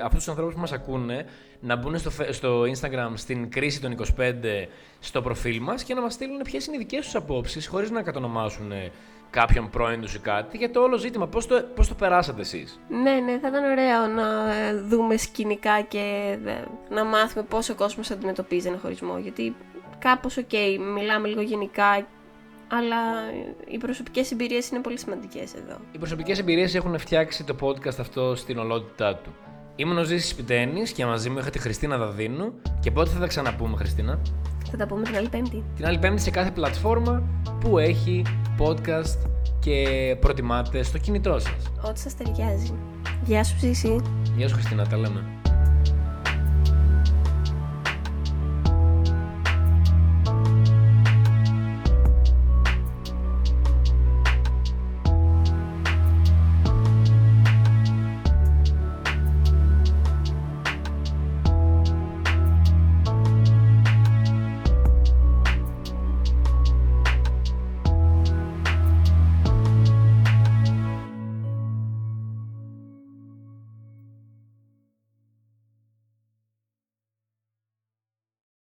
αυτούς 0.03 0.19
τους 0.19 0.27
ανθρώπους 0.27 0.53
που 0.53 0.59
μας 0.59 0.71
ακούνε 0.71 1.25
να 1.59 1.75
μπουν 1.75 1.97
στο, 1.97 2.11
στο 2.29 2.61
Instagram 2.61 3.11
στην 3.13 3.49
κρίση 3.49 3.81
των 3.81 3.95
25 4.17 4.33
στο 4.99 5.21
προφίλ 5.21 5.61
μας 5.61 5.83
και 5.83 5.93
να 5.93 6.01
μας 6.01 6.13
στείλουν 6.13 6.41
ποιες 6.43 6.65
είναι 6.65 6.75
οι 6.75 6.79
δικές 6.79 7.05
τους 7.05 7.15
απόψεις 7.15 7.67
χωρίς 7.67 7.91
να 7.91 8.01
κατονομάσουν 8.01 8.71
κάποιον 9.29 9.69
πρώην 9.69 10.01
τους 10.01 10.13
ή 10.13 10.19
κάτι 10.19 10.57
για 10.57 10.71
το 10.71 10.81
όλο 10.81 10.97
ζήτημα. 10.97 11.27
Πώς 11.27 11.47
το, 11.47 11.63
πώς 11.75 11.87
το 11.87 11.93
περάσατε 11.93 12.41
εσείς; 12.41 12.79
Ναι, 12.89 13.11
ναι, 13.11 13.39
θα 13.39 13.47
ήταν 13.47 13.63
ωραίο 13.63 14.07
να 14.07 14.23
δούμε 14.87 15.17
σκηνικά 15.17 15.81
και 15.81 16.37
να 16.89 17.03
μάθουμε 17.05 17.45
πώς 17.49 17.69
ο 17.69 17.75
κόσμος 17.75 18.11
αντιμετωπίζει 18.11 18.67
ένα 18.67 18.77
χωρισμό. 18.77 19.17
Γιατί 19.17 19.55
κάπως 19.99 20.37
ok, 20.38 20.49
okay, 20.51 20.77
μιλάμε 20.93 21.27
λίγο 21.27 21.41
γενικά 21.41 22.05
αλλά 22.67 22.97
οι 23.67 23.77
προσωπικές 23.77 24.31
εμπειρίες 24.31 24.69
είναι 24.69 24.79
πολύ 24.79 24.99
σημαντικές 24.99 25.53
εδώ. 25.53 25.77
Οι 25.91 25.97
προσωπικές 25.97 26.39
εμπειρίες 26.39 26.75
έχουν 26.75 26.97
φτιάξει 26.97 27.43
το 27.43 27.55
podcast 27.61 27.99
αυτό 27.99 28.35
στην 28.35 28.57
ολότητά 28.57 29.15
του. 29.15 29.35
Ήμουν 29.80 29.97
ο 29.97 30.03
Ζήσης 30.03 30.36
Πιτένης 30.36 30.91
και 30.91 31.05
μαζί 31.05 31.30
μου 31.30 31.38
είχα 31.39 31.49
τη 31.49 31.59
Χριστίνα 31.59 31.97
Δαδίνου. 31.97 32.53
Και 32.80 32.91
πότε 32.91 33.09
θα 33.09 33.19
τα 33.19 33.28
ξαναπούμε, 33.28 33.78
Χριστίνα; 33.78 34.19
Θα 34.71 34.78
τα 34.78 34.88
πούμε 34.88 35.03
την 35.03 35.15
άλλη 35.15 35.30
Πέμπτη. 35.30 35.63
Την 35.75 35.86
άλλη 35.86 35.97
Πέμπτη 35.97 36.21
σε 36.21 36.30
κάθε 36.30 36.51
πλατφόρμα 36.51 37.23
που 37.59 37.78
έχει 37.78 38.21
podcast 38.59 39.30
και 39.59 39.86
προτιμάτε 40.19 40.84
στο 40.84 40.97
κινητό 40.97 41.39
σας. 41.39 41.71
Ό,τι 41.88 41.99
σας 41.99 42.15
ταιριάζει. 42.15 42.73
Γεια 43.25 43.43
σου, 43.43 43.57
Ζήση. 43.59 44.01
Γεια 44.38 44.47
σου, 44.47 44.53
Χριστίνα, 44.53 44.88
τα 44.88 44.97
λέμε. 44.97 45.36